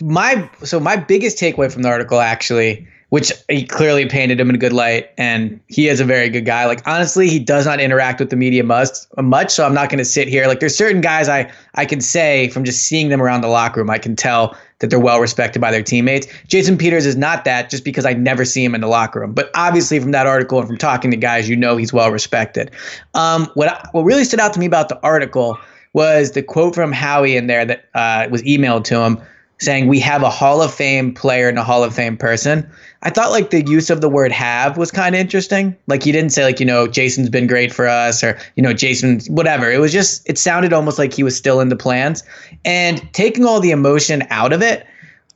my 0.00 0.48
so 0.62 0.78
my 0.78 0.94
biggest 0.94 1.38
takeaway 1.38 1.72
from 1.72 1.82
the 1.82 1.88
article 1.88 2.20
actually 2.20 2.86
which 3.10 3.32
he 3.48 3.64
clearly 3.64 4.06
painted 4.06 4.40
him 4.40 4.48
in 4.50 4.56
a 4.56 4.58
good 4.58 4.72
light. 4.72 5.10
And 5.16 5.60
he 5.68 5.88
is 5.88 6.00
a 6.00 6.04
very 6.04 6.28
good 6.28 6.44
guy. 6.44 6.66
Like 6.66 6.86
honestly, 6.86 7.28
he 7.28 7.38
does 7.38 7.64
not 7.64 7.80
interact 7.80 8.18
with 8.18 8.30
the 8.30 8.36
media 8.36 8.64
much, 8.64 8.88
much. 9.16 9.52
So 9.52 9.64
I'm 9.64 9.74
not 9.74 9.90
going 9.90 9.98
to 9.98 10.04
sit 10.04 10.26
here. 10.26 10.46
Like 10.46 10.60
there's 10.60 10.76
certain 10.76 11.00
guys 11.00 11.28
I 11.28 11.50
I 11.74 11.84
can 11.84 12.00
say 12.00 12.48
from 12.48 12.64
just 12.64 12.86
seeing 12.86 13.08
them 13.08 13.22
around 13.22 13.42
the 13.42 13.48
locker 13.48 13.80
room, 13.80 13.90
I 13.90 13.98
can 13.98 14.16
tell 14.16 14.56
that 14.80 14.90
they're 14.90 15.00
well 15.00 15.20
respected 15.20 15.60
by 15.60 15.70
their 15.70 15.82
teammates. 15.82 16.26
Jason 16.48 16.76
Peters 16.76 17.06
is 17.06 17.16
not 17.16 17.44
that 17.44 17.70
just 17.70 17.84
because 17.84 18.04
I 18.04 18.12
never 18.12 18.44
see 18.44 18.64
him 18.64 18.74
in 18.74 18.80
the 18.80 18.88
locker 18.88 19.20
room. 19.20 19.32
But 19.32 19.50
obviously, 19.54 20.00
from 20.00 20.10
that 20.10 20.26
article 20.26 20.58
and 20.58 20.66
from 20.66 20.76
talking 20.76 21.10
to 21.12 21.16
guys, 21.16 21.48
you 21.48 21.56
know 21.56 21.76
he's 21.76 21.92
well 21.92 22.10
respected. 22.10 22.70
Um, 23.14 23.48
what 23.54 23.88
what 23.92 24.02
really 24.02 24.24
stood 24.24 24.40
out 24.40 24.52
to 24.54 24.60
me 24.60 24.66
about 24.66 24.88
the 24.88 25.00
article 25.02 25.58
was 25.92 26.32
the 26.32 26.42
quote 26.42 26.74
from 26.74 26.92
Howie 26.92 27.36
in 27.36 27.46
there 27.46 27.64
that 27.64 27.88
uh, 27.94 28.28
was 28.30 28.42
emailed 28.42 28.84
to 28.84 29.00
him 29.00 29.18
saying 29.58 29.88
we 29.88 29.98
have 30.00 30.22
a 30.22 30.30
Hall 30.30 30.60
of 30.62 30.72
Fame 30.72 31.14
player 31.14 31.48
and 31.48 31.58
a 31.58 31.64
Hall 31.64 31.82
of 31.82 31.94
Fame 31.94 32.16
person. 32.16 32.68
I 33.02 33.10
thought 33.10 33.30
like 33.30 33.50
the 33.50 33.62
use 33.62 33.88
of 33.88 34.00
the 34.00 34.08
word 34.08 34.32
have 34.32 34.76
was 34.76 34.90
kind 34.90 35.14
of 35.14 35.20
interesting. 35.20 35.76
Like 35.86 36.02
he 36.02 36.12
didn't 36.12 36.30
say 36.30 36.44
like, 36.44 36.60
you 36.60 36.66
know, 36.66 36.86
Jason's 36.86 37.30
been 37.30 37.46
great 37.46 37.72
for 37.72 37.86
us 37.86 38.22
or, 38.22 38.38
you 38.56 38.62
know, 38.62 38.72
Jason, 38.72 39.20
whatever. 39.28 39.70
It 39.70 39.78
was 39.78 39.92
just, 39.92 40.28
it 40.28 40.38
sounded 40.38 40.72
almost 40.72 40.98
like 40.98 41.14
he 41.14 41.22
was 41.22 41.36
still 41.36 41.60
in 41.60 41.68
the 41.68 41.76
plans. 41.76 42.22
And 42.64 43.02
taking 43.14 43.44
all 43.44 43.60
the 43.60 43.70
emotion 43.70 44.24
out 44.30 44.52
of 44.52 44.60
it, 44.60 44.86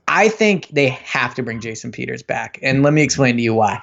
I 0.09 0.29
think 0.29 0.69
they 0.69 0.89
have 0.89 1.35
to 1.37 1.43
bring 1.43 1.61
Jason 1.61 1.93
Peters 1.93 2.23
back. 2.23 2.59
And 2.63 2.83
let 2.83 2.93
me 2.93 3.03
explain 3.03 3.37
to 3.37 3.43
you 3.43 3.55
why. 3.55 3.81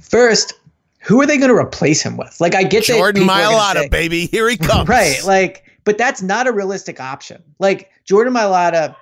First, 0.00 0.54
who 1.00 1.20
are 1.20 1.26
they 1.26 1.36
going 1.36 1.50
to 1.50 1.56
replace 1.56 2.02
him 2.02 2.16
with? 2.16 2.40
Like 2.40 2.54
I 2.54 2.64
get 2.64 2.84
Jordan 2.84 3.22
Mailata, 3.22 3.88
baby. 3.88 4.26
Here 4.26 4.48
he 4.48 4.56
comes. 4.56 4.88
right. 4.88 5.22
Like, 5.24 5.64
but 5.84 5.98
that's 5.98 6.22
not 6.22 6.48
a 6.48 6.52
realistic 6.52 6.98
option. 6.98 7.42
Like 7.60 7.90
Jordan 8.04 8.34
Mailata 8.34 8.96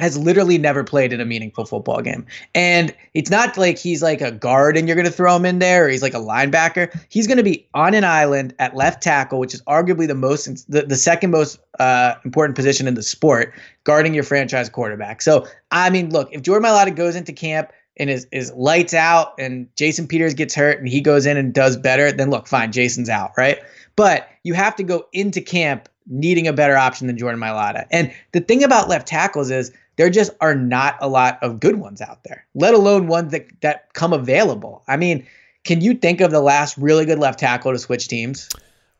has 0.00 0.18
literally 0.18 0.58
never 0.58 0.84
played 0.84 1.12
in 1.12 1.20
a 1.20 1.24
meaningful 1.24 1.64
football 1.64 2.00
game. 2.00 2.26
And 2.54 2.94
it's 3.14 3.30
not 3.30 3.56
like 3.56 3.78
he's 3.78 4.02
like 4.02 4.20
a 4.20 4.30
guard 4.30 4.76
and 4.76 4.88
you're 4.88 4.96
going 4.96 5.06
to 5.06 5.12
throw 5.12 5.36
him 5.36 5.44
in 5.44 5.58
there 5.58 5.86
or 5.86 5.88
he's 5.88 6.02
like 6.02 6.14
a 6.14 6.18
linebacker. 6.18 6.92
He's 7.08 7.26
going 7.26 7.36
to 7.36 7.42
be 7.42 7.66
on 7.74 7.94
an 7.94 8.04
island 8.04 8.54
at 8.58 8.76
left 8.76 9.02
tackle, 9.02 9.38
which 9.38 9.54
is 9.54 9.62
arguably 9.62 10.06
the 10.06 10.14
most 10.14 10.70
the, 10.70 10.82
the 10.82 10.96
second 10.96 11.30
most 11.30 11.58
uh, 11.78 12.14
important 12.24 12.56
position 12.56 12.86
in 12.86 12.94
the 12.94 13.02
sport, 13.02 13.54
guarding 13.84 14.14
your 14.14 14.24
franchise 14.24 14.68
quarterback. 14.68 15.22
So, 15.22 15.46
I 15.70 15.90
mean, 15.90 16.10
look, 16.10 16.28
if 16.32 16.42
Jordan 16.42 16.68
Mailata 16.68 16.94
goes 16.94 17.16
into 17.16 17.32
camp 17.32 17.72
and 17.96 18.10
is, 18.10 18.26
is 18.32 18.52
lights 18.52 18.94
out 18.94 19.34
and 19.38 19.68
Jason 19.76 20.06
Peters 20.06 20.34
gets 20.34 20.54
hurt 20.54 20.78
and 20.78 20.88
he 20.88 21.00
goes 21.00 21.26
in 21.26 21.36
and 21.36 21.52
does 21.52 21.76
better, 21.76 22.12
then 22.12 22.30
look, 22.30 22.46
fine, 22.46 22.72
Jason's 22.72 23.08
out, 23.08 23.32
right? 23.36 23.58
But 23.96 24.28
you 24.44 24.54
have 24.54 24.76
to 24.76 24.82
go 24.82 25.06
into 25.12 25.40
camp 25.40 25.88
needing 26.06 26.46
a 26.48 26.52
better 26.52 26.76
option 26.76 27.06
than 27.06 27.16
Jordan 27.16 27.40
Mailata. 27.40 27.86
And 27.90 28.12
the 28.32 28.40
thing 28.40 28.64
about 28.64 28.88
left 28.88 29.06
tackles 29.06 29.50
is 29.50 29.70
there 30.00 30.08
just 30.08 30.32
are 30.40 30.54
not 30.54 30.96
a 31.02 31.08
lot 31.08 31.38
of 31.42 31.60
good 31.60 31.76
ones 31.76 32.00
out 32.00 32.24
there, 32.24 32.46
let 32.54 32.72
alone 32.72 33.06
ones 33.06 33.32
that, 33.32 33.46
that 33.60 33.92
come 33.92 34.14
available. 34.14 34.82
I 34.88 34.96
mean, 34.96 35.26
can 35.64 35.82
you 35.82 35.92
think 35.92 36.22
of 36.22 36.30
the 36.30 36.40
last 36.40 36.78
really 36.78 37.04
good 37.04 37.18
left 37.18 37.38
tackle 37.38 37.72
to 37.72 37.78
switch 37.78 38.08
teams? 38.08 38.48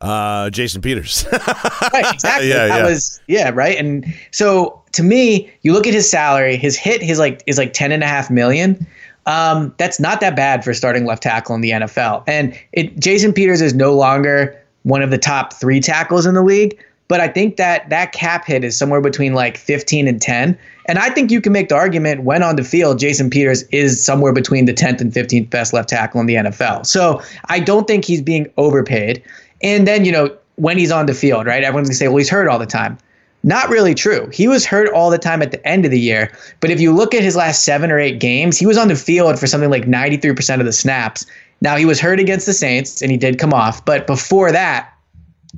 Uh, 0.02 0.50
Jason 0.50 0.82
Peters. 0.82 1.24
right, 1.32 2.12
exactly. 2.12 2.50
yeah, 2.50 2.66
that 2.66 2.80
yeah. 2.80 2.84
was 2.84 3.18
yeah, 3.28 3.50
right. 3.54 3.78
And 3.78 4.04
so 4.30 4.82
to 4.92 5.02
me, 5.02 5.50
you 5.62 5.72
look 5.72 5.86
at 5.86 5.94
his 5.94 6.10
salary, 6.10 6.58
his 6.58 6.76
hit 6.76 7.00
his 7.00 7.18
like 7.18 7.42
is 7.46 7.56
like 7.56 7.72
ten 7.72 7.92
and 7.92 8.02
a 8.02 8.06
half 8.06 8.30
million. 8.30 8.86
Um, 9.24 9.74
that's 9.78 10.00
not 10.00 10.20
that 10.20 10.36
bad 10.36 10.64
for 10.64 10.74
starting 10.74 11.06
left 11.06 11.22
tackle 11.22 11.54
in 11.54 11.62
the 11.62 11.70
NFL. 11.70 12.24
And 12.26 12.54
it 12.72 13.00
Jason 13.00 13.32
Peters 13.32 13.62
is 13.62 13.72
no 13.72 13.94
longer 13.94 14.62
one 14.82 15.00
of 15.00 15.10
the 15.10 15.18
top 15.18 15.54
three 15.54 15.80
tackles 15.80 16.26
in 16.26 16.34
the 16.34 16.42
league. 16.42 16.78
But 17.10 17.18
I 17.18 17.26
think 17.26 17.56
that 17.56 17.90
that 17.90 18.12
cap 18.12 18.46
hit 18.46 18.62
is 18.62 18.78
somewhere 18.78 19.00
between 19.00 19.32
like 19.32 19.56
15 19.56 20.06
and 20.06 20.22
10. 20.22 20.56
And 20.90 20.98
I 20.98 21.08
think 21.08 21.30
you 21.30 21.40
can 21.40 21.52
make 21.52 21.68
the 21.68 21.76
argument 21.76 22.24
when 22.24 22.42
on 22.42 22.56
the 22.56 22.64
field, 22.64 22.98
Jason 22.98 23.30
Peters 23.30 23.62
is 23.70 24.04
somewhere 24.04 24.32
between 24.32 24.64
the 24.64 24.74
10th 24.74 25.00
and 25.00 25.12
15th 25.12 25.48
best 25.48 25.72
left 25.72 25.88
tackle 25.88 26.20
in 26.20 26.26
the 26.26 26.34
NFL. 26.34 26.84
So 26.84 27.22
I 27.44 27.60
don't 27.60 27.86
think 27.86 28.04
he's 28.04 28.20
being 28.20 28.50
overpaid. 28.56 29.22
And 29.62 29.86
then, 29.86 30.04
you 30.04 30.10
know, 30.10 30.36
when 30.56 30.78
he's 30.78 30.90
on 30.90 31.06
the 31.06 31.14
field, 31.14 31.46
right? 31.46 31.62
Everyone's 31.62 31.86
going 31.86 31.92
to 31.92 31.96
say, 31.96 32.08
well, 32.08 32.16
he's 32.16 32.28
hurt 32.28 32.48
all 32.48 32.58
the 32.58 32.66
time. 32.66 32.98
Not 33.44 33.68
really 33.68 33.94
true. 33.94 34.28
He 34.32 34.48
was 34.48 34.66
hurt 34.66 34.92
all 34.92 35.10
the 35.10 35.18
time 35.18 35.42
at 35.42 35.52
the 35.52 35.64
end 35.64 35.84
of 35.84 35.92
the 35.92 36.00
year. 36.00 36.32
But 36.58 36.70
if 36.70 36.80
you 36.80 36.92
look 36.92 37.14
at 37.14 37.22
his 37.22 37.36
last 37.36 37.62
seven 37.62 37.92
or 37.92 38.00
eight 38.00 38.18
games, 38.18 38.58
he 38.58 38.66
was 38.66 38.76
on 38.76 38.88
the 38.88 38.96
field 38.96 39.38
for 39.38 39.46
something 39.46 39.70
like 39.70 39.84
93% 39.84 40.58
of 40.58 40.66
the 40.66 40.72
snaps. 40.72 41.24
Now, 41.60 41.76
he 41.76 41.84
was 41.84 42.00
hurt 42.00 42.18
against 42.18 42.46
the 42.46 42.52
Saints 42.52 43.00
and 43.00 43.12
he 43.12 43.16
did 43.16 43.38
come 43.38 43.54
off. 43.54 43.84
But 43.84 44.08
before 44.08 44.50
that, 44.50 44.92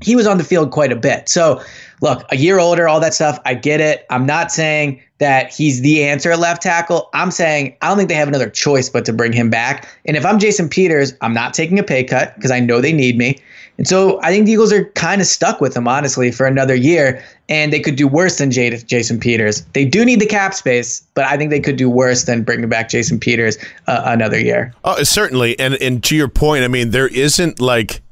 he 0.03 0.15
was 0.15 0.27
on 0.27 0.37
the 0.37 0.45
field 0.45 0.73
quite 0.73 0.93
a 0.93 0.97
bit. 0.97 1.31
So, 1.31 1.63
look, 2.03 2.27
a 2.31 2.37
year 2.37 2.59
older, 2.59 2.87
all 2.87 3.01
that 3.01 3.15
stuff, 3.15 3.39
I 3.47 3.55
get 3.55 3.81
it. 3.81 4.05
I'm 4.11 4.27
not 4.27 4.53
saying 4.53 5.01
that 5.19 5.55
he's 5.55 5.81
the 5.81 6.05
answer 6.05 6.33
at 6.33 6.41
left 6.41 6.61
tackle. 6.61 7.09
I'm 7.15 7.31
saying 7.31 7.77
I 7.81 7.89
don't 7.89 7.97
think 7.97 8.09
they 8.09 8.17
have 8.17 8.29
another 8.29 8.51
choice 8.51 8.91
but 8.91 9.05
to 9.07 9.13
bring 9.13 9.33
him 9.33 9.49
back. 9.49 9.89
And 10.05 10.17
if 10.17 10.27
I'm 10.27 10.39
Jason 10.39 10.69
Peters, 10.69 11.15
I'm 11.23 11.33
not 11.33 11.55
taking 11.55 11.79
a 11.79 11.83
pay 11.83 12.05
cut 12.05 12.35
because 12.35 12.51
I 12.51 12.61
know 12.61 12.81
they 12.81 12.93
need 12.93 13.17
me. 13.17 13.39
And 13.79 13.87
so 13.89 14.21
I 14.23 14.31
think 14.31 14.47
the 14.47 14.53
Eagles 14.53 14.73
are 14.73 14.85
kind 14.91 15.21
of 15.21 15.27
stuck 15.27 15.61
with 15.61 15.75
him, 15.77 15.89
honestly, 15.89 16.31
for 16.31 16.45
another 16.45 16.75
year. 16.75 17.25
And 17.49 17.73
they 17.73 17.81
could 17.81 17.97
do 17.97 18.07
worse 18.07 18.39
than 18.39 18.51
Jason 18.51 19.19
Peters. 19.19 19.63
They 19.73 19.85
do 19.85 20.05
need 20.05 20.21
the 20.21 20.27
cap 20.27 20.55
space, 20.55 21.03
but 21.15 21.25
I 21.25 21.37
think 21.37 21.51
they 21.51 21.61
could 21.61 21.77
do 21.77 21.89
worse 21.89 22.25
than 22.25 22.43
bringing 22.43 22.69
back 22.69 22.91
Jason 22.91 23.19
Peters 23.19 23.57
uh, 23.87 24.03
another 24.05 24.39
year. 24.39 24.75
Oh, 24.85 25.03
certainly. 25.05 25.59
And 25.59 25.75
and 25.75 26.03
to 26.05 26.17
your 26.17 26.29
point, 26.29 26.65
I 26.65 26.69
mean, 26.69 26.91
there 26.91 27.09
isn't 27.09 27.61
like 27.61 28.03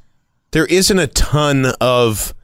there 0.52 0.66
isn't 0.66 0.98
a 0.98 1.06
ton 1.08 1.66
of 1.80 2.34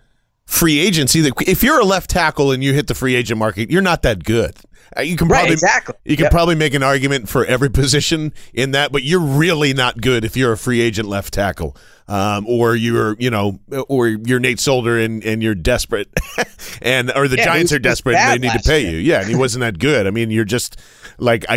free 0.47 0.79
agency 0.79 1.21
that 1.21 1.35
if 1.47 1.63
you're 1.63 1.81
a 1.81 1.85
left 1.85 2.11
tackle 2.11 2.53
and 2.53 2.63
you 2.63 2.73
hit 2.73 2.87
the 2.87 2.95
free 2.95 3.15
agent 3.15 3.39
market, 3.39 3.71
you're 3.71 3.83
not 3.83 4.03
that 4.03 4.25
good. 4.25 4.57
Uh, 4.97 5.01
you 5.01 5.17
can 5.17 5.29
probably 5.29 5.51
right, 5.51 5.53
exactly. 5.53 5.95
You 6.05 6.17
can 6.17 6.25
yep. 6.25 6.33
probably 6.33 6.55
make 6.55 6.73
an 6.75 6.83
argument 6.83 7.29
for 7.29 7.45
every 7.45 7.71
position 7.71 8.33
in 8.55 8.71
that, 8.71 8.93
but 8.93 9.03
you're 9.03 9.21
really 9.21 9.75
not 9.75 10.01
good 10.01 10.25
if 10.25 10.37
you're 10.37 10.53
a 10.53 10.59
free 10.59 10.81
agent 10.81 11.09
left 11.09 11.35
tackle, 11.35 11.77
um, 12.07 12.47
or 12.47 12.77
you're 12.77 13.17
you 13.19 13.31
know, 13.31 13.59
or 13.89 14.09
you're 14.09 14.39
Nate 14.39 14.61
Solder 14.61 14.99
and, 14.99 15.25
and 15.25 15.43
you're 15.43 15.57
desperate, 15.57 16.09
and 16.83 17.11
or 17.17 17.27
the 17.27 17.37
yeah, 17.37 17.45
Giants 17.45 17.73
are 17.73 17.81
desperate 17.81 18.17
and 18.17 18.43
they 18.43 18.49
need 18.49 18.57
to 18.57 18.63
pay 18.69 18.83
year. 18.83 18.93
you. 18.93 18.99
Yeah, 18.99 19.21
and 19.21 19.29
he 19.29 19.35
wasn't 19.35 19.63
that 19.63 19.79
good. 19.79 20.07
I 20.07 20.11
mean, 20.11 20.31
you're 20.31 20.45
just 20.45 20.79
like 21.19 21.45
I 21.49 21.57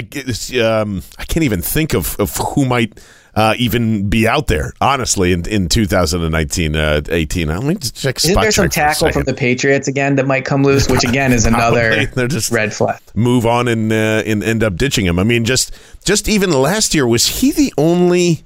um, 0.59 1.03
I 1.19 1.25
can't 1.25 1.43
even 1.43 1.61
think 1.61 1.93
of, 1.93 2.15
of 2.19 2.35
who 2.37 2.65
might 2.65 2.99
uh, 3.39 3.53
even 3.57 4.09
be 4.09 4.27
out 4.27 4.47
there, 4.47 4.73
honestly, 4.81 5.31
in, 5.31 5.47
in 5.47 5.69
2019 5.69 6.75
uh, 6.75 7.01
18. 7.07 7.47
Let 7.47 7.63
me 7.63 7.75
just 7.75 7.95
check 7.95 8.17
Isn't 8.17 8.33
there 8.33 8.51
some 8.51 8.67
tackle 8.67 9.13
from 9.13 9.23
the 9.23 9.33
Patriots 9.33 9.87
again 9.87 10.17
that 10.17 10.27
might 10.27 10.43
come 10.43 10.61
loose, 10.61 10.89
which 10.89 11.05
again 11.05 11.31
is 11.31 11.45
another 11.45 12.05
They're 12.15 12.27
just 12.27 12.51
red 12.51 12.73
flag. 12.73 12.99
Move 13.15 13.45
on 13.45 13.69
and, 13.69 13.93
uh, 13.93 14.23
and 14.25 14.43
end 14.43 14.61
up 14.61 14.75
ditching 14.75 15.05
him. 15.05 15.19
I 15.19 15.23
mean, 15.23 15.45
just 15.45 15.73
just 16.03 16.27
even 16.27 16.51
last 16.51 16.93
year, 16.93 17.07
was 17.07 17.27
he 17.27 17.53
the 17.53 17.73
only. 17.77 18.43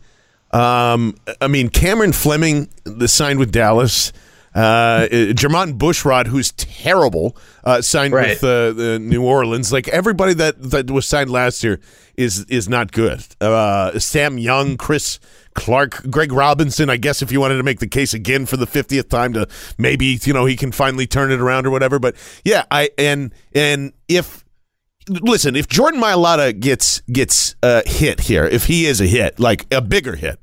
Um, 0.52 1.16
I 1.42 1.48
mean, 1.48 1.70
Cameron 1.70 2.14
Fleming, 2.14 2.70
the 2.84 3.08
signed 3.08 3.40
with 3.40 3.52
Dallas. 3.52 4.14
Uh, 4.56 5.08
Jermon 5.10 5.78
Bushrod, 5.78 6.28
who's 6.28 6.52
terrible, 6.52 7.36
uh, 7.64 7.82
signed 7.82 8.14
right. 8.14 8.30
with 8.30 8.44
uh, 8.44 8.72
the 8.74 9.00
New 9.00 9.24
Orleans. 9.24 9.74
Like 9.74 9.88
everybody 9.88 10.34
that, 10.36 10.62
that 10.62 10.92
was 10.92 11.08
signed 11.08 11.30
last 11.30 11.64
year 11.64 11.80
is 12.16 12.46
is 12.46 12.70
not 12.70 12.92
good. 12.92 13.26
Uh, 13.42 13.98
Sam 13.98 14.38
Young, 14.38 14.78
Chris 14.78 15.20
Clark, 15.56 16.10
Greg 16.10 16.32
Robinson. 16.32 16.90
I 16.90 16.98
guess 16.98 17.22
if 17.22 17.32
you 17.32 17.40
wanted 17.40 17.58
to 17.58 17.64
make 17.64 17.80
the 17.80 17.88
case 17.88 18.14
again 18.14 18.46
for 18.46 18.58
the 18.58 18.68
fiftieth 18.68 19.10
time 19.10 19.34
to 19.34 19.48
maybe 19.78 20.20
you 20.22 20.34
know 20.34 20.46
he 20.46 20.56
can 20.56 20.72
finally 20.72 21.08
turn 21.08 21.32
it 21.32 21.40
around 21.40 21.66
or 21.66 21.72
whatever. 21.72 21.98
But 21.98 22.16
yeah, 22.44 22.66
I 22.70 22.92
and 22.98 23.34
and 23.56 23.94
if 24.08 24.44
listen, 25.10 25.56
if 25.56 25.68
Jordan 25.68 26.00
Mailata 26.00 26.58
gets 26.60 27.02
gets 27.12 27.56
a 27.64 27.88
hit 27.88 28.22
here, 28.22 28.46
if 28.46 28.66
he 28.66 28.86
is 28.86 29.02
a 29.02 29.08
hit, 29.08 29.40
like 29.40 29.66
a 29.74 29.82
bigger 29.82 30.16
hit 30.16 30.40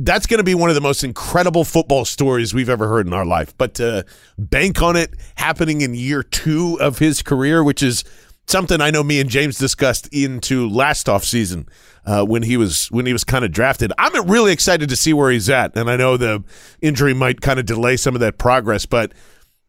that's 0.00 0.26
going 0.26 0.38
to 0.38 0.44
be 0.44 0.54
one 0.54 0.70
of 0.70 0.76
the 0.76 0.80
most 0.80 1.02
incredible 1.02 1.64
football 1.64 2.04
stories 2.04 2.54
we've 2.54 2.68
ever 2.68 2.88
heard 2.88 3.06
in 3.06 3.12
our 3.12 3.26
life. 3.26 3.56
But 3.58 3.74
to 3.74 4.06
bank 4.38 4.80
on 4.80 4.96
it 4.96 5.12
happening 5.36 5.80
in 5.80 5.94
year 5.94 6.22
two 6.22 6.78
of 6.80 6.98
his 6.98 7.20
career, 7.20 7.64
which 7.64 7.82
is 7.82 8.04
something 8.46 8.80
I 8.80 8.90
know 8.90 9.02
me 9.02 9.20
and 9.20 9.28
James 9.28 9.58
discussed 9.58 10.08
into 10.12 10.68
last 10.68 11.08
off 11.08 11.24
season 11.24 11.68
uh, 12.06 12.24
when 12.24 12.44
he 12.44 12.56
was 12.56 12.86
when 12.92 13.06
he 13.06 13.12
was 13.12 13.24
kind 13.24 13.44
of 13.44 13.50
drafted. 13.50 13.92
I'm 13.98 14.28
really 14.28 14.52
excited 14.52 14.88
to 14.88 14.96
see 14.96 15.12
where 15.12 15.30
he's 15.30 15.50
at, 15.50 15.76
and 15.76 15.90
I 15.90 15.96
know 15.96 16.16
the 16.16 16.44
injury 16.80 17.12
might 17.12 17.40
kind 17.40 17.58
of 17.58 17.66
delay 17.66 17.96
some 17.96 18.14
of 18.14 18.20
that 18.20 18.38
progress, 18.38 18.86
but 18.86 19.12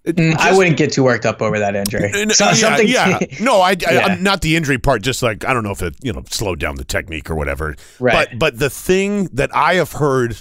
just, 0.05 0.39
I 0.39 0.55
wouldn't 0.55 0.77
get 0.77 0.93
too 0.93 1.03
worked 1.03 1.25
up 1.25 1.41
over 1.41 1.59
that 1.59 1.75
injury. 1.75 2.11
So, 2.29 2.45
yeah, 2.45 2.53
something, 2.53 2.87
yeah. 2.87 3.19
No, 3.41 3.61
I, 3.61 3.75
yeah. 3.79 4.07
I, 4.07 4.15
not 4.15 4.41
the 4.41 4.55
injury 4.55 4.77
part. 4.77 5.01
Just 5.01 5.21
like 5.21 5.45
I 5.45 5.53
don't 5.53 5.63
know 5.63 5.71
if 5.71 5.81
it 5.81 5.95
you 6.01 6.13
know 6.13 6.23
slowed 6.29 6.59
down 6.59 6.75
the 6.75 6.85
technique 6.85 7.29
or 7.29 7.35
whatever. 7.35 7.75
Right. 7.99 8.29
But 8.31 8.39
but 8.39 8.59
the 8.59 8.69
thing 8.69 9.25
that 9.33 9.53
I 9.55 9.75
have 9.75 9.93
heard 9.93 10.37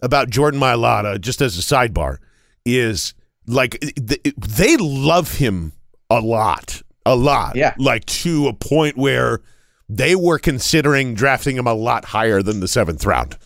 about 0.00 0.30
Jordan 0.30 0.60
Mailata, 0.60 1.20
just 1.20 1.42
as 1.42 1.58
a 1.58 1.62
sidebar, 1.62 2.18
is 2.64 3.14
like 3.46 3.80
they 3.80 4.76
love 4.78 5.34
him 5.34 5.72
a 6.10 6.20
lot, 6.20 6.82
a 7.04 7.14
lot. 7.14 7.56
Yeah. 7.56 7.74
Like 7.78 8.04
to 8.06 8.48
a 8.48 8.52
point 8.52 8.96
where 8.96 9.40
they 9.88 10.14
were 10.16 10.38
considering 10.38 11.14
drafting 11.14 11.56
him 11.56 11.66
a 11.66 11.74
lot 11.74 12.06
higher 12.06 12.42
than 12.42 12.60
the 12.60 12.68
seventh 12.68 13.04
round. 13.04 13.36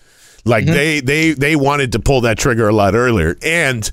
Like 0.44 0.64
mm-hmm. 0.64 0.74
they 0.74 1.00
they 1.00 1.32
they 1.32 1.56
wanted 1.56 1.92
to 1.92 1.98
pull 1.98 2.20
that 2.22 2.38
trigger 2.38 2.68
a 2.68 2.72
lot 2.72 2.94
earlier 2.94 3.36
and 3.42 3.90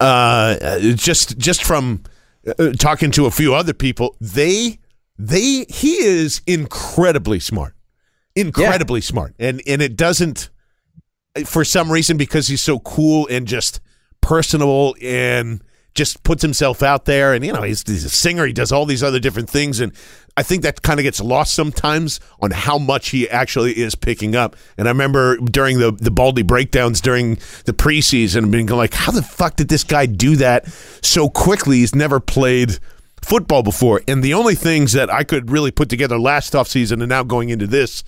uh, 0.00 0.78
just 0.94 1.38
just 1.38 1.64
from 1.64 2.02
uh, 2.58 2.72
talking 2.72 3.10
to 3.12 3.26
a 3.26 3.30
few 3.30 3.54
other 3.54 3.74
people, 3.74 4.16
they 4.20 4.78
they 5.18 5.66
he 5.68 6.02
is 6.02 6.40
incredibly 6.46 7.38
smart. 7.38 7.74
incredibly 8.34 9.00
smart, 9.00 9.34
and 9.38 9.60
and 9.66 9.82
it 9.82 9.96
doesn't 9.96 10.50
for 11.44 11.64
some 11.64 11.92
reason 11.92 12.16
because 12.16 12.48
he's 12.48 12.60
so 12.60 12.78
cool 12.80 13.28
and 13.28 13.46
just 13.46 13.80
personable 14.20 14.96
and 15.02 15.62
just 15.94 16.22
puts 16.22 16.42
himself 16.42 16.82
out 16.82 17.04
there 17.04 17.34
and 17.34 17.44
you 17.44 17.52
know 17.52 17.62
he's, 17.62 17.82
he's 17.86 18.04
a 18.04 18.08
singer. 18.08 18.46
He 18.46 18.52
does 18.52 18.72
all 18.72 18.86
these 18.86 19.02
other 19.02 19.20
different 19.20 19.50
things 19.50 19.80
and 19.80 19.92
i 20.40 20.42
think 20.42 20.62
that 20.62 20.82
kind 20.82 20.98
of 20.98 21.04
gets 21.04 21.20
lost 21.20 21.54
sometimes 21.54 22.18
on 22.40 22.50
how 22.50 22.78
much 22.78 23.10
he 23.10 23.28
actually 23.28 23.72
is 23.78 23.94
picking 23.94 24.34
up 24.34 24.56
and 24.78 24.88
i 24.88 24.90
remember 24.90 25.36
during 25.36 25.78
the 25.78 25.92
the 25.92 26.10
baldy 26.10 26.42
breakdowns 26.42 27.00
during 27.00 27.34
the 27.64 27.72
preseason 27.72 28.50
being 28.50 28.66
like 28.66 28.94
how 28.94 29.12
the 29.12 29.22
fuck 29.22 29.56
did 29.56 29.68
this 29.68 29.84
guy 29.84 30.06
do 30.06 30.36
that 30.36 30.66
so 31.02 31.28
quickly 31.28 31.78
he's 31.78 31.94
never 31.94 32.18
played 32.18 32.78
football 33.22 33.62
before 33.62 34.00
and 34.08 34.22
the 34.22 34.34
only 34.34 34.54
things 34.54 34.92
that 34.92 35.12
i 35.12 35.22
could 35.22 35.50
really 35.50 35.70
put 35.70 35.88
together 35.88 36.18
last 36.18 36.54
offseason 36.54 37.00
and 37.00 37.08
now 37.08 37.22
going 37.22 37.50
into 37.50 37.66
this 37.66 38.02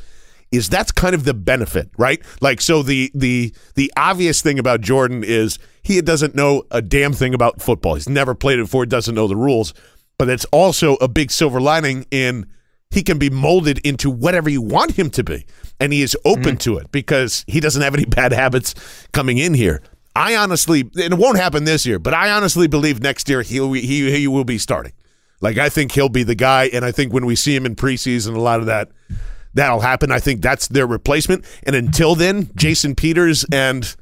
is 0.53 0.68
that's 0.68 0.92
kind 0.92 1.14
of 1.14 1.25
the 1.25 1.35
benefit, 1.35 1.88
right? 1.97 2.23
Like 2.40 2.61
so 2.61 2.83
the 2.83 3.11
the 3.14 3.53
the 3.75 3.90
obvious 3.97 4.42
thing 4.42 4.59
about 4.59 4.83
Jordan 4.83 5.25
is 5.25 5.59
he 5.83 6.01
doesn't 6.03 6.35
know 6.35 6.64
a 6.71 6.83
damn 6.83 7.14
thing 7.14 7.35
about 7.35 7.61
football. 7.61 7.95
He's 7.95 8.09
never 8.09 8.35
played 8.35 8.59
it 8.59 8.64
before, 8.64 8.87
doesn't 8.87 9.14
know 9.14 9.27
the 9.27 9.35
rules. 9.35 9.75
But 10.22 10.28
it's 10.28 10.44
also 10.52 10.94
a 11.00 11.08
big 11.08 11.32
silver 11.32 11.61
lining 11.61 12.06
in 12.12 12.46
he 12.92 13.02
can 13.02 13.18
be 13.18 13.28
molded 13.28 13.78
into 13.78 14.08
whatever 14.08 14.48
you 14.48 14.62
want 14.62 14.92
him 14.92 15.11
to 15.11 15.24
be. 15.24 15.44
And 15.80 15.92
he 15.92 16.00
is 16.00 16.16
open 16.24 16.42
mm-hmm. 16.42 16.56
to 16.58 16.76
it 16.76 16.92
because 16.92 17.44
he 17.48 17.58
doesn't 17.58 17.82
have 17.82 17.92
any 17.92 18.04
bad 18.20 18.32
habits 18.32 18.76
coming 19.12 19.38
in 19.38 19.52
here. 19.52 19.82
I 20.14 20.37
honestly, 20.37 20.82
and 20.82 21.14
it 21.14 21.18
won't 21.18 21.38
happen 21.38 21.64
this 21.64 21.85
year, 21.85 21.98
but 21.98 22.14
I 22.14 22.30
honestly 22.30 22.68
believe 22.68 23.02
next 23.02 23.28
year 23.28 23.42
he'll 23.42 23.72
he 23.72 24.16
he 24.16 24.28
will 24.28 24.44
be 24.44 24.58
starting. 24.58 24.92
Like 25.40 25.58
I 25.58 25.68
think 25.68 25.90
he'll 25.90 26.08
be 26.08 26.22
the 26.22 26.37
guy, 26.37 26.70
and 26.72 26.85
I 26.85 26.92
think 26.92 27.12
when 27.12 27.26
we 27.26 27.35
see 27.35 27.56
him 27.56 27.66
in 27.66 27.74
preseason, 27.74 28.37
a 28.37 28.40
lot 28.40 28.61
of 28.61 28.66
that 28.66 28.92
that'll 29.54 29.80
happen. 29.80 30.12
I 30.12 30.20
think 30.20 30.40
that's 30.40 30.68
their 30.68 30.87
replacement. 30.87 31.44
And 31.64 31.74
until 31.74 32.14
then, 32.14 32.48
Jason 32.54 32.94
Peters 32.94 33.44
and 33.50 33.92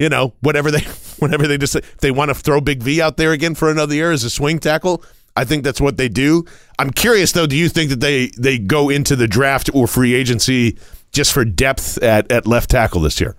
you 0.00 0.08
know 0.08 0.34
whatever 0.40 0.72
they 0.72 0.80
whatever 1.20 1.46
they 1.46 1.58
just 1.58 1.76
if 1.76 1.98
they 1.98 2.10
want 2.10 2.30
to 2.30 2.34
throw 2.34 2.60
Big 2.60 2.82
V 2.82 3.00
out 3.00 3.18
there 3.18 3.30
again 3.30 3.54
for 3.54 3.70
another 3.70 3.94
year 3.94 4.10
as 4.10 4.24
a 4.24 4.30
swing 4.30 4.58
tackle. 4.58 5.04
I 5.36 5.44
think 5.44 5.64
that's 5.64 5.80
what 5.80 5.96
they 5.96 6.08
do. 6.08 6.44
I'm 6.78 6.90
curious 6.90 7.32
though. 7.32 7.46
Do 7.46 7.56
you 7.56 7.68
think 7.68 7.90
that 7.90 8.00
they 8.00 8.28
they 8.38 8.58
go 8.58 8.88
into 8.88 9.16
the 9.16 9.28
draft 9.28 9.70
or 9.72 9.86
free 9.86 10.14
agency 10.14 10.78
just 11.12 11.32
for 11.32 11.44
depth 11.44 12.02
at 12.02 12.30
at 12.30 12.46
left 12.46 12.70
tackle 12.70 13.00
this 13.00 13.20
year? 13.20 13.36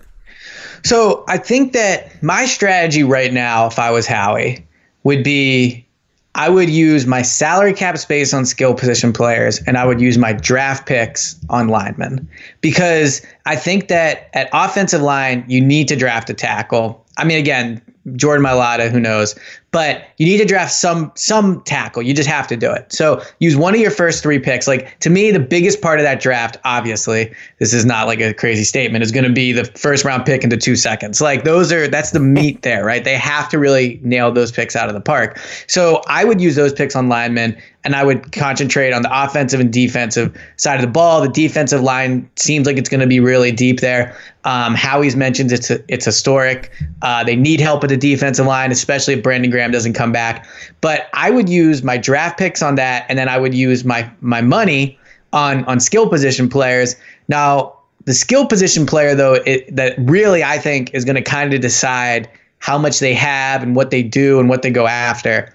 So 0.84 1.24
I 1.28 1.38
think 1.38 1.72
that 1.74 2.22
my 2.22 2.44
strategy 2.44 3.04
right 3.04 3.32
now, 3.32 3.66
if 3.66 3.78
I 3.78 3.90
was 3.90 4.06
Howie, 4.06 4.66
would 5.04 5.22
be 5.22 5.86
I 6.34 6.48
would 6.48 6.70
use 6.70 7.06
my 7.06 7.22
salary 7.22 7.74
cap 7.74 7.98
space 7.98 8.32
on 8.32 8.46
skill 8.46 8.74
position 8.74 9.12
players 9.12 9.60
and 9.66 9.76
I 9.76 9.84
would 9.84 10.00
use 10.00 10.16
my 10.16 10.32
draft 10.32 10.86
picks 10.86 11.38
on 11.50 11.68
linemen 11.68 12.26
because 12.62 13.20
I 13.44 13.54
think 13.54 13.88
that 13.88 14.30
at 14.32 14.48
offensive 14.52 15.02
line, 15.02 15.44
you 15.46 15.60
need 15.60 15.88
to 15.88 15.96
draft 15.96 16.30
a 16.30 16.34
tackle. 16.34 17.04
I 17.18 17.24
mean, 17.24 17.36
again, 17.38 17.82
Jordan 18.16 18.46
Mailata, 18.46 18.90
who 18.90 18.98
knows? 18.98 19.34
But 19.72 20.04
you 20.18 20.26
need 20.26 20.38
to 20.38 20.44
draft 20.44 20.72
some 20.72 21.10
some 21.14 21.62
tackle. 21.62 22.02
You 22.02 22.14
just 22.14 22.28
have 22.28 22.46
to 22.48 22.56
do 22.56 22.70
it. 22.70 22.92
So 22.92 23.22
use 23.40 23.56
one 23.56 23.74
of 23.74 23.80
your 23.80 23.90
first 23.90 24.22
three 24.22 24.38
picks. 24.38 24.68
Like 24.68 24.98
to 25.00 25.10
me, 25.10 25.30
the 25.30 25.40
biggest 25.40 25.80
part 25.80 25.98
of 25.98 26.04
that 26.04 26.20
draft, 26.20 26.58
obviously, 26.64 27.34
this 27.58 27.72
is 27.72 27.84
not 27.86 28.06
like 28.06 28.20
a 28.20 28.34
crazy 28.34 28.64
statement, 28.64 29.02
is 29.02 29.10
going 29.10 29.24
to 29.24 29.32
be 29.32 29.50
the 29.50 29.64
first 29.64 30.04
round 30.04 30.26
pick 30.26 30.44
into 30.44 30.58
two 30.58 30.76
seconds. 30.76 31.20
Like 31.20 31.44
those 31.44 31.72
are 31.72 31.88
that's 31.88 32.10
the 32.10 32.20
meat 32.20 32.62
there, 32.62 32.84
right? 32.84 33.02
They 33.02 33.16
have 33.16 33.48
to 33.48 33.58
really 33.58 33.98
nail 34.02 34.30
those 34.30 34.52
picks 34.52 34.76
out 34.76 34.88
of 34.88 34.94
the 34.94 35.00
park. 35.00 35.38
So 35.66 36.02
I 36.06 36.24
would 36.24 36.40
use 36.40 36.54
those 36.54 36.72
picks 36.72 36.94
on 36.94 37.08
linemen 37.08 37.56
and 37.84 37.96
I 37.96 38.04
would 38.04 38.32
concentrate 38.32 38.92
on 38.92 39.02
the 39.02 39.24
offensive 39.24 39.60
and 39.60 39.72
defensive 39.72 40.36
side 40.56 40.76
of 40.76 40.82
the 40.82 40.90
ball. 40.90 41.20
The 41.20 41.28
defensive 41.28 41.80
line 41.80 42.28
seems 42.36 42.66
like 42.66 42.76
it's 42.76 42.88
going 42.88 43.00
to 43.00 43.06
be 43.06 43.20
really 43.20 43.50
deep 43.52 43.80
there. 43.80 44.16
Um, 44.44 44.74
Howie's 44.74 45.16
mentioned 45.16 45.52
it's 45.52 45.70
it's 45.70 46.04
historic. 46.04 46.72
Uh, 47.02 47.22
they 47.22 47.36
need 47.36 47.60
help 47.60 47.84
at 47.84 47.90
the 47.90 47.96
defensive 47.96 48.46
line, 48.46 48.72
especially 48.72 49.14
if 49.14 49.22
Brandon 49.22 49.50
Graham 49.50 49.61
doesn't 49.70 49.92
come 49.92 50.10
back. 50.10 50.46
But 50.80 51.08
I 51.12 51.30
would 51.30 51.48
use 51.48 51.82
my 51.82 51.96
draft 51.96 52.38
picks 52.38 52.62
on 52.62 52.74
that, 52.76 53.06
and 53.08 53.18
then 53.18 53.28
I 53.28 53.38
would 53.38 53.54
use 53.54 53.84
my 53.84 54.10
my 54.20 54.40
money 54.40 54.98
on 55.32 55.64
on 55.64 55.78
skill 55.78 56.08
position 56.08 56.48
players. 56.48 56.96
Now, 57.28 57.76
the 58.04 58.14
skill 58.14 58.46
position 58.46 58.86
player 58.86 59.14
though, 59.14 59.34
it, 59.46 59.74
that 59.74 59.94
really 59.98 60.42
I 60.42 60.58
think 60.58 60.92
is 60.94 61.04
going 61.04 61.16
to 61.16 61.22
kind 61.22 61.54
of 61.54 61.60
decide 61.60 62.28
how 62.58 62.78
much 62.78 63.00
they 63.00 63.14
have 63.14 63.62
and 63.62 63.74
what 63.74 63.90
they 63.90 64.02
do 64.02 64.38
and 64.38 64.48
what 64.48 64.62
they 64.62 64.70
go 64.70 64.86
after 64.86 65.52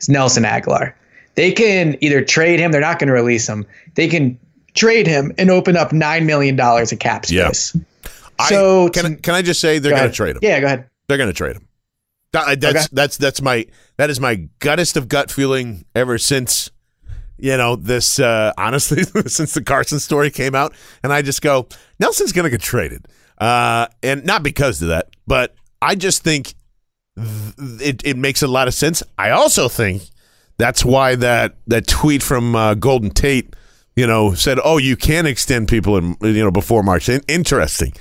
is 0.00 0.08
Nelson 0.08 0.44
Agholor. 0.44 0.92
They 1.34 1.52
can 1.52 1.96
either 2.00 2.24
trade 2.24 2.58
him, 2.58 2.72
they're 2.72 2.80
not 2.80 2.98
going 2.98 3.06
to 3.06 3.14
release 3.14 3.48
him. 3.48 3.64
They 3.94 4.08
can 4.08 4.38
trade 4.74 5.06
him 5.06 5.32
and 5.38 5.50
open 5.50 5.76
up 5.76 5.90
$9 5.90 6.24
million 6.24 6.58
of 6.58 6.98
cap 6.98 7.26
space. 7.26 7.74
Yeah. 7.74 8.48
So 8.48 8.86
I, 8.86 8.90
can, 8.90 9.06
I, 9.06 9.14
can 9.14 9.34
I 9.34 9.42
just 9.42 9.60
say 9.60 9.78
they're 9.78 9.96
going 9.96 10.10
to 10.10 10.14
trade 10.14 10.36
him? 10.36 10.40
Yeah, 10.42 10.60
go 10.60 10.66
ahead. 10.66 10.88
They're 11.06 11.16
going 11.16 11.30
to 11.30 11.34
trade 11.34 11.56
him. 11.56 11.67
That, 12.32 12.60
that's 12.60 12.76
okay. 12.76 12.86
that's 12.92 13.16
that's 13.16 13.40
my 13.40 13.66
that 13.96 14.10
is 14.10 14.20
my 14.20 14.48
guttest 14.58 14.96
of 14.96 15.08
gut 15.08 15.30
feeling 15.30 15.84
ever 15.94 16.18
since 16.18 16.70
you 17.38 17.56
know 17.56 17.74
this 17.74 18.20
uh 18.20 18.52
honestly 18.58 19.02
since 19.26 19.54
the 19.54 19.62
Carson 19.62 19.98
story 19.98 20.30
came 20.30 20.54
out 20.54 20.74
and 21.02 21.12
I 21.12 21.22
just 21.22 21.40
go 21.40 21.68
Nelson's 21.98 22.32
going 22.32 22.44
to 22.44 22.50
get 22.50 22.60
traded. 22.60 23.06
Uh 23.38 23.86
and 24.02 24.24
not 24.24 24.42
because 24.42 24.82
of 24.82 24.88
that, 24.88 25.08
but 25.26 25.54
I 25.80 25.94
just 25.94 26.22
think 26.22 26.54
th- 27.16 27.80
it 27.80 28.02
it 28.04 28.16
makes 28.16 28.42
a 28.42 28.48
lot 28.48 28.68
of 28.68 28.74
sense. 28.74 29.02
I 29.16 29.30
also 29.30 29.68
think 29.68 30.02
that's 30.58 30.84
why 30.84 31.14
that 31.16 31.56
that 31.68 31.86
tweet 31.86 32.22
from 32.22 32.54
uh, 32.54 32.74
Golden 32.74 33.10
Tate, 33.10 33.54
you 33.96 34.06
know, 34.06 34.34
said, 34.34 34.58
"Oh, 34.62 34.76
you 34.78 34.96
can 34.96 35.24
extend 35.26 35.68
people 35.68 35.96
in, 35.96 36.16
you 36.20 36.44
know 36.44 36.50
before 36.50 36.82
March." 36.82 37.08
interesting. 37.28 37.92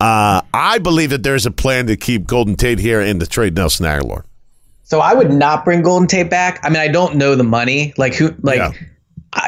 Uh, 0.00 0.42
I 0.54 0.78
believe 0.78 1.10
that 1.10 1.22
there's 1.22 1.46
a 1.46 1.50
plan 1.50 1.86
to 1.88 1.96
keep 1.96 2.26
Golden 2.26 2.54
Tate 2.54 2.78
here 2.78 3.00
and 3.00 3.18
to 3.20 3.26
trade 3.26 3.56
Nelson 3.56 3.86
Agholor. 3.86 4.24
So 4.84 5.00
I 5.00 5.12
would 5.12 5.32
not 5.32 5.64
bring 5.64 5.82
Golden 5.82 6.08
Tate 6.08 6.30
back. 6.30 6.60
I 6.62 6.70
mean, 6.70 6.78
I 6.78 6.88
don't 6.88 7.16
know 7.16 7.34
the 7.34 7.44
money. 7.44 7.92
Like 7.96 8.14
who? 8.14 8.34
Like. 8.42 8.58
Yeah 8.58 8.72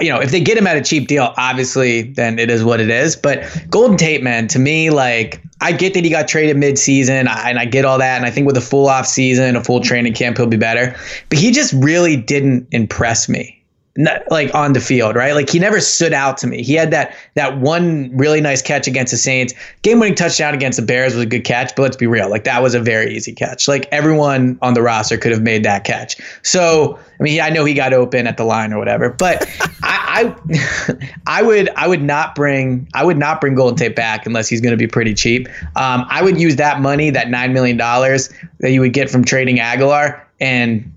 you 0.01 0.11
know, 0.11 0.21
if 0.21 0.31
they 0.31 0.41
get 0.41 0.59
him 0.59 0.67
at 0.67 0.77
a 0.77 0.83
cheap 0.83 1.09
deal, 1.09 1.33
obviously, 1.37 2.03
then 2.03 2.39
it 2.39 2.51
is 2.51 2.63
what 2.63 2.81
it 2.81 2.91
is. 2.91 3.17
But 3.17 3.45
Golden 3.71 3.97
Tate, 3.97 4.23
man, 4.23 4.47
to 4.49 4.59
me, 4.59 4.91
like, 4.91 5.43
I 5.61 5.73
get 5.73 5.95
that 5.95 6.05
he 6.05 6.11
got 6.11 6.29
traded 6.29 6.57
midseason, 6.57 7.27
and 7.29 7.59
I 7.59 7.65
get 7.65 7.85
all 7.85 7.99
that, 7.99 8.17
and 8.17 8.27
I 8.27 8.31
think 8.31 8.47
with 8.47 8.57
a 8.57 8.63
full 8.63 8.89
off 8.89 9.07
season, 9.07 9.57
a 9.57 9.65
full 9.65 9.81
training 9.81 10.15
camp, 10.15 10.37
he'll 10.37 10.47
be 10.47 10.57
better. 10.57 10.97
But 11.29 11.39
he 11.39 11.51
just 11.51 11.73
really 11.73 12.17
didn't 12.17 12.69
impress 12.73 13.29
me 13.29 13.60
like 14.31 14.55
on 14.55 14.73
the 14.73 14.81
field, 14.81 15.17
right? 15.17 15.33
Like 15.33 15.51
he 15.51 15.59
never 15.59 15.81
stood 15.81 16.13
out 16.13 16.37
to 16.39 16.47
me. 16.47 16.63
He 16.63 16.75
had 16.75 16.91
that 16.91 17.15
that 17.35 17.59
one 17.59 18.11
really 18.17 18.41
nice 18.41 18.63
catch 18.63 18.87
against 18.87 19.11
the 19.11 19.17
Saints. 19.17 19.53
Game-winning 19.83 20.15
touchdown 20.15 20.55
against 20.55 20.79
the 20.79 20.85
Bears 20.85 21.15
was 21.15 21.25
a 21.25 21.27
good 21.27 21.45
catch, 21.45 21.75
but 21.77 21.83
let's 21.83 21.97
be 21.97 22.07
real, 22.07 22.31
like 22.31 22.45
that 22.45 22.63
was 22.63 22.75
a 22.75 22.81
very 22.81 23.15
easy 23.15 23.33
catch. 23.33 23.67
Like 23.69 23.89
everyone 23.91 24.59
on 24.63 24.75
the 24.75 24.83
roster 24.83 25.17
could 25.17 25.33
have 25.33 25.43
made 25.43 25.65
that 25.65 25.85
catch. 25.85 26.17
So, 26.43 26.99
I 27.19 27.23
mean, 27.23 27.41
I 27.41 27.51
know 27.51 27.65
he 27.65 27.75
got 27.75 27.93
open 27.93 28.27
at 28.27 28.37
the 28.37 28.45
line 28.45 28.73
or 28.73 28.79
whatever, 28.79 29.11
but 29.11 29.49
I, 29.83 30.35
I, 30.47 31.09
I 31.27 31.43
would 31.43 31.69
I 31.77 31.89
would 31.89 32.03
not 32.03 32.35
bring 32.35 32.89
I 32.95 33.05
would 33.05 33.19
not 33.19 33.41
bring 33.41 33.55
Golden 33.55 33.77
Tate 33.77 33.97
back 33.97 34.27
unless 34.27 34.49
he's 34.49 34.61
going 34.61 34.73
to 34.73 34.79
be 34.79 34.87
pretty 34.87 35.15
cheap. 35.15 35.49
Um, 35.77 36.05
I 36.09 36.23
would 36.23 36.41
use 36.41 36.57
that 36.57 36.81
money, 36.81 37.11
that 37.11 37.31
nine 37.31 37.53
million 37.53 37.77
dollars 37.77 38.31
that 38.61 38.71
you 38.71 38.81
would 38.81 38.93
get 38.93 39.11
from 39.11 39.25
trading 39.25 39.57
Agholor, 39.57 40.21
and 40.41 40.93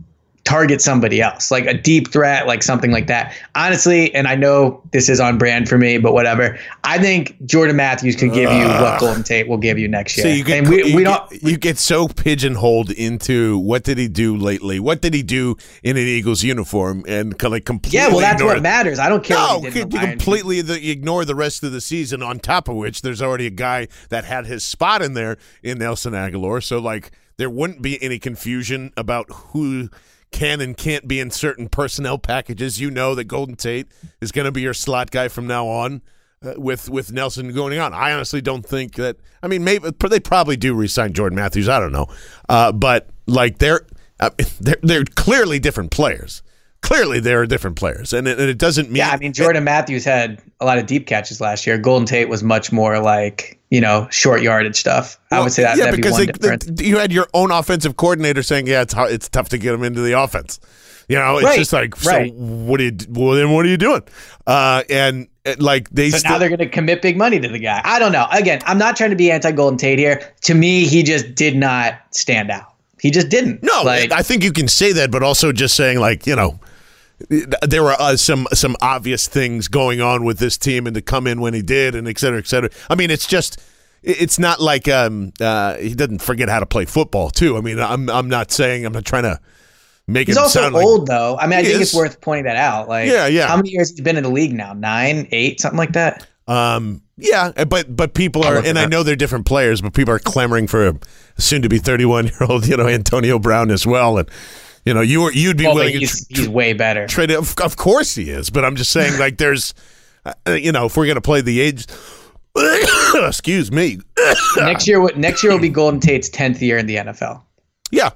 target 0.45 0.81
somebody 0.81 1.21
else, 1.21 1.51
like 1.51 1.65
a 1.65 1.73
deep 1.73 2.11
threat, 2.11 2.47
like 2.47 2.63
something 2.63 2.91
like 2.91 3.07
that. 3.07 3.33
Honestly, 3.55 4.13
and 4.13 4.27
I 4.27 4.35
know 4.35 4.81
this 4.91 5.07
is 5.07 5.19
on 5.19 5.37
brand 5.37 5.69
for 5.69 5.77
me, 5.77 5.97
but 5.97 6.13
whatever. 6.13 6.59
I 6.83 6.99
think 6.99 7.37
Jordan 7.45 7.77
Matthews 7.77 8.17
could 8.17 8.33
give 8.33 8.51
you 8.51 8.65
what 8.65 8.99
Golden 8.99 9.23
Tate 9.23 9.47
will 9.47 9.57
give 9.57 9.79
you 9.79 9.87
next 9.87 10.17
year. 10.17 10.25
So 10.25 10.29
you 10.29 10.43
get, 10.43 10.59
and 10.59 10.69
we, 10.69 10.83
you 10.83 10.95
we 10.97 11.03
don't. 11.05 11.29
Get, 11.29 11.43
you 11.43 11.57
get 11.57 11.77
so 11.77 12.09
pigeonholed 12.09 12.91
into 12.91 13.57
what 13.59 13.83
did 13.83 13.97
he 13.97 14.09
do 14.09 14.35
lately? 14.35 14.79
What 14.79 15.01
did 15.01 15.13
he 15.13 15.23
do 15.23 15.55
in 15.81 15.95
an 15.95 16.03
Eagles 16.03 16.43
uniform? 16.43 17.05
And 17.07 17.41
like 17.41 17.63
completely. 17.63 17.99
Yeah, 17.99 18.09
well, 18.09 18.19
that's 18.19 18.43
what 18.43 18.61
matters. 18.61 18.99
I 18.99 19.07
don't 19.07 19.23
care. 19.23 19.37
No, 19.37 19.61
you 19.63 19.85
completely 19.85 20.61
the, 20.61 20.91
ignore 20.91 21.23
the 21.23 21.35
rest 21.35 21.63
of 21.63 21.71
the 21.71 21.81
season. 21.81 22.21
On 22.21 22.37
top 22.39 22.67
of 22.67 22.75
which, 22.75 23.01
there's 23.01 23.21
already 23.21 23.47
a 23.47 23.51
guy 23.51 23.87
that 24.09 24.25
had 24.25 24.45
his 24.45 24.65
spot 24.65 25.01
in 25.01 25.13
there 25.13 25.37
in 25.61 25.77
Nelson 25.77 26.13
Agholor. 26.13 26.61
So 26.61 26.79
like, 26.79 27.11
there 27.37 27.49
wouldn't 27.49 27.81
be 27.81 28.01
any 28.03 28.19
confusion 28.19 28.91
about 28.95 29.29
who 29.29 29.89
can 30.33 30.59
and 30.59 30.75
can't 30.75 31.07
be 31.07 31.19
in 31.19 31.31
certain 31.31 31.69
personnel 31.69 32.17
packages. 32.17 32.81
You 32.81 32.91
know 32.91 33.15
that 33.15 33.25
Golden 33.25 33.55
Tate 33.55 33.87
is 34.19 34.31
going 34.31 34.45
to 34.45 34.51
be 34.51 34.61
your 34.61 34.73
slot 34.73 35.11
guy 35.11 35.29
from 35.29 35.47
now 35.47 35.67
on. 35.67 36.01
Uh, 36.43 36.55
with 36.57 36.89
with 36.89 37.13
Nelson 37.13 37.53
going 37.53 37.79
on, 37.79 37.93
I 37.93 38.11
honestly 38.11 38.41
don't 38.41 38.65
think 38.65 38.95
that. 38.95 39.15
I 39.41 39.47
mean, 39.47 39.63
maybe 39.63 39.89
they 40.09 40.19
probably 40.19 40.57
do 40.57 40.73
resign 40.73 41.13
Jordan 41.13 41.37
Matthews. 41.37 41.69
I 41.69 41.79
don't 41.79 41.93
know, 41.93 42.07
uh, 42.49 42.73
but 42.73 43.09
like 43.27 43.59
they're, 43.59 43.85
uh, 44.19 44.31
they're 44.59 44.79
they're 44.83 45.05
clearly 45.05 45.59
different 45.59 45.91
players 45.91 46.43
clearly 46.83 47.19
there 47.19 47.41
are 47.41 47.47
different 47.47 47.77
players, 47.77 48.13
and 48.13 48.27
it, 48.27 48.39
and 48.39 48.49
it 48.49 48.59
doesn't 48.59 48.89
mean. 48.89 48.97
Yeah, 48.97 49.09
I 49.09 49.17
mean 49.17 49.33
Jordan 49.33 49.63
Matthews 49.63 50.05
had 50.05 50.39
a 50.59 50.65
lot 50.65 50.77
of 50.77 50.85
deep 50.85 51.07
catches 51.07 51.41
last 51.41 51.65
year. 51.65 51.79
Golden 51.79 52.05
Tate 52.05 52.29
was 52.29 52.43
much 52.43 52.71
more 52.71 52.99
like 52.99 53.59
you 53.73 53.81
know 53.81 54.07
short 54.11 54.43
yardage 54.43 54.75
stuff. 54.75 55.19
Well, 55.31 55.41
I 55.41 55.43
would 55.43 55.51
say 55.51 55.63
that. 55.63 55.77
Yeah, 55.77 55.89
because 55.89 56.15
be 56.17 56.31
they, 56.31 56.85
you 56.85 56.99
had 56.99 57.11
your 57.11 57.27
own 57.33 57.49
offensive 57.49 57.97
coordinator 57.97 58.43
saying, 58.43 58.67
"Yeah, 58.67 58.83
it's 58.83 58.93
it's 58.95 59.27
tough 59.27 59.49
to 59.49 59.57
get 59.57 59.73
him 59.73 59.83
into 59.83 60.01
the 60.01 60.13
offense." 60.13 60.59
You 61.09 61.17
know, 61.17 61.37
it's 61.37 61.45
right, 61.45 61.57
just 61.57 61.73
like, 61.73 61.95
so 61.95 62.11
right. 62.11 62.33
what 62.35 62.79
are 62.79 62.83
you? 62.83 62.97
Well, 63.09 63.35
then 63.35 63.51
what 63.51 63.65
are 63.65 63.69
you 63.69 63.77
doing? 63.77 64.03
Uh, 64.45 64.83
and 64.91 65.27
like 65.57 65.89
they 65.89 66.11
So 66.11 66.19
still, 66.19 66.33
now 66.33 66.37
they're 66.37 66.49
going 66.49 66.59
to 66.59 66.69
commit 66.69 67.01
big 67.01 67.17
money 67.17 67.39
to 67.39 67.47
the 67.47 67.57
guy. 67.57 67.81
I 67.83 67.97
don't 67.97 68.11
know. 68.11 68.27
Again, 68.31 68.61
I'm 68.67 68.77
not 68.77 68.95
trying 68.95 69.09
to 69.09 69.15
be 69.15 69.31
anti 69.31 69.51
Golden 69.51 69.77
Tate 69.79 69.97
here. 69.97 70.21
To 70.41 70.53
me, 70.53 70.85
he 70.85 71.01
just 71.01 71.33
did 71.33 71.55
not 71.55 71.95
stand 72.11 72.51
out. 72.51 72.75
He 73.01 73.09
just 73.09 73.29
didn't. 73.29 73.63
No, 73.63 73.81
like 73.81 74.11
I 74.11 74.21
think 74.21 74.43
you 74.43 74.53
can 74.53 74.67
say 74.67 74.93
that, 74.93 75.09
but 75.09 75.23
also 75.23 75.51
just 75.51 75.75
saying 75.75 75.99
like 75.99 76.27
you 76.27 76.35
know, 76.35 76.59
there 77.29 77.83
were 77.83 77.95
uh, 77.99 78.17
some 78.17 78.47
some 78.53 78.75
obvious 78.81 79.27
things 79.27 79.67
going 79.67 80.01
on 80.01 80.23
with 80.23 80.39
this 80.39 80.57
team, 80.57 80.87
and 80.87 80.93
to 80.95 81.01
come 81.01 81.27
in 81.27 81.41
when 81.41 81.53
he 81.53 81.61
did, 81.61 81.95
and 81.95 82.07
et 82.07 82.17
cetera, 82.17 82.39
et 82.39 82.47
cetera. 82.47 82.69
I 82.89 82.95
mean, 82.95 83.11
it's 83.11 83.27
just 83.27 83.61
it's 84.01 84.37
not 84.37 84.59
like 84.59 84.87
um 84.87 85.31
uh, 85.39 85.75
he 85.77 85.95
doesn't 85.95 86.21
forget 86.21 86.49
how 86.49 86.59
to 86.59 86.65
play 86.65 86.85
football 86.85 87.29
too. 87.29 87.57
I 87.57 87.61
mean, 87.61 87.79
I'm 87.79 88.09
I'm 88.09 88.29
not 88.29 88.51
saying 88.51 88.85
I'm 88.85 88.93
not 88.93 89.05
trying 89.05 89.23
to 89.23 89.39
make 90.07 90.27
he's 90.27 90.37
it 90.37 90.39
also 90.39 90.61
sound 90.61 90.75
like 90.75 90.85
old 90.85 91.07
though. 91.07 91.37
I 91.37 91.47
mean, 91.47 91.59
I 91.59 91.63
think 91.63 91.75
is. 91.75 91.81
it's 91.81 91.95
worth 91.95 92.19
pointing 92.21 92.45
that 92.45 92.57
out. 92.57 92.89
Like, 92.89 93.09
Yeah, 93.09 93.27
yeah. 93.27 93.47
How 93.47 93.55
many 93.55 93.69
years 93.69 93.89
has 93.89 93.97
he's 93.97 94.03
been 94.03 94.17
in 94.17 94.23
the 94.23 94.29
league 94.29 94.53
now? 94.53 94.73
Nine, 94.73 95.27
eight, 95.31 95.61
something 95.61 95.77
like 95.77 95.93
that. 95.93 96.27
Um, 96.47 97.01
yeah, 97.17 97.51
but 97.65 97.95
but 97.95 98.13
people 98.13 98.43
are, 98.43 98.55
look 98.55 98.65
and 98.65 98.77
it 98.77 98.81
I 98.81 98.85
know 98.85 99.03
they're 99.03 99.15
different 99.15 99.45
players, 99.45 99.81
but 99.81 99.93
people 99.93 100.13
are 100.13 100.19
clamoring 100.19 100.67
for 100.67 100.87
a 100.87 100.99
soon 101.37 101.61
to 101.61 101.69
be 101.69 101.77
31 101.77 102.25
year 102.25 102.35
old, 102.49 102.67
you 102.67 102.75
know, 102.75 102.87
Antonio 102.87 103.39
Brown 103.39 103.71
as 103.71 103.87
well, 103.87 104.17
and 104.17 104.29
you 104.85 104.93
know, 104.93 105.01
you 105.01 105.21
were 105.21 105.31
you'd 105.31 105.57
be 105.57 105.65
Well, 105.65 105.75
willing 105.75 105.93
to 105.93 105.99
he's, 105.99 106.27
tr- 106.27 106.35
he's 106.41 106.49
way 106.49 106.73
better. 106.73 107.07
trade. 107.07 107.31
Of, 107.31 107.55
of 107.59 107.75
course 107.77 108.15
he 108.15 108.29
is, 108.29 108.49
but 108.49 108.65
I'm 108.65 108.75
just 108.75 108.91
saying, 108.91 109.17
like, 109.19 109.37
there's, 109.37 109.73
uh, 110.25 110.33
you 110.51 110.71
know, 110.71 110.85
if 110.87 110.97
we're 110.97 111.07
gonna 111.07 111.21
play 111.21 111.41
the 111.41 111.59
age, 111.61 111.85
excuse 113.15 113.71
me, 113.71 113.99
next 114.57 114.87
year, 114.87 115.01
next 115.15 115.43
year 115.43 115.51
will 115.53 115.59
be 115.59 115.69
Golden 115.69 115.99
Tate's 115.99 116.29
tenth 116.29 116.61
year 116.61 116.77
in 116.77 116.85
the 116.85 116.97
NFL. 116.97 117.41
yeah, 117.91 118.11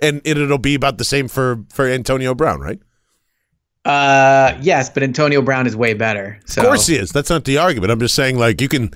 and 0.00 0.20
it, 0.24 0.38
it'll 0.38 0.58
be 0.58 0.74
about 0.74 0.98
the 0.98 1.04
same 1.04 1.28
for 1.28 1.64
for 1.72 1.86
Antonio 1.86 2.34
Brown, 2.34 2.60
right? 2.60 2.80
Uh, 3.84 4.56
yes, 4.62 4.88
but 4.90 5.02
Antonio 5.02 5.42
Brown 5.42 5.66
is 5.66 5.74
way 5.74 5.92
better. 5.94 6.38
So. 6.46 6.60
Of 6.62 6.68
course 6.68 6.86
he 6.86 6.94
is. 6.96 7.10
That's 7.10 7.30
not 7.30 7.44
the 7.44 7.58
argument. 7.58 7.90
I'm 7.90 7.98
just 7.98 8.14
saying, 8.14 8.38
like, 8.38 8.60
you 8.60 8.68
can. 8.68 8.92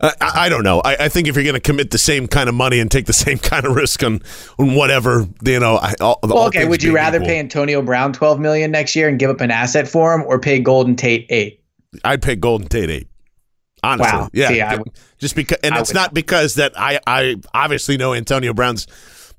I, 0.00 0.12
I 0.20 0.48
don't 0.48 0.64
know. 0.64 0.80
I, 0.84 0.96
I 1.04 1.08
think 1.08 1.28
if 1.28 1.34
you're 1.34 1.44
going 1.44 1.54
to 1.54 1.60
commit 1.60 1.90
the 1.90 1.98
same 1.98 2.26
kind 2.28 2.48
of 2.48 2.54
money 2.54 2.78
and 2.80 2.90
take 2.90 3.06
the 3.06 3.12
same 3.26 3.38
kind 3.38 3.64
of 3.66 3.74
risk 3.74 4.02
on, 4.02 4.20
on 4.58 4.74
whatever, 4.74 5.26
you 5.44 5.60
know, 5.60 5.76
I, 5.76 5.94
all, 6.00 6.18
Well, 6.22 6.46
okay. 6.48 6.66
Would 6.66 6.82
you 6.82 6.94
rather 6.94 7.18
equal, 7.18 7.28
pay 7.28 7.38
Antonio 7.38 7.80
Brown 7.82 8.12
twelve 8.12 8.40
million 8.40 8.70
next 8.70 8.94
year 8.96 9.08
and 9.08 9.18
give 9.18 9.30
up 9.30 9.40
an 9.40 9.50
asset 9.50 9.88
for 9.88 10.12
him, 10.12 10.22
or 10.26 10.38
pay 10.38 10.58
Golden 10.58 10.96
Tate 10.96 11.26
eight? 11.30 11.62
I'd 12.04 12.22
pay 12.22 12.36
Golden 12.36 12.68
Tate 12.68 12.90
eight. 12.90 13.08
Honestly, 13.82 14.18
Wow. 14.18 14.30
yeah. 14.32 14.48
See, 14.72 14.78
would- 14.78 14.90
just 15.18 15.36
because, 15.36 15.58
and 15.62 15.74
I 15.74 15.80
it's 15.80 15.90
would 15.90 15.94
not 15.94 16.14
because 16.14 16.54
that 16.56 16.72
I, 16.74 17.00
I 17.06 17.36
obviously 17.52 17.96
know 17.96 18.14
Antonio 18.14 18.52
Brown's 18.54 18.86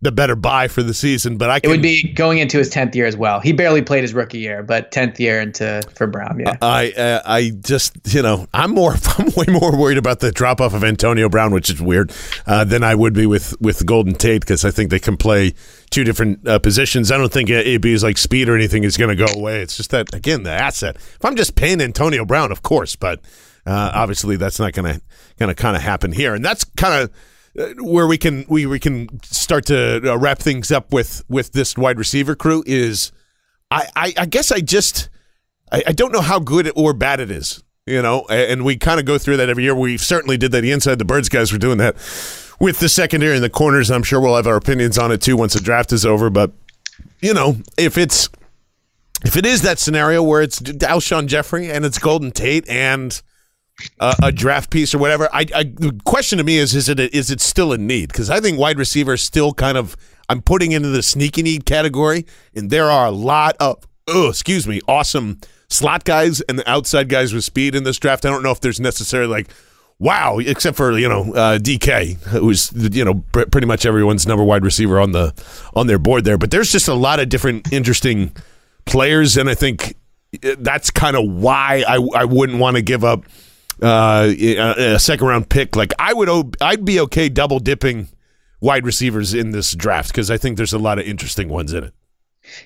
the 0.06 0.12
better 0.12 0.36
buy 0.36 0.68
for 0.68 0.84
the 0.84 0.94
season, 0.94 1.38
but 1.38 1.50
I 1.50 1.60
It 1.63 1.68
would 1.68 1.82
be 1.82 2.13
going 2.13 2.38
into 2.38 2.60
his 2.60 2.70
tenth 2.70 2.96
year 2.96 3.08
as 3.08 3.18
well. 3.18 3.39
He 3.39 3.52
barely 3.52 3.82
played 3.82 4.04
his 4.04 4.13
rookie 4.13 4.38
year, 4.38 4.62
but 4.62 4.91
tenth 4.91 5.20
year 5.20 5.41
into 5.41 5.82
for 5.96 6.06
Brown. 6.06 6.39
Yeah. 6.39 6.58
I 6.62 6.91
uh, 6.91 7.22
I 7.26 7.50
just 7.50 7.98
you 8.13 8.22
know 8.22 8.48
I'm 8.54 8.72
more 8.72 8.94
I'm 9.18 9.28
way 9.36 9.46
more 9.50 9.76
worried 9.76 9.98
about 9.98 10.20
the 10.20 10.32
drop 10.32 10.62
off 10.62 10.74
of 10.74 10.84
Antonio 10.84 11.28
Brown, 11.28 11.52
which 11.54 11.72
is 11.72 11.82
weird, 11.82 12.13
uh, 12.46 12.63
than 12.63 12.84
I 12.84 12.94
would 12.94 13.13
be 13.13 13.26
with 13.26 13.60
with 13.60 13.86
Golden 13.86 14.13
Tate 14.13 14.41
because 14.41 14.63
I 14.63 14.72
think 14.72 14.91
they 14.91 15.00
can 15.00 15.18
play 15.18 15.54
two 15.89 16.04
different 16.04 16.48
uh, 16.48 16.60
positions. 16.60 17.12
I 17.12 17.18
don't 17.18 17.34
think 17.34 17.50
AB's 17.50 18.04
like 18.04 18.20
speed 18.20 18.48
or 18.48 18.56
anything 18.56 18.84
is 18.84 18.98
going 18.98 19.15
to 19.15 19.26
go 19.26 19.32
away. 19.34 19.62
It's 19.62 19.76
just 19.76 19.89
that 19.89 20.13
again 20.13 20.44
the 20.44 20.52
asset. 20.52 20.98
If 20.98 21.26
I'm 21.26 21.36
just 21.36 21.56
paying 21.56 21.82
Antonio 21.82 22.26
Brown, 22.26 22.52
of 22.52 22.62
course, 22.62 22.96
but 22.96 23.22
uh, 23.65 23.91
obviously 23.94 24.36
that's 24.38 24.60
not 24.60 24.74
going 24.74 24.94
to 24.94 25.02
going 25.39 25.54
to 25.54 25.60
kind 25.60 25.76
of 25.76 25.82
happen 25.82 26.12
here, 26.12 26.36
and 26.36 26.46
that's 26.46 26.63
kind 26.63 27.04
of. 27.04 27.12
Where 27.78 28.06
we 28.06 28.18
can 28.18 28.46
we, 28.50 28.65
we 28.65 28.80
can 28.80 29.22
start 29.24 29.65
to 29.68 30.12
uh, 30.12 30.18
wrap 30.18 30.39
things 30.39 30.72
up 30.72 30.91
with 30.91 31.24
with 31.30 31.54
this 31.54 31.78
wide 31.78 31.98
receiver 31.98 32.36
crew 32.36 32.63
is 32.65 33.13
I, 33.72 33.88
I, 33.96 34.13
I 34.18 34.26
guess 34.26 34.52
I 34.52 34.60
just 34.60 35.10
I, 35.72 35.84
I 35.88 35.91
don't 35.94 36.12
know 36.12 36.22
how 36.22 36.39
good 36.39 36.70
or 36.76 36.94
bad 36.94 37.22
it 37.22 37.32
is, 37.32 37.63
you 37.86 38.02
know, 38.02 38.26
and 38.28 38.65
we 38.65 38.76
kind 38.76 39.00
of 39.00 39.06
go 39.06 39.18
through 39.18 39.38
that 39.38 39.50
every 39.50 39.63
year. 39.63 39.74
We 39.74 39.98
certainly 39.98 40.38
did 40.38 40.52
that. 40.52 40.62
The 40.62 40.72
inside 40.72 41.00
the 41.00 41.06
birds 41.06 41.30
guys 41.30 41.54
were 41.54 41.58
doing 41.58 41.78
that 41.78 41.96
with 42.60 42.80
the 42.80 42.89
secondary 42.89 43.36
and 43.36 43.44
the 43.44 43.50
corners. 43.50 43.89
I'm 43.89 44.04
sure 44.04 44.20
we'll 44.20 44.36
have 44.36 44.48
our 44.48 44.58
opinions 44.58 44.98
on 44.98 45.12
it 45.12 45.22
too 45.22 45.38
once 45.38 45.54
the 45.54 45.62
draft 45.62 45.94
is 45.94 46.06
over. 46.06 46.30
But 46.30 46.52
you 47.22 47.34
know, 47.34 47.58
if 47.78 47.98
it's 47.98 48.30
if 49.24 49.38
it 49.38 49.46
is 49.46 49.62
that 49.62 49.80
scenario 49.80 50.22
where 50.22 50.41
it's 50.41 50.60
Alshon 50.60 51.28
Jeffery 51.28 51.72
and 51.72 51.86
it's 51.86 52.00
Golden 52.00 52.32
Tate 52.32 52.68
and 52.70 53.22
a, 54.00 54.16
a 54.24 54.32
draft 54.32 54.70
piece 54.70 54.94
or 54.94 54.98
whatever, 54.98 55.30
I, 55.34 55.46
I 55.54 55.64
the 55.64 56.00
question 56.06 56.38
to 56.38 56.44
me 56.44 56.58
is 56.58 56.76
is 56.76 56.90
it 56.90 57.00
a, 57.00 57.16
is 57.16 57.32
it 57.32 57.42
still 57.42 57.74
a 57.74 57.78
need? 57.78 58.10
Because 58.10 58.30
I 58.30 58.40
think 58.40 58.58
wide 58.58 58.78
receiver 58.78 59.18
still 59.18 59.54
kind 59.54 59.78
of 59.78 59.96
I'm 60.30 60.42
putting 60.42 60.72
into 60.72 60.90
the 60.90 61.04
sneaky 61.04 61.44
need 61.44 61.66
category, 61.66 62.26
and 62.56 62.70
there 62.70 62.90
are 62.90 63.08
a 63.08 63.12
lot 63.12 63.56
of 63.60 63.86
oh 64.08 64.30
excuse 64.30 64.68
me 64.68 64.82
awesome 64.88 65.40
slot 65.70 66.04
guys 66.04 66.42
and 66.42 66.60
the 66.60 66.70
outside 66.70 67.10
guys 67.10 67.34
with 67.34 67.44
speed 67.44 67.76
in 67.76 67.84
this 67.84 67.98
draft. 67.98 68.26
I 68.26 68.30
don't 68.30 68.44
know 68.44 68.52
if 68.52 68.62
there's 68.62 68.80
necessarily 68.80 69.32
like 69.32 69.50
wow, 70.00 70.40
except 70.40 70.78
for 70.78 70.98
you 70.98 71.10
know 71.10 71.34
uh, 71.34 71.58
DK, 71.58 72.16
who's 72.24 72.72
you 72.96 73.06
know 73.06 73.24
pr- 73.32 73.46
pretty 73.46 73.68
much 73.68 73.86
everyone's 73.86 74.28
number 74.28 74.44
wide 74.44 74.64
receiver 74.64 75.00
on 75.00 75.12
the 75.12 75.34
on 75.76 75.88
their 75.88 76.00
board 76.00 76.24
there. 76.24 76.38
But 76.38 76.52
there's 76.52 76.72
just 76.72 76.88
a 76.88 76.94
lot 76.94 77.20
of 77.20 77.30
different 77.30 77.72
interesting 77.72 78.32
players, 78.86 79.38
and 79.38 79.50
I 79.50 79.56
think 79.56 79.96
uh, 80.44 80.56
that's 80.60 80.92
kind 80.92 81.16
of 81.16 81.30
why 81.30 81.84
I 81.88 81.96
I 82.16 82.26
wouldn't 82.26 82.60
want 82.60 82.78
to 82.78 82.82
give 82.82 83.04
up 83.04 83.26
uh, 83.82 84.34
a, 84.38 85.00
second 85.00 85.28
round 85.28 85.50
pick. 85.50 85.76
Like 85.76 85.94
I 86.00 86.14
would, 86.14 86.56
I'd 86.62 86.86
be 86.86 87.00
okay 87.02 87.30
double 87.30 87.60
dipping 87.60 88.08
wide 88.62 88.86
receivers 88.86 89.34
in 89.34 89.52
this 89.52 89.76
draft 89.76 90.10
because 90.10 90.32
I 90.32 90.38
think 90.38 90.58
there's 90.58 90.74
a 90.74 90.80
lot 90.80 91.00
of 91.00 91.06
interesting 91.06 91.50
ones 91.50 91.74
in 91.74 91.84
it. 91.84 91.94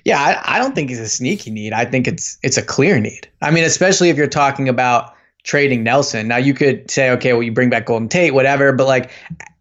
Yeah, 0.04 0.20
I, 0.20 0.56
I 0.56 0.60
don't 0.60 0.76
think 0.76 0.92
it's 0.92 1.00
a 1.00 1.08
sneaky 1.08 1.52
need. 1.52 1.74
I 1.74 1.86
think 1.86 2.08
it's 2.08 2.38
it's 2.44 2.58
a 2.58 2.62
clear 2.62 3.00
need. 3.00 3.30
I 3.42 3.52
mean, 3.52 3.64
especially 3.64 4.10
if 4.10 4.18
you're 4.18 4.28
talking 4.28 4.68
about 4.68 5.14
trading 5.44 5.84
Nelson. 5.84 6.28
Now 6.28 6.38
you 6.38 6.54
could 6.54 6.90
say, 6.92 7.10
okay, 7.12 7.34
well, 7.34 7.44
you 7.44 7.52
bring 7.52 7.70
back 7.70 7.86
Golden 7.86 8.10
Tate, 8.10 8.34
whatever, 8.34 8.72
but 8.72 8.88
like, 8.88 9.12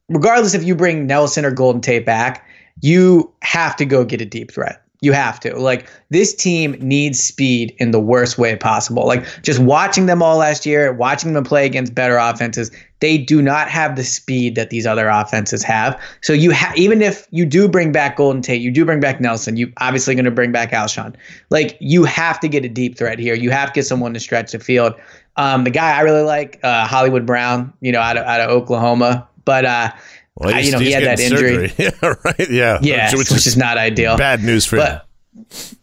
regardless 0.09 0.55
if 0.55 0.65
you 0.65 0.75
bring 0.75 1.07
Nelson 1.07 1.45
or 1.45 1.51
Golden 1.51 1.81
Tate 1.81 2.05
back, 2.05 2.47
you 2.81 3.33
have 3.43 3.77
to 3.77 3.85
go 3.85 4.05
get 4.05 4.21
a 4.21 4.27
deep 4.27 4.53
threat. 4.53 4.83
You 5.01 5.13
have 5.13 5.39
to. 5.41 5.57
Like 5.57 5.89
this 6.11 6.35
team 6.35 6.73
needs 6.81 7.23
speed 7.23 7.75
in 7.79 7.93
the 7.93 8.01
worst 8.01 8.37
way 8.37 8.57
possible. 8.57 9.07
Like 9.07 9.25
just 9.43 9.61
watching 9.61 10.07
them 10.07 10.23
all 10.23 10.39
last 10.39 10.67
year, 10.67 10.93
watching 10.93 11.35
them 11.35 11.45
play 11.45 11.67
against 11.67 11.95
better 11.95 12.17
offenses, 12.17 12.73
they 13.01 13.17
do 13.17 13.41
not 13.41 13.69
have 13.69 13.95
the 13.95 14.03
speed 14.03 14.57
that 14.57 14.71
these 14.71 14.87
other 14.87 15.09
offenses 15.09 15.63
have. 15.63 16.01
So 16.21 16.33
you 16.33 16.51
have 16.51 16.77
even 16.77 17.01
if 17.01 17.29
you 17.31 17.47
do 17.47 17.69
bring 17.69 17.93
back 17.93 18.17
Golden 18.17 18.43
Tate, 18.43 18.61
you 18.61 18.73
do 18.73 18.85
bring 18.85 18.99
back 18.99 19.21
Nelson, 19.21 19.57
you 19.57 19.73
obviously 19.77 20.17
going 20.17 20.25
to 20.25 20.33
bring 20.33 20.51
back 20.51 20.73
Alshon. 20.73 21.15
Like 21.51 21.77
you 21.81 22.05
have 22.05 22.41
to 22.41 22.49
get 22.49 22.65
a 22.65 22.69
deep 22.69 22.99
threat 22.99 23.21
here. 23.21 23.35
You 23.35 23.51
have 23.51 23.69
to 23.69 23.75
get 23.75 23.87
someone 23.87 24.15
to 24.15 24.21
stretch 24.21 24.51
the 24.51 24.59
field. 24.59 24.95
Um, 25.37 25.63
the 25.63 25.71
guy 25.71 25.97
I 25.97 26.01
really 26.01 26.23
like, 26.23 26.59
uh, 26.65 26.85
Hollywood 26.89 27.25
Brown, 27.25 27.73
you 27.81 27.93
know, 27.93 28.01
out 28.01 28.17
of 28.17 28.25
out 28.25 28.41
of 28.41 28.51
Oklahoma, 28.51 29.29
but 29.45 29.65
uh, 29.65 29.93
Well, 30.38 30.55
I- 30.55 30.61
you 30.61 30.72
know, 30.72 30.79
he 30.79 30.92
had 30.92 31.03
that 31.05 31.18
getting 31.18 31.33
injury. 31.37 31.68
surgery. 31.68 31.90
yeah, 32.03 32.14
right. 32.24 32.51
Yeah, 32.51 32.79
Yeah, 32.83 33.14
which, 33.16 33.31
is, 33.33 33.57
not 33.57 33.77
ideal. 33.77 34.16
bad 34.16 34.42
news 34.44 34.64
for 34.64 34.77
him. 34.77 35.01
But 35.44 35.74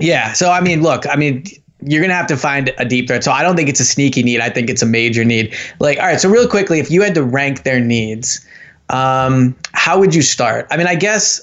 yeah, 0.00 0.32
so 0.32 0.50
I 0.50 0.60
mean, 0.60 0.82
look, 0.82 1.06
I 1.08 1.16
mean, 1.16 1.44
you're 1.80 2.02
gonna 2.02 2.14
have 2.14 2.26
to 2.28 2.36
find 2.36 2.72
a 2.78 2.84
deep 2.84 3.06
threat. 3.08 3.24
So 3.24 3.32
I 3.32 3.42
don't 3.42 3.56
think 3.56 3.68
it's 3.68 3.80
a 3.80 3.84
sneaky 3.84 4.22
need. 4.22 4.40
I 4.40 4.50
think 4.50 4.68
it's 4.70 4.82
a 4.82 4.86
major 4.86 5.24
need. 5.24 5.54
Like, 5.80 5.98
all 5.98 6.06
right, 6.06 6.20
so 6.20 6.28
real 6.28 6.48
quickly, 6.48 6.78
if 6.80 6.90
you 6.90 7.02
had 7.02 7.14
to 7.14 7.22
rank 7.22 7.62
their 7.64 7.80
needs, 7.80 8.44
um, 8.90 9.54
how 9.72 9.98
would 9.98 10.14
you 10.14 10.22
start? 10.22 10.66
I 10.70 10.76
mean, 10.76 10.86
I 10.86 10.94
guess 10.94 11.40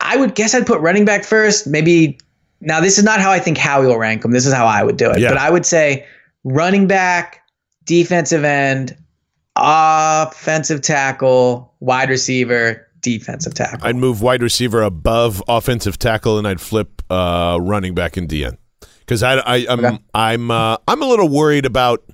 I 0.00 0.16
would 0.16 0.34
guess 0.34 0.54
I'd 0.54 0.66
put 0.66 0.80
running 0.80 1.04
back 1.04 1.24
first. 1.24 1.66
Maybe 1.66 2.18
now 2.60 2.80
this 2.80 2.98
is 2.98 3.04
not 3.04 3.20
how 3.20 3.30
I 3.30 3.38
think 3.38 3.58
Howie 3.58 3.86
will 3.86 3.98
rank 3.98 4.22
them. 4.22 4.30
This 4.30 4.46
is 4.46 4.52
how 4.52 4.66
I 4.66 4.82
would 4.82 4.96
do 4.96 5.10
it. 5.10 5.18
Yeah. 5.20 5.30
But 5.30 5.38
I 5.38 5.50
would 5.50 5.66
say 5.66 6.06
running 6.44 6.86
back, 6.86 7.42
defensive 7.84 8.44
end, 8.44 8.96
offensive 9.56 10.80
tackle, 10.80 11.74
wide 11.80 12.10
receiver, 12.10 12.86
defensive 13.00 13.54
tackle. 13.54 13.86
I'd 13.86 13.96
move 13.96 14.22
wide 14.22 14.42
receiver 14.42 14.82
above 14.82 15.42
offensive 15.48 15.98
tackle, 15.98 16.38
and 16.38 16.46
I'd 16.46 16.60
flip 16.60 17.02
uh, 17.10 17.58
running 17.60 17.94
back 17.94 18.16
in 18.16 18.26
DN 18.26 18.56
because 19.00 19.22
I, 19.22 19.36
I 19.36 19.66
I'm 19.68 19.84
Okay. 19.84 19.98
I'm 20.14 20.50
uh, 20.50 20.76
I'm 20.88 21.02
a 21.02 21.06
little 21.06 21.28
worried 21.28 21.66
about 21.66 22.04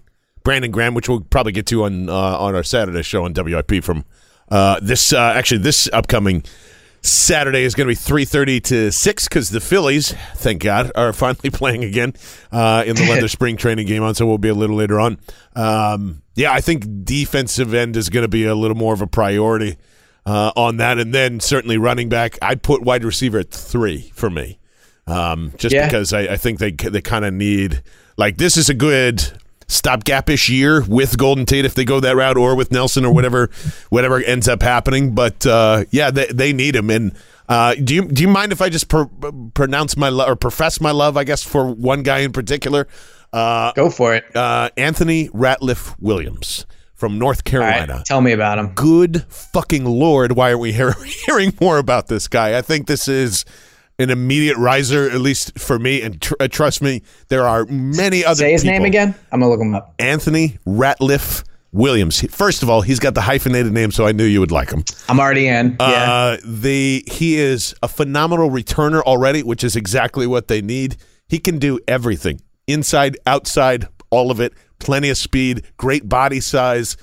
Brandon 0.44 0.70
Graham, 0.70 0.94
which 0.94 1.08
we'll 1.08 1.20
probably 1.20 1.52
get 1.52 1.66
to 1.66 1.84
on 1.84 2.08
uh, 2.08 2.12
on 2.12 2.54
our 2.54 2.62
Saturday 2.62 3.02
show 3.02 3.24
on 3.24 3.32
WIP 3.34 3.82
from 3.82 4.04
uh, 4.50 4.78
this 4.82 5.12
uh, 5.12 5.18
actually 5.18 5.58
this 5.58 5.88
upcoming 5.92 6.44
Saturday 7.00 7.62
is 7.62 7.74
going 7.74 7.86
to 7.86 7.90
be 7.90 7.94
three 7.96 8.24
thirty 8.24 8.60
to 8.60 8.90
six 8.92 9.28
because 9.28 9.50
the 9.50 9.60
Phillies, 9.60 10.14
thank 10.36 10.62
God, 10.62 10.92
are 10.94 11.12
finally 11.14 11.50
playing 11.50 11.84
again 11.84 12.14
uh, 12.50 12.84
in 12.86 12.96
the 12.96 13.06
leather 13.08 13.28
spring 13.28 13.56
training 13.56 13.86
game 13.86 14.02
on. 14.02 14.14
So 14.14 14.26
we'll 14.26 14.38
be 14.38 14.48
a 14.48 14.54
little 14.54 14.76
later 14.76 15.00
on. 15.00 15.18
Um, 15.56 16.21
yeah, 16.34 16.52
I 16.52 16.60
think 16.60 17.04
defensive 17.04 17.74
end 17.74 17.96
is 17.96 18.08
going 18.08 18.22
to 18.22 18.28
be 18.28 18.44
a 18.44 18.54
little 18.54 18.76
more 18.76 18.94
of 18.94 19.00
a 19.02 19.06
priority 19.06 19.76
uh, 20.26 20.52
on 20.56 20.76
that, 20.78 20.98
and 20.98 21.12
then 21.14 21.40
certainly 21.40 21.76
running 21.78 22.08
back. 22.08 22.38
I'd 22.40 22.62
put 22.62 22.82
wide 22.82 23.04
receiver 23.04 23.38
at 23.40 23.50
three 23.50 24.10
for 24.14 24.30
me, 24.30 24.58
um, 25.06 25.52
just 25.56 25.74
Yeah. 25.74 25.86
because 25.86 26.12
I, 26.12 26.20
I 26.22 26.36
think 26.36 26.58
they 26.58 26.70
they 26.72 27.00
kind 27.00 27.24
of 27.24 27.34
need 27.34 27.82
like 28.16 28.36
this 28.38 28.56
is 28.56 28.68
a 28.68 28.74
good 28.74 29.22
stopgap-ish 29.68 30.48
year 30.50 30.82
with 30.86 31.16
Golden 31.16 31.46
Tate 31.46 31.64
if 31.64 31.74
they 31.74 31.84
go 31.84 31.98
that 32.00 32.14
route, 32.16 32.36
or 32.36 32.54
with 32.54 32.70
Nelson 32.72 33.04
or 33.04 33.12
whatever 33.12 33.50
whatever 33.88 34.22
ends 34.22 34.48
up 34.48 34.62
happening. 34.62 35.14
But 35.14 35.46
uh, 35.46 35.84
yeah, 35.90 36.10
they 36.10 36.26
they 36.26 36.52
need 36.52 36.76
him, 36.76 36.90
and 36.90 37.12
Uh, 37.48 37.74
do 37.74 37.94
you 37.94 38.02
do 38.08 38.22
you 38.22 38.28
mind 38.28 38.52
if 38.52 38.62
I 38.62 38.68
just 38.70 38.88
pr- 38.88 39.04
pronounce 39.54 39.96
my 39.96 40.08
love 40.08 40.28
or 40.30 40.36
profess 40.36 40.80
my 40.80 40.90
love? 40.92 41.16
I 41.16 41.24
guess 41.24 41.42
for 41.42 41.66
one 41.66 42.02
guy 42.02 42.20
in 42.20 42.32
particular. 42.32 42.86
Uh, 43.32 43.72
Go 43.72 43.88
for 43.90 44.14
it. 44.14 44.24
uh, 44.36 44.70
Anthony 44.76 45.28
Ratliff 45.30 45.94
Williams 45.98 46.66
from 46.94 47.18
North 47.18 47.42
All 47.52 47.60
right, 47.60 47.72
Carolina. 47.78 48.02
tell 48.06 48.20
me 48.20 48.32
about 48.32 48.58
him. 48.58 48.68
Good 48.74 49.24
fucking 49.28 49.84
lord! 49.84 50.32
Why 50.32 50.50
are 50.50 50.58
we 50.58 50.72
hear- 50.72 50.94
hearing 51.26 51.52
more 51.60 51.78
about 51.78 52.08
this 52.08 52.28
guy? 52.28 52.56
I 52.58 52.62
think 52.62 52.86
this 52.86 53.08
is 53.08 53.44
an 53.98 54.10
immediate 54.10 54.56
riser, 54.56 55.08
at 55.10 55.20
least 55.20 55.58
for 55.58 55.78
me. 55.78 56.02
And 56.02 56.20
tr- 56.20 56.34
uh, 56.40 56.48
trust 56.48 56.82
me, 56.82 57.02
there 57.28 57.44
are 57.46 57.64
many 57.66 58.24
other. 58.24 58.36
Say 58.36 58.52
his 58.52 58.64
name 58.64 58.84
again. 58.84 59.14
I'm 59.32 59.40
gonna 59.40 59.50
look 59.50 59.60
him 59.60 59.74
up. 59.74 59.94
Anthony 59.98 60.58
Ratliff 60.66 61.42
Williams. 61.72 62.20
First 62.30 62.62
of 62.62 62.68
all, 62.68 62.82
he's 62.82 62.98
got 63.00 63.14
the 63.14 63.22
hyphenated 63.22 63.72
name, 63.72 63.90
so 63.92 64.06
I 64.06 64.12
knew 64.12 64.24
you 64.24 64.40
would 64.40 64.50
like 64.52 64.70
him. 64.70 64.84
I'm 65.08 65.18
already 65.18 65.46
in. 65.48 65.76
yeah. 65.80 65.86
Uh, 66.12 66.36
the 66.44 67.02
he 67.10 67.36
is 67.38 67.74
a 67.82 67.88
phenomenal 67.88 68.50
returner 68.50 69.00
already, 69.02 69.42
which 69.42 69.64
is 69.64 69.74
exactly 69.74 70.26
what 70.26 70.48
they 70.48 70.60
need. 70.60 70.96
He 71.28 71.38
can 71.38 71.58
do 71.58 71.80
everything, 71.88 72.40
inside, 72.72 73.16
outside, 73.26 73.86
all 74.10 74.30
of 74.30 74.40
it. 74.40 74.52
Plenty 74.78 75.10
of 75.10 75.16
speed, 75.16 75.62
great 75.76 76.08
body 76.08 76.40
size. 76.40 76.96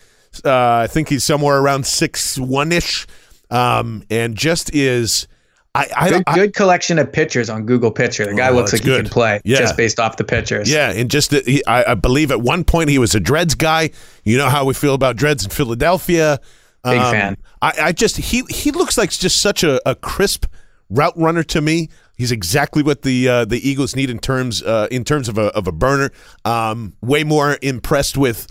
Uh, 0.43 0.81
I 0.83 0.87
think 0.87 1.09
he's 1.09 1.23
somewhere 1.23 1.57
around 1.59 1.85
six 1.85 2.37
one 2.37 2.71
ish, 2.71 3.07
um, 3.49 4.03
and 4.09 4.35
just 4.35 4.73
is. 4.75 5.27
I, 5.75 5.87
I, 5.95 6.09
Good, 6.09 6.23
I 6.25 6.35
good 6.35 6.55
collection 6.55 6.97
of 6.97 7.11
pictures 7.11 7.47
on 7.49 7.65
Google 7.67 7.91
Picture. 7.91 8.25
The 8.25 8.33
guy 8.33 8.49
Oh, 8.49 8.53
looks 8.53 8.73
like 8.73 8.83
he 8.83 8.89
can 8.89 9.05
play 9.07 9.39
Yeah. 9.45 9.59
just 9.59 9.77
based 9.77 9.99
off 9.99 10.17
the 10.17 10.23
pictures. 10.23 10.69
Yeah, 10.69 10.91
and 10.91 11.11
just 11.11 11.31
he, 11.31 11.63
I, 11.65 11.91
I 11.91 11.93
believe 11.93 12.31
at 12.31 12.41
one 12.41 12.63
point 12.63 12.89
he 12.89 12.97
was 12.97 13.13
a 13.13 13.19
Dreads 13.19 13.53
guy. 13.55 13.91
You 14.23 14.37
know 14.37 14.49
how 14.49 14.65
we 14.65 14.73
feel 14.73 14.95
about 14.95 15.15
Dreads 15.15 15.43
in 15.45 15.51
Philadelphia. 15.51 16.39
Um, 16.83 16.95
Big 16.95 17.01
fan. 17.01 17.37
I, 17.61 17.73
I 17.81 17.91
just 17.91 18.17
he 18.17 18.43
he 18.49 18.71
looks 18.71 18.97
like 18.97 19.11
just 19.11 19.41
such 19.41 19.63
a, 19.63 19.79
a 19.87 19.93
crisp 19.95 20.47
route 20.89 21.13
runner 21.15 21.43
to 21.43 21.61
me. 21.61 21.89
He's 22.19 22.31
exactly 22.33 22.83
what 22.83 23.01
the 23.01 23.27
uh, 23.29 23.45
the 23.45 23.67
Eagles 23.67 23.95
need 23.95 24.09
in 24.09 24.19
terms 24.19 24.61
uh, 24.61 24.87
in 24.91 25.05
terms 25.05 25.29
of 25.29 25.37
a 25.37 25.45
of 25.55 25.67
a 25.67 25.71
burner. 25.71 26.11
Um, 26.43 26.93
way 27.01 27.23
more 27.23 27.57
impressed 27.61 28.17
with 28.17 28.45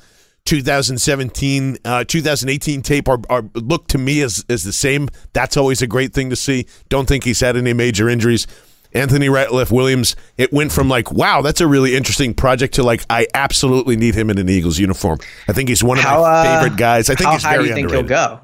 2017, 0.47 1.77
uh, 1.85 2.05
2018 2.05 2.81
tape. 2.81 3.09
Are, 3.09 3.19
are 3.29 3.45
look 3.55 3.87
to 3.89 3.99
me 3.99 4.23
as 4.23 4.43
as 4.49 4.65
the 4.65 4.73
same. 4.73 5.11
That's 5.35 5.59
always 5.59 5.83
a 5.83 5.87
great 5.87 6.15
thing 6.15 6.31
to 6.31 6.37
see. 6.37 6.67
Don't 6.89 7.07
think 7.07 7.25
he's 7.25 7.41
had 7.41 7.59
any 7.59 7.75
major 7.75 8.09
injuries. 8.09 8.47
Anthony 8.95 9.27
Ratliff 9.27 9.71
Williams, 9.71 10.17
it 10.39 10.51
went 10.51 10.73
from 10.73 10.89
like, 10.89 11.13
wow, 11.13 11.43
that's 11.43 11.61
a 11.61 11.67
really 11.67 11.95
interesting 11.95 12.33
project 12.33 12.73
to 12.77 12.83
like, 12.83 13.05
I 13.11 13.27
absolutely 13.35 13.97
need 13.97 14.15
him 14.15 14.31
in 14.31 14.39
an 14.39 14.49
Eagles 14.49 14.79
uniform. 14.79 15.19
I 15.47 15.53
think 15.53 15.69
he's 15.69 15.85
one 15.85 15.99
of 15.99 16.05
How, 16.05 16.23
my 16.23 16.27
uh, 16.31 16.63
favorite 16.63 16.79
guys. 16.79 17.11
I 17.11 17.15
think 17.15 17.27
How 17.27 17.33
he's 17.35 17.43
high 17.43 17.51
very 17.57 17.65
do 17.65 17.69
you 17.69 17.75
think 17.75 17.85
underrated. 17.93 18.11
he'll 18.11 18.37
go? 18.39 18.41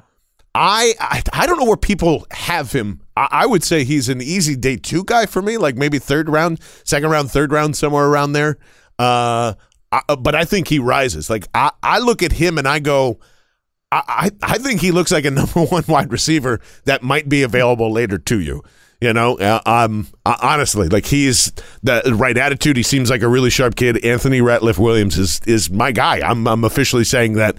I, 0.55 0.93
I 1.01 1.21
I 1.33 1.47
don't 1.47 1.59
know 1.59 1.65
where 1.65 1.75
people 1.75 2.25
have 2.31 2.71
him. 2.71 3.01
I, 3.17 3.27
I 3.31 3.45
would 3.45 3.61
say 3.61 3.83
he's 3.83 4.07
an 4.07 4.21
easy 4.21 4.55
day 4.55 4.77
two 4.77 5.03
guy 5.03 5.25
for 5.25 5.41
me, 5.41 5.57
like 5.57 5.75
maybe 5.75 5.99
third 5.99 6.29
round, 6.29 6.61
second 6.85 7.09
round, 7.09 7.29
third 7.29 7.51
round, 7.51 7.75
somewhere 7.75 8.05
around 8.05 8.33
there. 8.33 8.57
Uh, 8.97 9.55
I, 9.91 10.15
but 10.17 10.33
I 10.33 10.45
think 10.45 10.69
he 10.69 10.79
rises. 10.79 11.29
Like 11.29 11.47
I, 11.53 11.71
I 11.83 11.99
look 11.99 12.23
at 12.23 12.31
him 12.31 12.57
and 12.57 12.69
I 12.69 12.79
go, 12.79 13.19
I, 13.91 14.31
I 14.41 14.53
I 14.53 14.57
think 14.57 14.79
he 14.79 14.91
looks 14.91 15.11
like 15.11 15.25
a 15.25 15.31
number 15.31 15.65
one 15.65 15.83
wide 15.89 16.11
receiver 16.11 16.61
that 16.85 17.03
might 17.03 17.27
be 17.27 17.43
available 17.43 17.91
later 17.91 18.17
to 18.17 18.39
you. 18.39 18.63
You 19.01 19.11
know, 19.11 19.37
uh, 19.37 19.59
um, 19.65 20.07
uh, 20.25 20.37
honestly, 20.41 20.87
like 20.87 21.05
he's 21.05 21.51
the 21.83 22.15
right 22.17 22.37
attitude. 22.37 22.77
He 22.77 22.81
seems 22.83 23.09
like 23.09 23.21
a 23.21 23.27
really 23.27 23.49
sharp 23.49 23.75
kid. 23.75 24.03
Anthony 24.05 24.39
Ratliff 24.39 24.77
Williams 24.79 25.17
is 25.17 25.41
is 25.45 25.69
my 25.69 25.91
guy. 25.91 26.21
I'm 26.21 26.47
I'm 26.47 26.63
officially 26.63 27.03
saying 27.03 27.33
that 27.33 27.57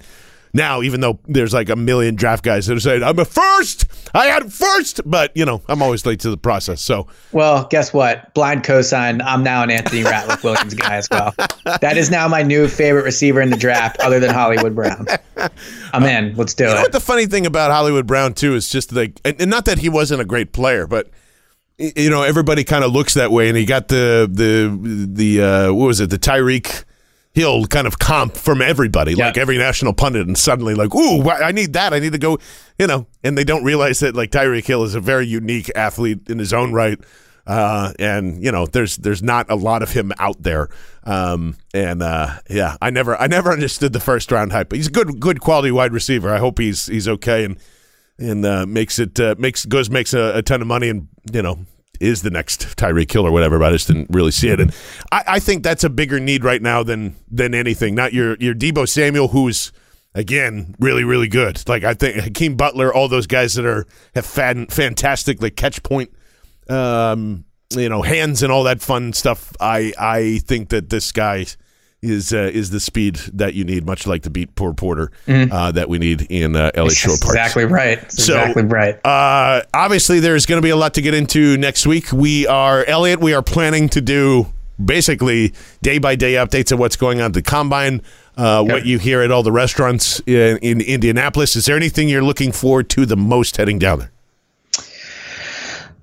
now, 0.53 0.81
even 0.81 1.01
though 1.01 1.19
there's 1.27 1.53
like 1.53 1.69
a 1.69 1.75
million 1.75 2.15
draft 2.15 2.43
guys 2.43 2.67
that 2.67 2.75
are 2.75 2.79
saying 2.79 3.03
I'm 3.03 3.19
a 3.19 3.25
first, 3.25 3.85
I 4.13 4.27
had 4.27 4.51
first, 4.51 5.01
but 5.05 5.35
you 5.35 5.45
know, 5.45 5.61
I'm 5.67 5.81
always 5.81 6.05
late 6.05 6.19
to 6.21 6.29
the 6.29 6.37
process. 6.37 6.81
So 6.81 7.07
Well, 7.31 7.67
guess 7.69 7.93
what? 7.93 8.33
Blind 8.33 8.63
cosign. 8.63 9.21
I'm 9.23 9.43
now 9.43 9.63
an 9.63 9.71
Anthony 9.71 10.03
Ratliff 10.03 10.43
Williams 10.43 10.73
guy 10.73 10.95
as 10.95 11.07
well. 11.09 11.33
That 11.81 11.97
is 11.97 12.09
now 12.09 12.27
my 12.27 12.43
new 12.43 12.67
favorite 12.67 13.03
receiver 13.03 13.41
in 13.41 13.49
the 13.49 13.57
draft, 13.57 13.99
other 13.99 14.19
than 14.19 14.29
Hollywood 14.29 14.75
Brown. 14.75 15.05
I'm 15.93 16.03
in. 16.03 16.35
Let's 16.35 16.53
do 16.53 16.65
You 16.65 16.73
know 16.73 16.81
what 16.81 16.91
the 16.91 16.99
funny 16.99 17.25
thing 17.25 17.45
about 17.45 17.71
Hollywood 17.71 18.07
Brown 18.07 18.33
too 18.33 18.55
is 18.55 18.69
just 18.69 18.91
like, 18.93 19.19
and, 19.25 19.39
and 19.41 19.49
not 19.49 19.65
that 19.65 19.79
he 19.79 19.89
wasn't 19.89 20.21
a 20.21 20.25
great 20.25 20.53
player, 20.53 20.87
but 20.87 21.09
you 21.77 22.09
know 22.09 22.23
everybody 22.23 22.63
kind 22.63 22.83
of 22.83 22.91
looks 22.91 23.13
that 23.13 23.31
way, 23.31 23.49
and 23.49 23.57
he 23.57 23.65
got 23.65 23.87
the 23.87 24.27
the 24.31 25.07
the 25.13 25.43
uh, 25.43 25.73
what 25.73 25.85
was 25.85 25.99
it 25.99 26.09
the 26.09 26.17
Tyreek 26.17 26.83
Hill 27.37 27.65
kind 27.67 27.85
of 27.87 27.99
comp 27.99 28.35
from 28.35 28.61
everybody, 28.61 29.13
Yeah. 29.13 29.27
like 29.27 29.37
every 29.37 29.57
national 29.57 29.93
pundit, 29.93 30.25
and 30.27 30.37
suddenly 30.37 30.73
like, 30.73 30.93
ooh, 30.95 31.21
I 31.29 31.51
need 31.51 31.73
that, 31.73 31.93
I 31.93 31.99
need 31.99 32.11
to 32.13 32.17
go, 32.17 32.39
you 32.79 32.87
know, 32.87 33.05
and 33.23 33.37
they 33.37 33.43
don't 33.43 33.63
realize 33.63 33.99
that 33.99 34.15
like 34.15 34.31
Tyreek 34.31 34.65
Hill 34.65 34.83
is 34.83 34.95
a 34.95 34.99
very 34.99 35.27
unique 35.27 35.69
athlete 35.75 36.29
in 36.29 36.39
his 36.39 36.51
own 36.53 36.73
right. 36.73 36.99
Uh, 37.45 37.93
and 37.99 38.43
you 38.43 38.51
know, 38.51 38.65
there's 38.65 38.97
there's 38.97 39.23
not 39.23 39.49
a 39.49 39.55
lot 39.55 39.81
of 39.81 39.91
him 39.91 40.11
out 40.19 40.41
there. 40.43 40.67
Um, 41.05 41.55
and 41.73 42.03
uh, 42.03 42.39
yeah, 42.49 42.75
I 42.81 42.89
never 42.89 43.15
I 43.15 43.27
never 43.27 43.51
understood 43.57 43.93
the 43.93 44.01
first 44.01 44.31
round 44.33 44.51
hype. 44.51 44.67
But 44.69 44.77
he's 44.77 44.87
a 44.87 44.91
good 44.91 45.19
good 45.21 45.39
quality 45.39 45.71
wide 45.71 45.93
receiver. 45.93 46.29
I 46.33 46.39
hope 46.39 46.59
he's 46.59 46.87
he's 46.87 47.07
okay 47.07 47.45
and 47.45 47.57
and 48.19 48.45
uh, 48.45 48.65
makes 48.65 48.99
it 48.99 49.17
uh, 49.19 49.35
makes 49.37 49.63
goes 49.65 49.89
makes 49.89 50.13
a, 50.13 50.39
a 50.39 50.41
ton 50.41 50.61
of 50.61 50.67
money 50.67 50.89
and 50.89 51.07
you 51.31 51.41
know 51.41 51.59
is 51.99 52.21
the 52.21 52.29
next 52.29 52.77
Tyreek 52.77 53.11
Hill 53.11 53.25
or 53.25 53.31
whatever. 53.31 53.59
But 53.59 53.69
I 53.69 53.71
just 53.71 53.87
didn't 53.87 54.07
really 54.09 54.31
see 54.31 54.49
it. 54.49 54.59
And 54.59 54.73
I, 55.11 55.23
I 55.27 55.39
think 55.39 55.63
that's 55.63 55.83
a 55.83 55.89
bigger 55.89 56.19
need 56.19 56.43
right 56.43 56.61
now 56.61 56.83
than 56.83 57.15
than 57.29 57.53
anything. 57.53 57.95
Not 57.95 58.13
your 58.13 58.35
your 58.39 58.53
Deebo 58.53 58.87
Samuel 58.87 59.29
who's. 59.29 59.71
Again, 60.15 60.73
really, 60.79 61.03
really 61.03 61.27
good. 61.27 61.61
Like 61.69 61.83
I 61.83 61.93
think 61.93 62.15
Hakeem 62.15 62.55
Butler, 62.55 62.91
all 62.91 63.07
those 63.07 63.27
guys 63.27 63.53
that 63.53 63.65
are 63.65 63.85
have 64.15 64.25
fan, 64.25 64.65
fantastic 64.65 65.43
like 65.43 65.55
catch 65.55 65.83
point 65.83 66.09
um, 66.69 67.45
you 67.75 67.89
know, 67.89 68.01
hands 68.01 68.43
and 68.43 68.51
all 68.51 68.63
that 68.63 68.81
fun 68.81 69.13
stuff. 69.13 69.53
I 69.59 69.93
I 69.97 70.39
think 70.45 70.69
that 70.69 70.89
this 70.89 71.11
guy 71.11 71.45
is 72.01 72.31
uh, 72.33 72.37
is 72.53 72.69
the 72.69 72.79
speed 72.79 73.15
that 73.33 73.53
you 73.55 73.63
need, 73.63 73.85
much 73.85 74.05
like 74.05 74.21
the 74.21 74.29
beat 74.29 74.53
poor 74.55 74.73
Porter 74.73 75.11
uh, 75.27 75.71
that 75.71 75.89
we 75.89 75.97
need 75.97 76.27
in 76.29 76.55
uh, 76.55 76.69
Elliot 76.75 76.95
Shorr-Parks. 76.95 77.25
exactly 77.25 77.65
right. 77.65 77.99
That's 78.01 78.23
So- 78.23 78.37
exactly 78.39 78.63
right. 78.63 79.05
Uh, 79.05 79.61
obviously, 79.73 80.19
there's 80.19 80.45
going 80.45 80.61
to 80.61 80.65
be 80.65 80.69
a 80.69 80.75
lot 80.75 80.93
to 80.95 81.01
get 81.01 81.13
into 81.13 81.57
next 81.57 81.87
week. 81.87 82.11
We 82.11 82.45
are 82.47 82.83
Elliot. 82.85 83.19
We 83.19 83.33
are 83.33 83.41
planning 83.41 83.89
to 83.89 84.01
do 84.01 84.47
basically 84.83 85.53
day 85.81 85.97
by 85.97 86.15
day 86.15 86.33
updates 86.33 86.71
of 86.71 86.77
what's 86.79 86.95
going 86.95 87.19
on 87.19 87.27
at 87.27 87.33
the 87.33 87.41
combine. 87.41 88.01
Uh, 88.37 88.63
What 88.63 88.85
you 88.85 88.99
hear 88.99 89.21
at 89.23 89.31
all 89.31 89.41
the 89.41 89.51
restaurants 89.51 90.19
in, 90.27 90.57
in 90.59 90.79
Indianapolis. 90.81 91.55
Is 91.55 91.65
there 91.65 91.75
anything 91.75 92.07
you're 92.07 92.21
looking 92.23 92.51
forward 92.51 92.87
to 92.91 93.07
the 93.07 93.17
most 93.17 93.57
heading 93.57 93.79
down 93.79 93.97
there? 93.97 94.11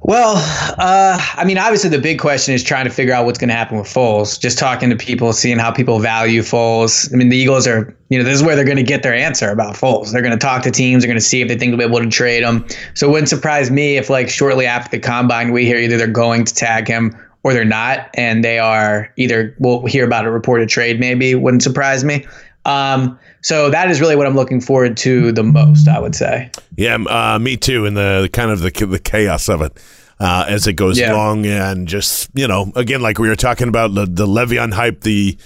Well, 0.07 0.35
uh, 0.37 1.19
I 1.19 1.45
mean, 1.47 1.57
obviously 1.57 1.89
the 1.89 1.99
big 1.99 2.19
question 2.19 2.55
is 2.55 2.63
trying 2.63 2.85
to 2.85 2.91
figure 2.91 3.15
out 3.15 3.25
what's 3.25 3.39
going 3.39 3.49
to 3.49 3.55
happen 3.55 3.79
with 3.79 3.87
Foles. 3.87 4.39
Just 4.39 4.59
talking 4.59 4.91
to 4.91 4.97
people, 4.97 5.33
seeing 5.33 5.59
how 5.59 5.71
people 5.71 5.99
value 5.99 6.43
Foles. 6.43 7.11
I 7.11 7.17
mean, 7.17 7.31
the 7.31 7.39
Eagles 7.39 7.67
are, 7.67 7.97
you 8.11 8.19
know, 8.19 8.25
this 8.25 8.35
is 8.35 8.43
where 8.43 8.55
they're 8.55 8.67
going 8.67 8.77
to 8.77 8.83
get 8.83 9.03
their 9.03 9.15
answer 9.15 9.49
about 9.49 9.77
Foles. 9.77 10.13
They're 10.13 10.21
going 10.21 10.39
to 10.39 10.39
talk 10.39 10.63
to 10.65 10.71
teams. 10.71 11.03
They're 11.03 11.09
going 11.09 11.19
to 11.19 11.25
see 11.25 11.41
if 11.41 11.49
they 11.49 11.57
think 11.57 11.71
they'll 11.71 11.79
be 11.79 11.91
able 11.91 12.05
to 12.05 12.11
trade 12.11 12.43
him. 12.43 12.67
So 12.93 13.09
it 13.09 13.13
wouldn't 13.13 13.31
surprise 13.31 13.71
me 13.71 13.97
if, 13.97 14.11
like, 14.11 14.29
shortly 14.29 14.67
after 14.67 14.91
the 14.91 15.01
combine, 15.01 15.53
we 15.53 15.65
hear 15.65 15.79
either 15.79 15.97
they're 15.97 16.07
going 16.07 16.45
to 16.45 16.55
tag 16.55 16.87
him 16.87 17.17
or 17.43 17.55
they're 17.55 17.65
not, 17.65 18.11
and 18.15 18.45
they 18.45 18.59
are 18.59 19.11
either 19.17 19.57
we'll 19.59 19.87
hear 19.87 20.05
about 20.05 20.27
a 20.27 20.31
reported 20.31 20.69
trade. 20.69 21.01
Maybe 21.01 21.35
wouldn't 21.35 21.63
surprise 21.63 22.05
me. 22.05 22.27
Um, 22.67 23.19
so 23.43 23.69
that 23.71 23.91
is 23.91 24.01
really 24.01 24.17
what 24.17 24.27
I'm 24.27 24.35
looking 24.35 24.61
forward 24.61 24.97
to 24.99 25.33
the 25.33 25.43
most. 25.43 25.89
I 25.89 25.99
would 25.99 26.15
say. 26.15 26.51
Yeah, 26.77 26.95
uh, 26.97 27.39
me 27.39 27.57
too. 27.57 27.87
And 27.87 27.97
the, 27.97 28.21
the 28.23 28.29
kind 28.29 28.51
of 28.51 28.61
the 28.61 28.71
the 28.87 28.99
chaos 28.99 29.49
of 29.49 29.61
it 29.63 29.79
uh, 30.21 30.47
as 30.49 30.67
it 30.67 30.75
goes 30.75 30.99
Yeah. 30.99 31.13
along, 31.13 31.47
and 31.47 31.87
just 31.87 32.31
you 32.35 32.49
know, 32.49 32.73
again, 32.77 33.01
like 33.03 33.19
we 33.19 33.29
were 33.29 33.37
talking 33.37 33.69
about 33.69 33.95
the 33.95 34.07
the 34.07 34.27
Le'Veon 34.27 34.73
hype, 34.73 35.03
the 35.03 35.37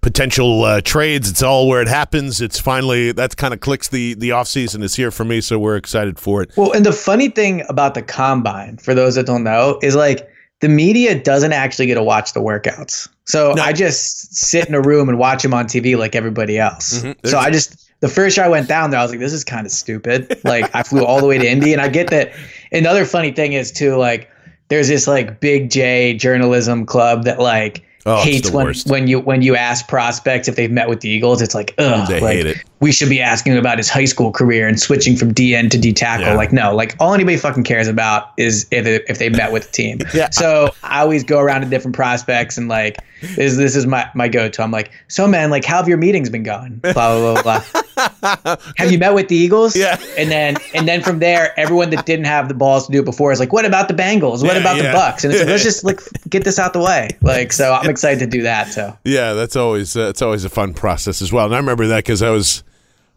potential 0.00 0.62
uh, 0.64 0.80
trades. 0.80 1.28
It's 1.28 1.42
all 1.42 1.66
where 1.66 1.82
it 1.82 1.88
happens. 1.88 2.40
It's 2.40 2.58
finally 2.60 3.10
that 3.12 3.36
kind 3.36 3.52
of 3.52 3.60
clicks. 3.60 3.88
The 3.88 4.14
the 4.14 4.30
off 4.32 4.46
season 4.46 4.82
is 4.82 4.94
here 4.94 5.10
for 5.10 5.24
me, 5.24 5.40
so 5.40 5.58
we're 5.58 5.76
excited 5.76 6.18
for 6.18 6.42
it. 6.42 6.52
Well, 6.56 6.72
and 6.72 6.86
the 6.86 6.92
funny 6.92 7.28
thing 7.28 7.64
about 7.68 7.94
the 7.94 8.02
combine, 8.02 8.76
for 8.76 8.94
those 8.94 9.16
that 9.16 9.26
don't 9.26 9.42
know, 9.44 9.78
is 9.82 9.96
like 9.96 10.28
the 10.60 10.68
media 10.68 11.20
doesn't 11.20 11.52
actually 11.52 11.86
get 11.86 11.94
to 11.96 12.02
watch 12.02 12.32
the 12.34 12.40
workouts. 12.40 13.08
So 13.28 13.52
No. 13.52 13.62
I 13.62 13.72
just 13.74 14.34
sit 14.34 14.66
in 14.68 14.74
a 14.74 14.80
room 14.80 15.08
and 15.10 15.18
watch 15.18 15.42
them 15.42 15.52
on 15.52 15.66
TV 15.66 15.96
like 15.98 16.14
everybody 16.16 16.58
else. 16.58 17.00
Mm-hmm. 17.02 17.26
So 17.28 17.38
I 17.38 17.50
just 17.50 17.90
the 18.00 18.08
first 18.08 18.36
year 18.36 18.46
I 18.46 18.48
went 18.48 18.68
down 18.68 18.90
there, 18.90 18.98
I 19.00 19.02
was 19.02 19.10
like, 19.10 19.20
this 19.20 19.32
is 19.34 19.44
kind 19.44 19.66
of 19.66 19.72
stupid. 19.72 20.40
Like 20.44 20.74
I 20.74 20.82
flew 20.82 21.04
all 21.04 21.20
the 21.20 21.26
way 21.26 21.36
to 21.36 21.46
Indy, 21.46 21.72
and 21.72 21.82
I 21.82 21.88
get 21.88 22.08
that. 22.10 22.32
Another 22.72 23.04
funny 23.04 23.30
thing 23.32 23.52
is 23.52 23.70
too, 23.70 23.96
like 23.96 24.30
there's 24.68 24.88
this 24.88 25.06
like 25.06 25.40
big 25.40 25.70
J 25.70 26.14
journalism 26.14 26.86
club 26.86 27.24
that 27.24 27.38
like 27.38 27.84
Oh, 28.06 28.22
hates 28.22 28.50
when 28.50 28.66
worst. 28.66 28.86
when 28.88 29.06
you 29.08 29.20
when 29.20 29.42
you 29.42 29.54
ask 29.56 29.86
prospects 29.88 30.48
if 30.48 30.56
they've 30.56 30.70
met 30.70 30.88
with 30.88 31.00
the 31.00 31.10
Eagles. 31.10 31.42
It's 31.42 31.54
like 31.54 31.74
ugh, 31.76 32.08
They 32.08 32.20
like, 32.20 32.36
hate 32.36 32.46
it. 32.46 32.56
We 32.80 32.92
should 32.92 33.08
be 33.08 33.20
asking 33.20 33.52
him 33.52 33.58
about 33.58 33.76
his 33.78 33.88
high 33.88 34.04
school 34.04 34.30
career 34.30 34.68
and 34.68 34.78
switching 34.78 35.16
from 35.16 35.34
DN 35.34 35.68
to 35.70 35.78
D 35.78 35.92
tackle. 35.92 36.26
Yeah. 36.26 36.34
Like, 36.34 36.52
no, 36.52 36.74
like 36.74 36.94
all 37.00 37.12
anybody 37.12 37.36
fucking 37.36 37.64
cares 37.64 37.88
about 37.88 38.30
is 38.36 38.66
if 38.70 38.84
they, 38.84 39.00
if 39.08 39.18
they 39.18 39.28
met 39.30 39.52
with 39.52 39.66
the 39.66 39.72
team. 39.72 39.98
Yeah. 40.14 40.30
So 40.30 40.70
I 40.82 41.00
always 41.00 41.22
go 41.22 41.38
around 41.38 41.60
to 41.62 41.68
different 41.68 41.94
prospects 41.94 42.56
and 42.56 42.68
like 42.68 42.96
this 43.36 43.56
this 43.56 43.74
is 43.76 43.84
my 43.86 44.08
my 44.14 44.28
go 44.28 44.48
to. 44.48 44.62
I'm 44.62 44.70
like, 44.70 44.90
so 45.08 45.26
man, 45.26 45.50
like 45.50 45.64
how 45.64 45.76
have 45.76 45.88
your 45.88 45.98
meetings 45.98 46.30
been 46.30 46.42
going? 46.44 46.76
Blah 46.76 46.92
blah 46.92 47.42
blah 47.42 47.62
blah. 47.62 48.56
have 48.76 48.90
you 48.92 48.98
met 48.98 49.12
with 49.14 49.28
the 49.28 49.36
Eagles? 49.36 49.76
Yeah. 49.76 50.00
And 50.16 50.30
then 50.30 50.56
and 50.74 50.86
then 50.88 51.02
from 51.02 51.18
there, 51.18 51.58
everyone 51.58 51.90
that 51.90 52.06
didn't 52.06 52.26
have 52.26 52.48
the 52.48 52.54
balls 52.54 52.86
to 52.86 52.92
do 52.92 53.00
it 53.00 53.04
before 53.04 53.32
is 53.32 53.40
like, 53.40 53.52
what 53.52 53.64
about 53.64 53.88
the 53.88 53.94
Bengals? 53.94 54.42
What 54.42 54.54
Yeah, 54.54 54.60
about 54.60 54.76
yeah. 54.76 54.82
the 54.84 54.92
Bucks? 54.92 55.24
And 55.24 55.32
it's 55.32 55.42
like, 55.42 55.48
let's 55.50 55.62
just 55.64 55.84
like 55.84 56.00
get 56.30 56.44
this 56.44 56.58
out 56.58 56.72
the 56.72 56.80
way. 56.80 57.08
Like, 57.22 57.52
so 57.52 57.72
I'm 57.72 57.90
excited 57.90 58.20
to 58.20 58.26
do 58.26 58.42
that. 58.42 58.68
So 58.68 58.96
Yeah, 59.04 59.32
that's 59.34 59.56
always 59.56 59.96
uh, 59.96 60.08
it's 60.08 60.22
always 60.22 60.44
a 60.44 60.48
fun 60.48 60.74
process 60.74 61.20
as 61.20 61.32
well. 61.32 61.46
And 61.46 61.54
I 61.54 61.58
remember 61.58 61.88
that 61.88 61.98
because 62.04 62.22
I 62.22 62.30
was 62.30 62.62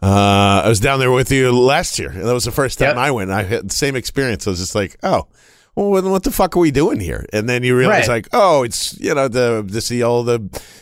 uh, 0.01 0.61
I 0.65 0.69
was 0.69 0.79
down 0.79 0.99
there 0.99 1.11
with 1.11 1.31
you 1.31 1.51
last 1.51 1.99
year, 1.99 2.09
and 2.09 2.23
that 2.25 2.33
was 2.33 2.45
the 2.45 2.51
first 2.51 2.79
time 2.79 2.89
Yep. 2.89 2.97
I 2.97 3.11
went. 3.11 3.31
I 3.31 3.43
had 3.43 3.69
the 3.69 3.73
same 3.75 3.95
experience. 3.95 4.47
I 4.47 4.51
was 4.51 4.59
just 4.59 4.75
like, 4.75 4.97
oh. 5.03 5.27
Well, 5.73 5.89
what- 6.03 6.23
the 6.23 6.31
fuck 6.31 6.57
are 6.57 6.59
we 6.59 6.69
doing 6.69 6.99
here? 6.99 7.25
And 7.31 7.47
then 7.47 7.63
you 7.63 7.77
realize, 7.77 8.09
Right. 8.09 8.15
like, 8.15 8.27
oh, 8.33 8.63
it's 8.63 8.99
you 8.99 9.15
know 9.15 9.29
the 9.29 9.65
to 9.71 9.79
see 9.79 10.03
all 10.03 10.21
the 10.23 10.39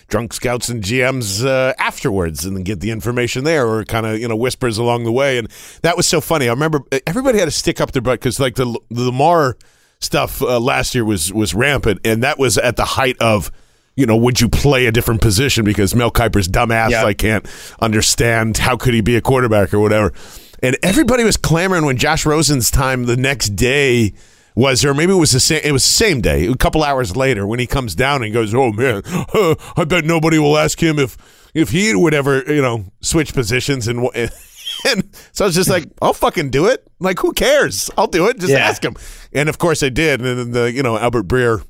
drunk 0.07 0.33
scouts 0.33 0.67
and 0.67 0.83
GMs 0.83 1.45
uh, 1.45 1.75
afterwards, 1.77 2.43
and 2.43 2.55
then 2.57 2.63
get 2.63 2.79
the 2.79 2.89
information 2.89 3.43
there, 3.43 3.67
or 3.67 3.85
kind 3.85 4.07
of 4.07 4.17
you 4.19 4.27
know 4.27 4.35
whispers 4.35 4.79
along 4.79 5.03
the 5.03 5.11
way. 5.11 5.37
And 5.37 5.47
that 5.83 5.95
was 5.95 6.07
so 6.07 6.19
funny. 6.21 6.47
I 6.47 6.51
remember 6.53 6.81
everybody 7.05 7.37
had 7.37 7.45
to 7.45 7.51
stick 7.51 7.79
up 7.79 7.91
their 7.91 8.01
butt 8.01 8.19
because 8.19 8.39
like 8.39 8.55
the 8.55 8.65
the 8.89 9.03
Lamar 9.03 9.57
stuff 9.99 10.41
uh, 10.41 10.59
last 10.59 10.95
year 10.95 11.05
was 11.05 11.31
was 11.31 11.53
rampant, 11.53 11.99
and 12.03 12.23
that 12.23 12.39
was 12.39 12.57
at 12.57 12.75
the 12.75 12.85
height 12.85 13.15
of 13.19 13.51
you 13.99 14.05
know, 14.05 14.15
would 14.17 14.39
you 14.41 14.47
play 14.49 14.85
a 14.85 14.91
different 14.91 15.21
position 15.21 15.65
because 15.65 15.93
Mel 15.93 16.11
Kiper's 16.11 16.47
dumbass 16.47 16.89
Yeah. 16.91 17.03
like 17.03 17.17
can't 17.17 17.45
understand 17.81 18.57
how 18.57 18.77
could 18.77 18.93
he 18.93 19.01
be 19.01 19.15
a 19.15 19.21
quarterback 19.21 19.73
or 19.73 19.79
whatever. 19.79 20.13
And 20.61 20.77
everybody 20.83 21.23
was 21.23 21.37
clamoring 21.37 21.85
when 21.85 21.97
Josh 21.97 22.25
Rosen's 22.25 22.69
time 22.71 23.05
the 23.05 23.15
next 23.17 23.49
day 23.55 24.13
was, 24.55 24.83
or 24.83 24.93
maybe 24.93 25.13
it 25.13 25.17
was 25.17 25.31
the 25.31 25.39
same. 25.39 25.61
It 25.63 25.71
was 25.71 25.83
the 25.85 25.89
same 25.91 26.19
day, 26.21 26.47
a 26.47 26.55
couple 26.55 26.83
hours 26.83 27.15
later, 27.15 27.47
when 27.47 27.59
he 27.59 27.67
comes 27.67 27.95
down 27.95 28.23
and 28.23 28.33
goes, 28.33 28.53
"Oh 28.53 28.71
man, 28.73 29.01
uh, 29.33 29.55
I 29.77 29.85
bet 29.85 30.03
nobody 30.03 30.37
will 30.37 30.57
ask 30.57 30.81
him 30.83 30.99
if 30.99 31.15
if 31.53 31.69
he 31.69 31.95
would 31.95 32.13
ever, 32.13 32.43
you 32.45 32.61
know, 32.61 32.83
switch 32.99 33.33
positions." 33.33 33.87
And 33.87 34.01
wh- 34.05 34.17
and 34.87 35.03
so 35.31 35.45
I 35.45 35.47
was 35.47 35.55
just 35.55 35.69
like, 35.69 35.85
"I'll 36.01 36.13
fucking 36.13 36.49
do 36.49 36.65
it. 36.67 36.85
Like, 36.99 37.19
who 37.19 37.31
cares? 37.31 37.89
I'll 37.97 38.07
do 38.07 38.27
it. 38.27 38.37
Just 38.39 38.51
Yeah. 38.51 38.67
ask 38.67 38.83
him." 38.83 38.95
And 39.31 39.47
of 39.47 39.59
course, 39.59 39.81
I 39.81 39.87
did. 39.89 40.19
And 40.21 40.39
then 40.39 40.51
the 40.51 40.69
you 40.73 40.83
know 40.83 40.97
Albert 40.97 41.27
Breer 41.29 41.63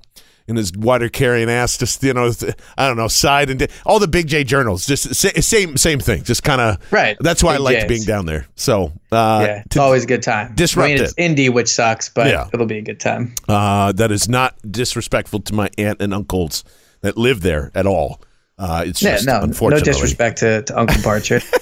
and 0.50 0.58
his 0.58 0.74
water 0.76 1.08
carrying 1.08 1.50
ass, 1.50 1.78
just 1.78 2.04
you 2.04 2.14
know, 2.14 2.32
I 2.78 2.88
don't 2.88 2.98
know, 2.98 3.08
side 3.08 3.50
and 3.50 3.68
all 3.86 4.00
the 4.00 4.08
Big 4.08 4.28
J 4.28 4.44
journals, 4.44 4.86
just 4.86 5.16
sa- 5.16 5.30
same 5.42 5.78
same 5.78 6.00
thing, 6.00 6.24
just 6.24 6.44
kind 6.44 6.60
of 6.60 6.92
Right. 6.92 7.16
That's 7.22 7.42
why 7.44 7.54
I 7.54 7.58
liked 7.58 7.84
Js. 7.86 7.88
being 7.88 8.04
down 8.04 8.26
there. 8.26 8.48
So 8.56 8.92
uh, 9.12 9.46
yeah, 9.48 9.64
it's 9.66 9.78
always 9.78 10.04
a 10.04 10.08
good 10.08 10.24
time. 10.24 10.54
disrupt 10.56 10.90
I 10.90 10.94
mean, 10.94 11.04
it's 11.04 11.14
it. 11.14 11.22
Indy, 11.24 11.50
which 11.50 11.70
sucks, 11.70 12.10
but 12.10 12.28
Yeah. 12.28 12.48
it'll 12.54 12.66
be 12.66 12.80
a 12.80 12.82
good 12.82 13.00
time. 13.00 13.34
uh, 13.48 13.92
that 13.94 14.12
is 14.12 14.28
not 14.28 14.56
disrespectful 14.70 15.40
to 15.42 15.54
my 15.54 15.70
aunt 15.78 16.02
and 16.02 16.14
uncles 16.14 16.64
that 17.02 17.18
live 17.18 17.42
there 17.42 17.72
at 17.76 17.86
all. 17.86 18.20
Uh, 18.58 18.84
it's 18.86 19.02
Yeah, 19.02 19.12
just 19.14 19.26
no, 19.26 19.40
no 19.70 19.80
disrespect 19.80 20.40
to, 20.40 20.62
to 20.64 20.78
Uncle 20.78 21.02
Partridge. 21.02 21.46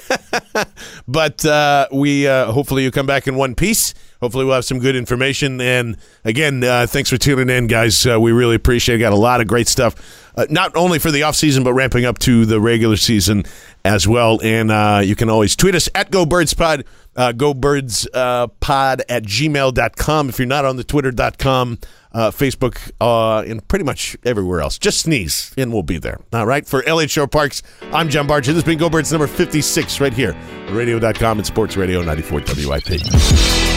But 1.08 1.46
uh, 1.46 1.88
we 1.92 2.28
uh, 2.28 2.52
hopefully 2.52 2.84
you 2.84 2.92
come 2.92 3.06
back 3.06 3.28
in 3.28 3.36
one 3.36 3.56
piece. 3.56 3.94
Hopefully 4.20 4.46
we'll 4.46 4.56
have 4.56 4.66
some 4.66 4.80
good 4.80 4.96
information. 4.96 5.62
And 5.62 5.98
again, 6.26 6.64
uh, 6.64 6.88
thanks 6.88 7.10
for 7.10 7.18
tuning 7.18 7.50
in, 7.50 7.68
guys. 7.68 8.06
Uh, 8.06 8.20
we 8.20 8.32
really 8.32 8.56
appreciate 8.56 8.96
it. 8.96 9.00
Got 9.00 9.14
a 9.14 9.18
lot 9.18 9.40
of 9.40 9.48
great 9.48 9.68
stuff, 9.68 9.96
uh, 10.36 10.48
not 10.50 10.76
only 10.76 11.00
for 11.00 11.12
the 11.12 11.24
off 11.24 11.36
season, 11.36 11.64
but 11.64 11.74
ramping 11.74 12.04
up 12.04 12.20
to 12.20 12.46
the 12.46 12.60
regular 12.60 12.98
season 12.98 13.46
as 13.86 14.08
well. 14.08 14.40
And 14.44 14.72
uh, 14.72 15.02
you 15.04 15.16
can 15.16 15.30
always 15.30 15.56
tweet 15.56 15.76
us 15.76 15.88
at 15.96 16.12
GoBirdsPod, 16.12 16.86
uh, 17.16 17.32
GoBirdsPod 17.32 18.08
uh, 18.14 18.48
pod 18.60 19.04
at 19.08 19.24
gmail.com. 19.24 20.30
If 20.30 20.40
you're 20.40 20.48
not 20.48 20.66
on 20.66 20.76
the 20.76 20.84
Twitter.com, 20.84 21.80
uh, 22.18 22.32
Facebook, 22.32 22.92
uh, 23.00 23.44
and 23.48 23.66
pretty 23.68 23.86
much 23.86 24.18
everywhere 24.26 24.60
else. 24.60 24.80
Just 24.80 25.02
sneeze, 25.02 25.54
and 25.56 25.72
we'll 25.72 25.84
be 25.84 26.00
there. 26.00 26.20
All 26.34 26.48
right. 26.48 26.66
For 26.66 26.84
Elliot 26.88 27.12
Shorr-Parks, 27.12 27.62
I'm 27.94 28.10
John 28.10 28.26
Barger. 28.26 28.54
This 28.54 28.56
has 28.56 28.64
been 28.64 28.80
Go 28.80 28.90
Birds 28.90 29.12
number 29.12 29.28
56 29.28 30.02
right 30.02 30.14
here, 30.14 30.36
radio.com 30.72 31.38
and 31.38 31.46
Sports 31.46 31.78
Radio 31.78 32.02
94 32.02 32.42
WIP. 32.42 33.77